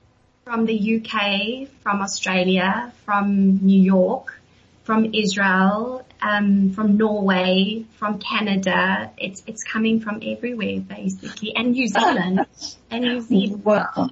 From 0.45 0.65
the 0.65 1.01
UK, 1.01 1.67
from 1.81 2.01
Australia, 2.01 2.93
from 3.05 3.57
New 3.57 3.81
York, 3.81 4.39
from 4.85 5.13
Israel, 5.13 6.05
um, 6.21 6.71
from 6.71 6.97
Norway, 6.97 7.85
from 7.97 8.19
Canada. 8.19 9.11
It's, 9.17 9.43
it's 9.47 9.63
coming 9.63 9.99
from 9.99 10.21
everywhere 10.23 10.79
basically 10.79 11.55
and 11.55 11.71
New 11.71 11.87
Zealand 11.87 12.45
and 12.89 13.03
New 13.03 13.21
Zealand. 13.21 13.63
Wow. 13.71 14.09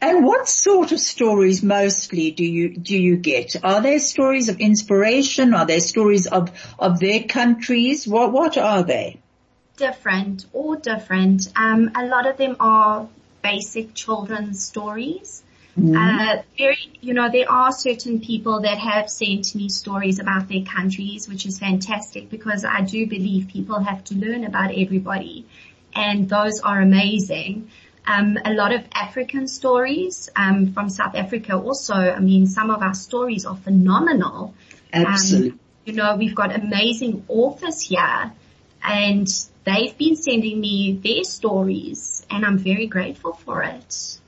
And 0.00 0.24
what 0.24 0.48
sort 0.48 0.92
of 0.92 1.00
stories 1.00 1.62
mostly 1.62 2.30
do 2.30 2.44
you, 2.44 2.76
do 2.76 2.96
you 2.96 3.16
get? 3.16 3.56
Are 3.64 3.80
there 3.80 3.98
stories 3.98 4.48
of 4.48 4.60
inspiration? 4.60 5.54
Are 5.54 5.64
there 5.64 5.80
stories 5.80 6.26
of, 6.26 6.50
of 6.78 7.00
their 7.00 7.22
countries? 7.22 8.06
What, 8.06 8.32
what 8.32 8.58
are 8.58 8.82
they? 8.82 9.20
Different, 9.76 10.44
all 10.52 10.74
different. 10.74 11.48
Um, 11.56 11.90
a 11.96 12.06
lot 12.06 12.26
of 12.26 12.36
them 12.36 12.56
are 12.60 13.08
basic 13.42 13.94
children's 13.94 14.64
stories. 14.64 15.42
Mm-hmm. 15.78 15.96
Uh, 15.96 16.42
very, 16.58 16.98
you 17.00 17.14
know, 17.14 17.30
there 17.30 17.50
are 17.50 17.72
certain 17.72 18.20
people 18.20 18.60
that 18.60 18.78
have 18.78 19.08
sent 19.08 19.54
me 19.54 19.68
stories 19.68 20.18
about 20.18 20.48
their 20.48 20.64
countries, 20.64 21.28
which 21.28 21.46
is 21.46 21.58
fantastic 21.58 22.28
because 22.28 22.64
I 22.64 22.82
do 22.82 23.06
believe 23.06 23.48
people 23.48 23.80
have 23.80 24.04
to 24.04 24.14
learn 24.14 24.44
about 24.44 24.70
everybody 24.76 25.46
and 25.94 26.28
those 26.28 26.60
are 26.60 26.80
amazing 26.80 27.70
um, 28.06 28.38
a 28.44 28.52
lot 28.52 28.74
of 28.74 28.84
African 28.92 29.46
stories 29.46 30.28
um, 30.34 30.72
from 30.72 30.88
South 30.88 31.14
Africa 31.14 31.56
also. 31.56 31.94
I 31.94 32.18
mean, 32.18 32.46
some 32.46 32.70
of 32.70 32.82
our 32.82 32.94
stories 32.94 33.46
are 33.46 33.56
phenomenal. 33.56 34.54
Absolutely. 34.92 35.50
Um, 35.50 35.60
you 35.84 35.92
know, 35.94 36.16
we've 36.16 36.34
got 36.34 36.54
amazing 36.54 37.24
authors 37.28 37.80
here 37.80 38.32
and 38.82 39.28
they've 39.64 39.96
been 39.96 40.16
sending 40.16 40.60
me 40.60 41.00
their 41.02 41.24
stories 41.24 42.24
and 42.30 42.44
I'm 42.44 42.58
very 42.58 42.86
grateful 42.86 43.32
for 43.32 43.62
it. 43.62 44.18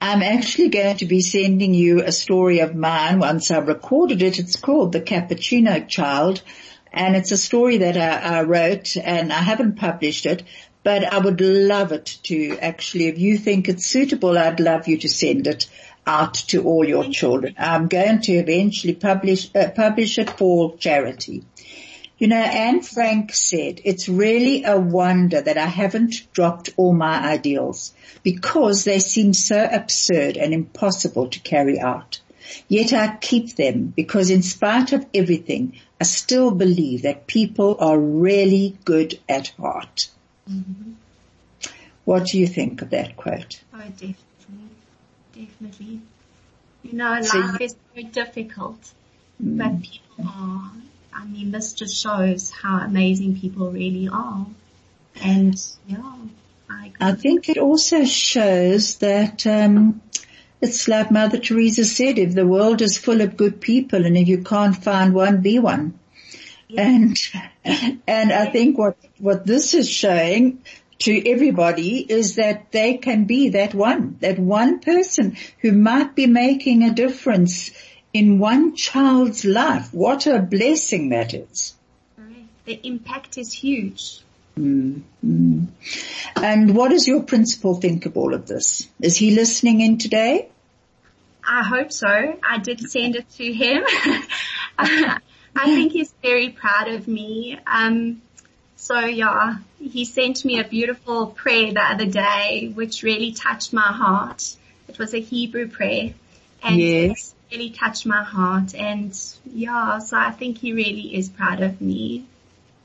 I'm 0.00 0.22
actually 0.22 0.68
going 0.68 0.98
to 0.98 1.06
be 1.06 1.20
sending 1.22 1.72
you 1.72 2.02
a 2.02 2.12
story 2.12 2.60
of 2.60 2.74
mine 2.74 3.18
once 3.18 3.50
I've 3.50 3.68
recorded 3.68 4.22
it. 4.22 4.38
It's 4.38 4.56
called 4.56 4.92
The 4.92 5.00
Cappuccino 5.00 5.88
Child 5.88 6.42
and 6.92 7.16
it's 7.16 7.32
a 7.32 7.36
story 7.36 7.78
that 7.78 7.96
I, 7.96 8.38
I 8.38 8.42
wrote 8.42 8.96
and 8.96 9.32
I 9.32 9.40
haven't 9.40 9.76
published 9.76 10.26
it, 10.26 10.42
but 10.82 11.04
I 11.04 11.18
would 11.18 11.40
love 11.40 11.92
it 11.92 12.18
to 12.24 12.58
actually, 12.60 13.06
if 13.06 13.18
you 13.18 13.38
think 13.38 13.68
it's 13.68 13.86
suitable, 13.86 14.36
I'd 14.38 14.60
love 14.60 14.88
you 14.88 14.98
to 14.98 15.08
send 15.08 15.46
it 15.46 15.66
out 16.06 16.34
to 16.34 16.64
all 16.64 16.86
your 16.86 17.04
children. 17.04 17.54
I'm 17.58 17.88
going 17.88 18.20
to 18.22 18.32
eventually 18.32 18.94
publish, 18.94 19.50
uh, 19.54 19.70
publish 19.74 20.18
it 20.18 20.30
for 20.30 20.76
charity. 20.76 21.44
You 22.18 22.28
know, 22.28 22.36
Anne 22.36 22.80
Frank 22.80 23.34
said, 23.34 23.80
it's 23.84 24.08
really 24.08 24.64
a 24.64 24.78
wonder 24.78 25.40
that 25.40 25.58
I 25.58 25.66
haven't 25.66 26.32
dropped 26.32 26.70
all 26.78 26.94
my 26.94 27.18
ideals 27.18 27.92
because 28.22 28.84
they 28.84 29.00
seem 29.00 29.34
so 29.34 29.68
absurd 29.70 30.38
and 30.38 30.54
impossible 30.54 31.28
to 31.28 31.40
carry 31.40 31.78
out. 31.78 32.20
Yet 32.68 32.92
I 32.92 33.16
keep 33.16 33.56
them 33.56 33.92
because 33.94 34.30
in 34.30 34.42
spite 34.42 34.92
of 34.92 35.04
everything, 35.12 35.78
I 36.00 36.04
still 36.04 36.50
believe 36.50 37.02
that 37.02 37.26
people 37.26 37.76
are 37.80 37.98
really 37.98 38.78
good 38.84 39.18
at 39.28 39.48
heart. 39.58 40.08
Mm-hmm. 40.50 40.92
What 42.04 42.26
do 42.26 42.38
you 42.38 42.46
think 42.46 42.82
of 42.82 42.90
that 42.90 43.16
quote? 43.16 43.60
Oh, 43.74 43.78
definitely, 43.78 44.16
definitely. 45.34 46.00
You 46.82 46.92
know, 46.92 47.10
life 47.10 47.60
you, 47.60 47.66
is 47.66 47.76
very 47.92 48.04
difficult, 48.04 48.78
mm. 49.42 49.58
but 49.58 49.82
people 49.82 50.24
are. 50.28 50.70
I 51.16 51.24
mean, 51.24 51.50
this 51.50 51.72
just 51.72 52.00
shows 52.00 52.50
how 52.50 52.78
amazing 52.78 53.40
people 53.40 53.70
really 53.70 54.08
are. 54.08 54.46
And 55.22 55.54
yeah, 55.86 56.16
I, 56.68 56.92
I 57.00 57.12
think 57.12 57.48
it 57.48 57.56
also 57.56 58.04
shows 58.04 58.96
that 58.98 59.46
um, 59.46 60.02
it's 60.60 60.88
like 60.88 61.10
Mother 61.10 61.38
Teresa 61.38 61.84
said: 61.84 62.18
if 62.18 62.34
the 62.34 62.46
world 62.46 62.82
is 62.82 62.98
full 62.98 63.22
of 63.22 63.36
good 63.36 63.60
people, 63.60 64.04
and 64.04 64.16
if 64.16 64.28
you 64.28 64.42
can't 64.42 64.76
find 64.76 65.14
one, 65.14 65.40
be 65.40 65.58
one. 65.58 65.98
And, 66.76 67.16
and 67.64 68.32
I 68.32 68.46
think 68.46 68.76
what, 68.76 68.96
what 69.18 69.46
this 69.46 69.74
is 69.74 69.88
showing 69.88 70.62
to 70.98 71.30
everybody 71.30 71.98
is 72.00 72.36
that 72.36 72.72
they 72.72 72.94
can 72.94 73.24
be 73.24 73.50
that 73.50 73.74
one, 73.74 74.16
that 74.20 74.38
one 74.38 74.80
person 74.80 75.36
who 75.60 75.72
might 75.72 76.14
be 76.14 76.26
making 76.26 76.82
a 76.82 76.92
difference 76.92 77.70
in 78.16 78.38
one 78.38 78.74
child's 78.74 79.44
life. 79.44 79.92
What 79.92 80.26
a 80.26 80.38
blessing 80.40 81.10
that 81.10 81.34
is. 81.34 81.74
The 82.64 82.80
impact 82.82 83.38
is 83.38 83.52
huge. 83.52 84.20
Mm-hmm. 84.58 85.64
And 86.36 86.74
what 86.74 86.90
does 86.90 87.06
your 87.06 87.22
principal 87.22 87.74
think 87.74 88.06
of 88.06 88.16
all 88.16 88.34
of 88.34 88.46
this? 88.46 88.88
Is 89.00 89.16
he 89.16 89.32
listening 89.32 89.82
in 89.82 89.98
today? 89.98 90.48
I 91.46 91.62
hope 91.62 91.92
so. 91.92 92.08
I 92.08 92.58
did 92.58 92.80
send 92.80 93.16
it 93.16 93.30
to 93.36 93.52
him. 93.52 93.84
I 94.78 95.20
think 95.64 95.92
he's 95.92 96.12
very 96.22 96.50
proud 96.50 96.88
of 96.88 97.06
me. 97.06 97.58
Um, 97.66 98.22
so 98.76 98.98
yeah, 98.98 99.58
he 99.78 100.04
sent 100.04 100.44
me 100.44 100.58
a 100.58 100.64
beautiful 100.64 101.28
prayer 101.28 101.72
the 101.72 101.82
other 101.82 102.06
day, 102.06 102.72
which 102.74 103.02
really 103.02 103.32
touched 103.32 103.72
my 103.72 103.92
heart. 104.02 104.56
It 104.88 104.98
was 104.98 105.14
a 105.14 105.20
Hebrew 105.20 105.68
prayer 105.68 106.14
and 106.62 106.76
yes. 106.80 107.34
Really 107.56 107.70
touched 107.70 108.06
my 108.06 108.22
heart. 108.22 108.74
And 108.74 109.18
yeah, 109.44 109.98
so 109.98 110.16
I 110.16 110.30
think 110.30 110.58
he 110.58 110.72
really 110.72 111.16
is 111.16 111.28
proud 111.28 111.62
of 111.62 111.80
me. 111.80 112.26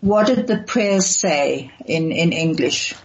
What 0.01 0.28
did 0.28 0.47
the 0.47 0.57
prayer 0.57 1.01
say 1.01 1.72
in, 1.86 2.11
in 2.11 2.34
English? 2.34 2.95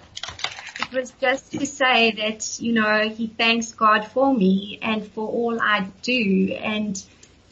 It 0.81 0.93
was 0.93 1.13
just 1.21 1.53
to 1.53 1.67
say 1.67 2.13
that, 2.13 2.61
you 2.61 2.73
know, 2.73 3.09
he 3.09 3.27
thanks 3.27 3.73
God 3.73 4.07
for 4.07 4.33
me 4.33 4.79
and 4.81 5.07
for 5.07 5.29
all 5.29 5.61
I 5.61 5.89
do. 6.03 6.57
And 6.59 7.03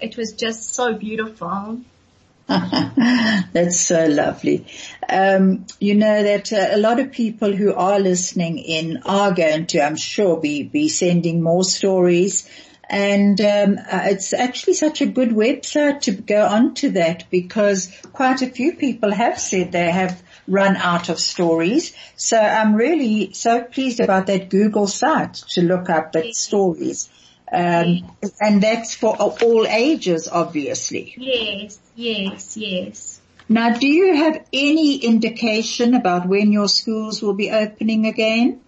it 0.01 0.17
was 0.17 0.33
just 0.33 0.75
so 0.75 0.95
beautiful. 0.95 1.81
That's 2.47 3.81
so 3.81 4.07
lovely. 4.07 4.67
Um, 5.09 5.67
you 5.81 5.95
know 5.95 6.23
that 6.23 6.53
uh, 6.53 6.69
a 6.73 6.77
lot 6.77 7.01
of 7.01 7.11
people 7.11 7.57
who 7.57 7.73
are 7.73 7.99
listening 7.99 8.59
in 8.59 9.03
are 9.07 9.33
going 9.33 9.67
to, 9.69 9.81
I'm 9.81 9.97
sure, 9.97 10.39
be 10.39 10.63
be 10.63 10.91
sending 10.91 11.43
more 11.43 11.65
stories. 11.65 12.47
And 12.95 13.41
um, 13.41 13.79
uh, 13.79 14.03
it's 14.05 14.33
actually 14.33 14.75
such 14.75 15.01
a 15.01 15.07
good 15.07 15.31
website 15.31 16.03
to 16.03 16.13
go 16.13 16.47
onto 16.47 16.91
that 16.91 17.29
because 17.29 17.91
quite 18.13 18.41
a 18.41 18.49
few 18.49 18.77
people 18.77 19.11
have 19.11 19.41
said 19.41 19.73
they 19.73 19.91
have 19.91 20.23
run 20.47 20.77
out 20.77 21.09
of 21.09 21.19
stories. 21.19 21.93
So 22.15 22.39
I'm 22.39 22.77
really 22.77 23.33
so 23.33 23.65
pleased 23.65 23.99
about 23.99 24.29
that 24.29 24.49
Google 24.49 24.87
site 24.87 25.35
to 25.55 25.63
look 25.63 25.91
up 25.91 26.13
that 26.13 26.37
stories. 26.37 27.09
Um, 27.53 28.17
and 28.41 28.63
that's 28.63 28.95
for 28.95 29.17
all 29.17 29.67
ages, 29.67 30.29
obviously. 30.29 31.15
Yes, 31.17 31.81
yes, 31.97 32.57
yes. 32.57 33.21
Now, 33.49 33.77
do 33.77 33.89
you 33.89 34.15
have 34.15 34.47
any 34.53 34.99
indication 34.99 35.95
about 35.95 36.29
when 36.29 36.53
your 36.53 36.69
schools 36.69 37.21
will 37.21 37.35
be 37.35 37.51
opening 37.51 38.07
again? 38.07 38.61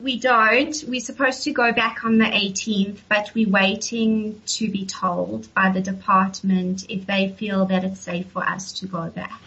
We 0.00 0.18
don't. 0.18 0.74
We're 0.88 1.00
supposed 1.00 1.44
to 1.44 1.52
go 1.52 1.72
back 1.72 2.04
on 2.04 2.18
the 2.18 2.24
18th, 2.24 3.00
but 3.08 3.32
we're 3.34 3.50
waiting 3.50 4.40
to 4.46 4.70
be 4.70 4.86
told 4.86 5.52
by 5.52 5.70
the 5.70 5.80
department 5.82 6.86
if 6.88 7.06
they 7.06 7.28
feel 7.36 7.66
that 7.66 7.84
it's 7.84 8.00
safe 8.00 8.26
for 8.32 8.42
us 8.42 8.72
to 8.80 8.86
go 8.86 9.10
back. 9.10 9.40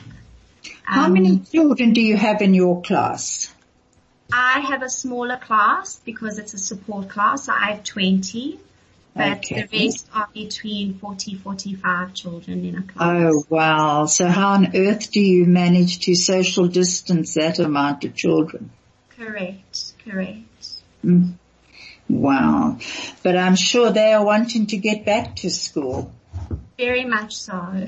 How 0.83 1.07
Um, 1.07 1.13
many 1.13 1.39
children 1.39 1.93
do 1.93 2.01
you 2.01 2.15
have 2.17 2.41
in 2.41 2.53
your 2.53 2.81
class? 2.83 3.51
I 4.31 4.59
have 4.59 4.83
a 4.83 4.89
smaller 4.89 5.37
class 5.37 5.99
because 6.05 6.37
it's 6.37 6.53
a 6.53 6.57
support 6.59 7.09
class. 7.09 7.45
So 7.45 7.53
I 7.53 7.71
have 7.71 7.83
20, 7.83 8.59
but 9.15 9.37
Okay. 9.37 9.63
the 9.63 9.85
rest 9.85 10.07
are 10.13 10.29
between 10.33 10.99
40, 10.99 11.35
45 11.35 12.13
children 12.13 12.65
in 12.65 12.75
a 12.77 12.81
class. 12.83 13.33
Oh 13.33 13.43
wow. 13.49 14.05
So 14.05 14.27
how 14.27 14.49
on 14.53 14.75
earth 14.75 15.11
do 15.11 15.19
you 15.19 15.45
manage 15.45 15.99
to 16.01 16.15
social 16.15 16.67
distance 16.67 17.33
that 17.35 17.59
amount 17.59 18.03
of 18.05 18.15
children? 18.15 18.71
Correct, 19.15 19.92
correct. 20.09 20.39
Mm. 21.03 21.33
Wow. 22.09 22.77
But 23.23 23.37
I'm 23.37 23.55
sure 23.55 23.91
they 23.91 24.13
are 24.13 24.25
wanting 24.25 24.67
to 24.67 24.77
get 24.77 25.05
back 25.05 25.35
to 25.37 25.49
school. 25.49 26.11
Very 26.77 27.05
much 27.05 27.35
so. 27.35 27.53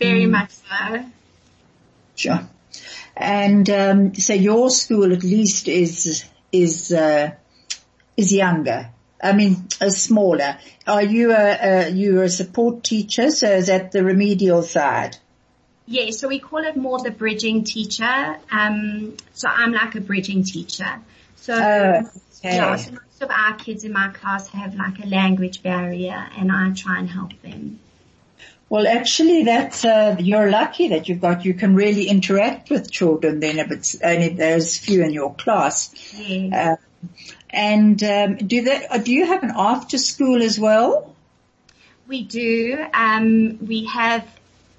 Very 0.00 0.24
Mm. 0.24 0.30
much 0.30 0.50
so. 0.50 1.04
Sure. 2.14 2.40
And 3.16 3.68
um, 3.70 4.14
so 4.14 4.32
your 4.34 4.70
school 4.70 5.12
at 5.12 5.22
least 5.22 5.68
is 5.68 6.24
is 6.52 6.92
uh, 6.92 7.32
is 8.16 8.32
younger. 8.32 8.90
I 9.22 9.32
mean, 9.34 9.68
uh, 9.80 9.90
smaller. 9.90 10.56
Are 10.86 11.02
you 11.02 11.32
a, 11.32 11.58
a 11.60 11.90
you 11.90 12.22
a 12.22 12.28
support 12.28 12.84
teacher? 12.84 13.30
So 13.30 13.50
is 13.50 13.66
that 13.66 13.92
the 13.92 14.02
remedial 14.04 14.62
side? 14.62 15.16
Yeah, 15.90 16.12
so 16.12 16.28
we 16.28 16.38
call 16.38 16.64
it 16.64 16.76
more 16.76 17.00
the 17.00 17.10
bridging 17.10 17.64
teacher. 17.64 18.36
Um, 18.52 19.16
so 19.34 19.48
I'm 19.48 19.72
like 19.72 19.96
a 19.96 20.00
bridging 20.00 20.44
teacher. 20.44 21.00
So 21.34 21.52
Oh, 21.52 22.08
okay. 22.38 22.56
yeah, 22.56 22.76
so 22.76 22.92
most 22.92 23.22
of 23.22 23.30
our 23.30 23.56
kids 23.56 23.82
in 23.82 23.92
my 23.92 24.06
class 24.08 24.46
have 24.50 24.76
like 24.76 25.02
a 25.02 25.08
language 25.08 25.64
barrier, 25.64 26.28
and 26.38 26.52
I 26.52 26.70
try 26.70 27.00
and 27.00 27.10
help 27.10 27.32
them. 27.42 27.80
Well, 28.68 28.86
actually, 28.86 29.42
that's 29.42 29.84
uh, 29.84 30.14
you're 30.20 30.48
lucky 30.48 30.90
that 30.90 31.08
you've 31.08 31.20
got 31.20 31.44
you 31.44 31.54
can 31.54 31.74
really 31.74 32.08
interact 32.08 32.70
with 32.70 32.88
children. 32.88 33.40
Then, 33.40 33.58
if 33.58 33.72
it's 33.72 34.00
only 34.00 34.28
there's 34.28 34.78
few 34.78 35.02
in 35.02 35.12
your 35.12 35.34
class. 35.34 35.92
Yeah. 36.16 36.74
Uh, 36.74 36.76
and 37.50 38.00
um, 38.04 38.36
do 38.36 38.62
they? 38.62 38.86
uh, 38.86 38.98
Do 38.98 39.12
you 39.12 39.26
have 39.26 39.42
an 39.42 39.50
after 39.56 39.98
school 39.98 40.40
as 40.40 40.56
well? 40.56 41.16
We 42.06 42.22
do. 42.22 42.78
Um, 42.94 43.58
we 43.66 43.86
have 43.86 44.24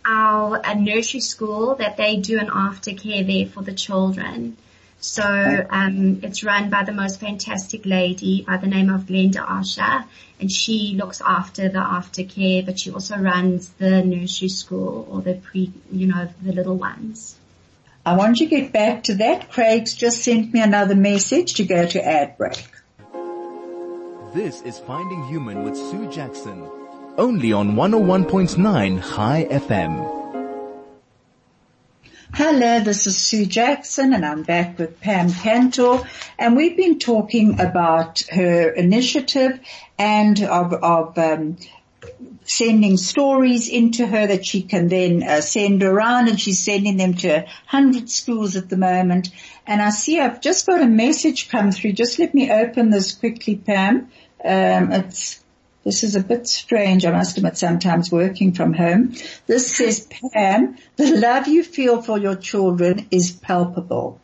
our 0.05 0.61
a 0.63 0.75
nursery 0.75 1.19
school 1.19 1.75
that 1.75 1.97
they 1.97 2.17
do 2.17 2.39
an 2.39 2.47
aftercare 2.47 3.25
there 3.25 3.51
for 3.51 3.61
the 3.61 3.73
children. 3.73 4.57
So 4.99 5.23
um, 5.23 6.19
it's 6.21 6.43
run 6.43 6.69
by 6.69 6.83
the 6.83 6.91
most 6.91 7.19
fantastic 7.19 7.87
lady 7.87 8.43
by 8.47 8.57
the 8.57 8.67
name 8.67 8.91
of 8.91 9.01
Glenda 9.07 9.43
Asha, 9.43 10.05
and 10.39 10.51
she 10.51 10.95
looks 10.95 11.21
after 11.21 11.69
the 11.69 11.79
aftercare, 11.79 12.63
but 12.63 12.79
she 12.79 12.91
also 12.91 13.17
runs 13.17 13.69
the 13.69 14.03
nursery 14.03 14.49
school 14.49 15.07
or 15.09 15.21
the 15.21 15.33
pre, 15.33 15.73
you 15.91 16.05
know, 16.05 16.29
the 16.43 16.53
little 16.53 16.75
ones. 16.75 17.35
I 18.05 18.15
want 18.15 18.37
to 18.37 18.45
get 18.45 18.71
back 18.71 19.03
to 19.03 19.15
that. 19.15 19.51
Craig's 19.51 19.95
just 19.95 20.23
sent 20.23 20.53
me 20.53 20.61
another 20.61 20.95
message 20.95 21.55
to 21.55 21.63
go 21.65 21.85
to 21.85 22.03
ad 22.03 22.37
break. 22.37 22.63
This 24.33 24.61
is 24.61 24.79
Finding 24.79 25.27
Human 25.27 25.63
with 25.63 25.75
Sue 25.75 26.09
Jackson. 26.11 26.80
Only 27.17 27.51
on 27.51 27.73
101.9 27.73 28.99
High 28.99 29.45
FM. 29.49 30.21
Hello, 32.33 32.79
this 32.79 33.05
is 33.05 33.17
Sue 33.17 33.45
Jackson 33.45 34.13
and 34.13 34.25
I'm 34.25 34.43
back 34.43 34.79
with 34.79 35.01
Pam 35.01 35.29
Kantor 35.29 36.07
and 36.39 36.55
we've 36.55 36.77
been 36.77 36.99
talking 36.99 37.59
about 37.59 38.21
her 38.31 38.69
initiative 38.69 39.59
and 39.99 40.41
of, 40.41 40.73
of 40.73 41.17
um, 41.17 41.57
sending 42.45 42.95
stories 42.95 43.67
into 43.67 44.07
her 44.07 44.27
that 44.27 44.45
she 44.45 44.61
can 44.61 44.87
then 44.87 45.21
uh, 45.21 45.41
send 45.41 45.83
around 45.83 46.29
and 46.29 46.39
she's 46.39 46.63
sending 46.63 46.95
them 46.95 47.15
to 47.15 47.43
a 47.43 47.45
hundred 47.65 48.09
schools 48.09 48.55
at 48.55 48.69
the 48.69 48.77
moment. 48.77 49.31
And 49.67 49.81
I 49.81 49.89
see 49.89 50.17
I've 50.17 50.39
just 50.39 50.65
got 50.65 50.81
a 50.81 50.87
message 50.87 51.49
come 51.49 51.73
through. 51.73 51.91
Just 51.91 52.19
let 52.19 52.33
me 52.33 52.49
open 52.49 52.89
this 52.89 53.11
quickly, 53.11 53.57
Pam. 53.57 54.09
Um, 54.43 54.91
it's 54.91 55.40
this 55.83 56.03
is 56.03 56.15
a 56.15 56.23
bit 56.23 56.47
strange. 56.47 57.05
I 57.05 57.11
must 57.11 57.37
admit 57.37 57.57
sometimes 57.57 58.11
working 58.11 58.53
from 58.53 58.73
home. 58.73 59.15
This 59.47 59.75
says, 59.75 60.07
Pam, 60.33 60.77
the 60.95 61.17
love 61.17 61.47
you 61.47 61.63
feel 61.63 62.01
for 62.01 62.19
your 62.19 62.35
children 62.35 63.07
is 63.09 63.31
palpable. 63.31 64.21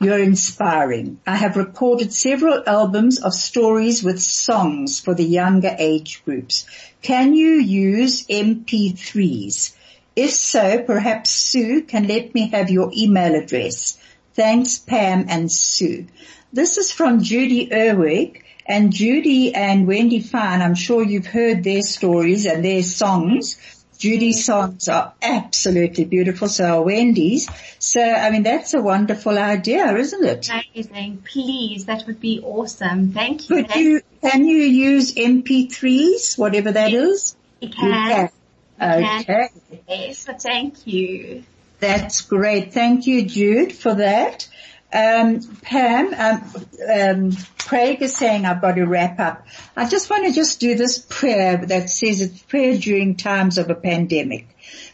You're 0.00 0.22
inspiring. 0.22 1.20
I 1.26 1.36
have 1.36 1.56
recorded 1.56 2.12
several 2.12 2.62
albums 2.66 3.18
of 3.18 3.32
stories 3.34 4.02
with 4.02 4.20
songs 4.20 5.00
for 5.00 5.14
the 5.14 5.24
younger 5.24 5.74
age 5.78 6.22
groups. 6.24 6.66
Can 7.02 7.34
you 7.34 7.52
use 7.52 8.26
MP3s? 8.26 9.74
If 10.14 10.30
so, 10.30 10.82
perhaps 10.82 11.30
Sue 11.30 11.82
can 11.82 12.08
let 12.08 12.34
me 12.34 12.48
have 12.48 12.70
your 12.70 12.90
email 12.96 13.34
address. 13.34 13.98
Thanks, 14.34 14.78
Pam 14.78 15.26
and 15.28 15.52
Sue. 15.52 16.06
This 16.52 16.78
is 16.78 16.92
from 16.92 17.22
Judy 17.22 17.68
Erwig. 17.68 18.42
And 18.68 18.92
Judy 18.92 19.54
and 19.54 19.86
Wendy 19.86 20.20
Fine, 20.20 20.60
I'm 20.60 20.74
sure 20.74 21.02
you've 21.02 21.26
heard 21.26 21.62
their 21.62 21.82
stories 21.82 22.46
and 22.46 22.64
their 22.64 22.82
songs. 22.82 23.56
Judy's 23.98 24.44
songs 24.44 24.88
are 24.88 25.14
absolutely 25.22 26.04
beautiful, 26.04 26.48
so 26.48 26.64
are 26.64 26.82
Wendy's. 26.82 27.48
So, 27.78 28.02
I 28.02 28.30
mean, 28.30 28.42
that's 28.42 28.74
a 28.74 28.82
wonderful 28.82 29.38
idea, 29.38 29.96
isn't 29.96 30.24
it? 30.24 30.50
Amazing. 30.50 31.22
Please, 31.30 31.86
that 31.86 32.06
would 32.06 32.20
be 32.20 32.40
awesome. 32.42 33.12
Thank 33.12 33.48
you. 33.48 33.64
Could 33.64 33.74
you, 33.76 34.00
can 34.20 34.46
you 34.46 34.58
use 34.58 35.14
MP3s, 35.14 36.36
whatever 36.36 36.72
that 36.72 36.92
is? 36.92 37.36
You 37.60 37.70
can. 37.70 38.30
can. 38.78 39.12
Okay. 39.12 39.48
Yes, 39.88 40.26
thank 40.42 40.86
you. 40.86 41.44
That's 41.80 42.22
great. 42.22 42.74
Thank 42.74 43.06
you, 43.06 43.24
Jude, 43.24 43.72
for 43.72 43.94
that. 43.94 44.48
Um, 44.96 45.42
Pam, 45.60 46.14
um, 46.14 46.54
um, 46.90 47.36
Craig 47.58 48.00
is 48.00 48.16
saying 48.16 48.46
I've 48.46 48.62
got 48.62 48.76
to 48.76 48.86
wrap 48.86 49.20
up. 49.20 49.46
I 49.76 49.86
just 49.86 50.08
want 50.08 50.24
to 50.24 50.32
just 50.32 50.58
do 50.58 50.74
this 50.74 50.98
prayer 50.98 51.58
that 51.66 51.90
says 51.90 52.22
it's 52.22 52.42
prayer 52.44 52.78
during 52.78 53.16
times 53.16 53.58
of 53.58 53.68
a 53.68 53.74
pandemic. 53.74 54.48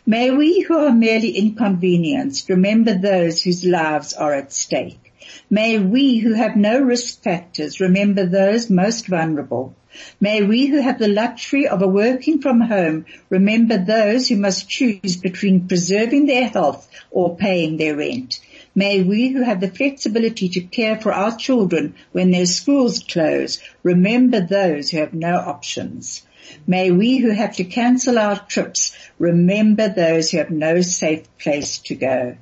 May 0.04 0.32
we 0.32 0.62
who 0.62 0.76
are 0.76 0.92
merely 0.92 1.30
inconvenienced 1.30 2.48
remember 2.48 2.98
those 2.98 3.42
whose 3.42 3.64
lives 3.64 4.12
are 4.12 4.34
at 4.34 4.52
stake. 4.52 5.12
May 5.48 5.78
we 5.78 6.18
who 6.18 6.32
have 6.32 6.56
no 6.56 6.80
risk 6.80 7.22
factors 7.22 7.78
remember 7.78 8.26
those 8.26 8.68
most 8.68 9.06
vulnerable. 9.06 9.76
May 10.20 10.42
we 10.42 10.66
who 10.66 10.80
have 10.80 10.98
the 10.98 11.06
luxury 11.06 11.68
of 11.68 11.80
a 11.80 11.86
working 11.86 12.40
from 12.40 12.60
home 12.60 13.06
remember 13.30 13.78
those 13.78 14.28
who 14.28 14.36
must 14.36 14.68
choose 14.68 15.16
between 15.16 15.68
preserving 15.68 16.26
their 16.26 16.48
health 16.48 16.88
or 17.12 17.36
paying 17.36 17.76
their 17.76 17.94
rent. 17.94 18.40
May 18.74 19.02
we 19.02 19.28
who 19.28 19.42
have 19.42 19.60
the 19.60 19.70
flexibility 19.70 20.48
to 20.50 20.60
care 20.62 20.98
for 20.98 21.12
our 21.12 21.36
children 21.36 21.94
when 22.12 22.30
their 22.30 22.46
schools 22.46 23.00
close 23.00 23.58
remember 23.82 24.40
those 24.40 24.90
who 24.90 24.98
have 24.98 25.12
no 25.12 25.36
options. 25.36 26.22
May 26.66 26.90
we 26.90 27.18
who 27.18 27.30
have 27.30 27.56
to 27.56 27.64
cancel 27.64 28.18
our 28.18 28.38
trips 28.38 28.96
remember 29.18 29.88
those 29.88 30.30
who 30.30 30.38
have 30.38 30.50
no 30.50 30.80
safe 30.80 31.26
place 31.38 31.78
to 31.80 31.94
go. 31.94 32.36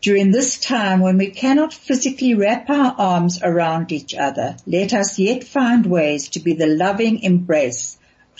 During 0.00 0.32
this 0.32 0.58
time 0.58 0.98
when 0.98 1.16
we 1.16 1.30
cannot 1.30 1.72
physically 1.72 2.34
wrap 2.34 2.68
our 2.68 2.96
arms 2.98 3.40
around 3.40 3.92
each 3.92 4.16
other, 4.16 4.56
let 4.66 4.92
us 4.92 5.16
yet 5.16 5.44
find 5.44 5.86
ways 5.86 6.28
to 6.30 6.40
be 6.40 6.54
the 6.54 6.66
loving 6.66 7.20
embrace 7.20 7.96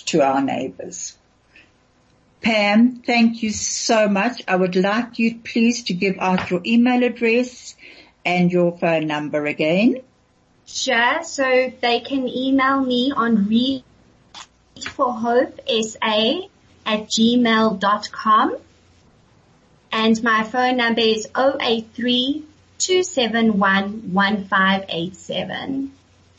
to 0.07 0.23
our 0.23 0.43
neighbors. 0.43 1.16
Pam, 2.43 3.03
thank 3.07 3.43
you 3.43 3.51
so 3.51 4.09
much. 4.09 4.43
I 4.49 4.57
would 4.57 4.74
like 4.74 5.18
you 5.18 5.38
please 5.38 5.84
to 5.84 5.95
give 5.95 6.16
out 6.18 6.51
your 6.51 6.61
email 6.66 7.03
address 7.05 7.76
and 8.24 8.51
your 8.51 8.76
phone 8.76 9.07
number 9.07 9.47
again. 9.47 9.99
Sure. 10.66 11.22
So 11.22 11.72
they 11.80 12.01
can 12.01 12.28
email 12.28 12.80
me 12.80 13.12
on 13.14 13.47
read 13.47 13.84
for 14.90 15.12
hope 15.12 15.61
sa 15.68 16.40
at 16.84 17.09
gmail.com 17.09 18.57
and 19.93 20.22
my 20.22 20.43
phone 20.43 20.78
number 20.78 21.01
is 21.01 21.28
083 21.36 22.45
271 22.78 24.12
1587. 24.12 25.93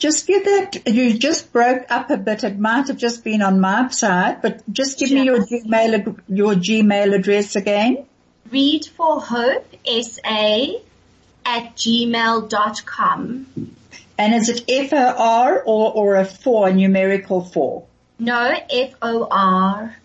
Just 0.03 0.27
give 0.27 0.43
that, 0.43 0.85
you 0.85 1.17
just 1.17 1.53
broke 1.53 1.85
up 1.89 2.09
a 2.09 2.17
bit. 2.17 2.43
It 2.43 2.59
might 2.59 2.89
have 2.89 2.97
just 2.97 3.23
been 3.23 3.41
on 3.41 3.61
my 3.61 3.87
side, 3.87 4.41
but 4.41 4.61
just 4.69 4.99
give 4.99 5.11
me 5.11 5.23
your 5.23 5.37
Gmail, 5.37 6.19
your 6.27 6.55
Gmail 6.55 7.15
address 7.15 7.55
again. 7.55 8.05
Read 8.51 8.85
for 8.85 9.21
hope 9.21 9.65
sa 9.85 10.65
at 11.45 11.77
gmail.com. 11.77 13.47
And 14.17 14.35
is 14.35 14.49
it 14.49 14.65
F-O-R 14.67 15.63
or, 15.65 15.93
or 15.93 16.15
a 16.17 16.25
four, 16.25 16.67
a 16.67 16.73
numerical 16.73 17.39
four? 17.39 17.85
No, 18.19 18.53
F-O-R. 18.69 19.95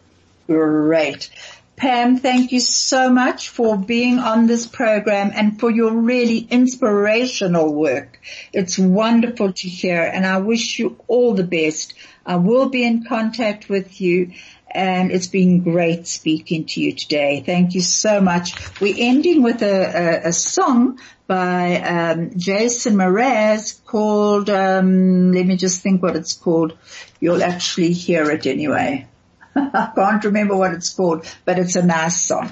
Great. 0.46 1.30
Pam, 1.78 2.16
thank 2.16 2.50
you 2.50 2.58
so 2.58 3.08
much 3.08 3.50
for 3.50 3.76
being 3.76 4.18
on 4.18 4.48
this 4.48 4.66
program 4.66 5.30
and 5.32 5.60
for 5.60 5.70
your 5.70 5.92
really 5.92 6.38
inspirational 6.38 7.72
work. 7.72 8.20
It's 8.52 8.76
wonderful 8.76 9.52
to 9.52 9.68
hear 9.68 10.02
and 10.02 10.26
I 10.26 10.38
wish 10.38 10.80
you 10.80 10.96
all 11.06 11.34
the 11.34 11.44
best. 11.44 11.94
I 12.26 12.34
will 12.34 12.68
be 12.68 12.84
in 12.84 13.04
contact 13.04 13.68
with 13.68 14.00
you 14.00 14.32
and 14.68 15.12
it's 15.12 15.28
been 15.28 15.62
great 15.62 16.08
speaking 16.08 16.66
to 16.66 16.80
you 16.80 16.94
today. 16.94 17.44
Thank 17.46 17.74
you 17.74 17.80
so 17.80 18.20
much. 18.20 18.80
We're 18.80 18.96
ending 18.98 19.44
with 19.44 19.62
a, 19.62 20.24
a, 20.24 20.28
a 20.30 20.32
song 20.32 20.98
by 21.28 21.76
um, 21.76 22.32
Jason 22.36 22.96
Mraz 22.96 23.84
called, 23.84 24.50
um, 24.50 25.30
let 25.30 25.46
me 25.46 25.56
just 25.56 25.80
think 25.80 26.02
what 26.02 26.16
it's 26.16 26.32
called. 26.32 26.76
You'll 27.20 27.44
actually 27.44 27.92
hear 27.92 28.28
it 28.32 28.46
anyway. 28.46 29.06
I 29.56 29.92
can't 29.94 30.24
remember 30.24 30.56
what 30.56 30.74
it's 30.74 30.90
called, 30.90 31.26
but 31.44 31.58
it's 31.58 31.76
a 31.76 31.82
nice 31.84 32.24
song. 32.24 32.50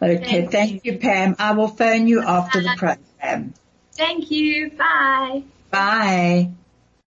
Okay, 0.00 0.24
thank, 0.24 0.52
thank 0.52 0.84
you. 0.84 0.92
you, 0.92 0.98
Pam. 0.98 1.36
I 1.38 1.52
will 1.52 1.68
phone 1.68 2.06
you 2.06 2.22
after 2.22 2.60
the 2.60 2.74
program. 2.76 3.54
Thank 3.94 4.30
you. 4.30 4.70
Bye. 4.70 5.42
Bye. 5.70 6.52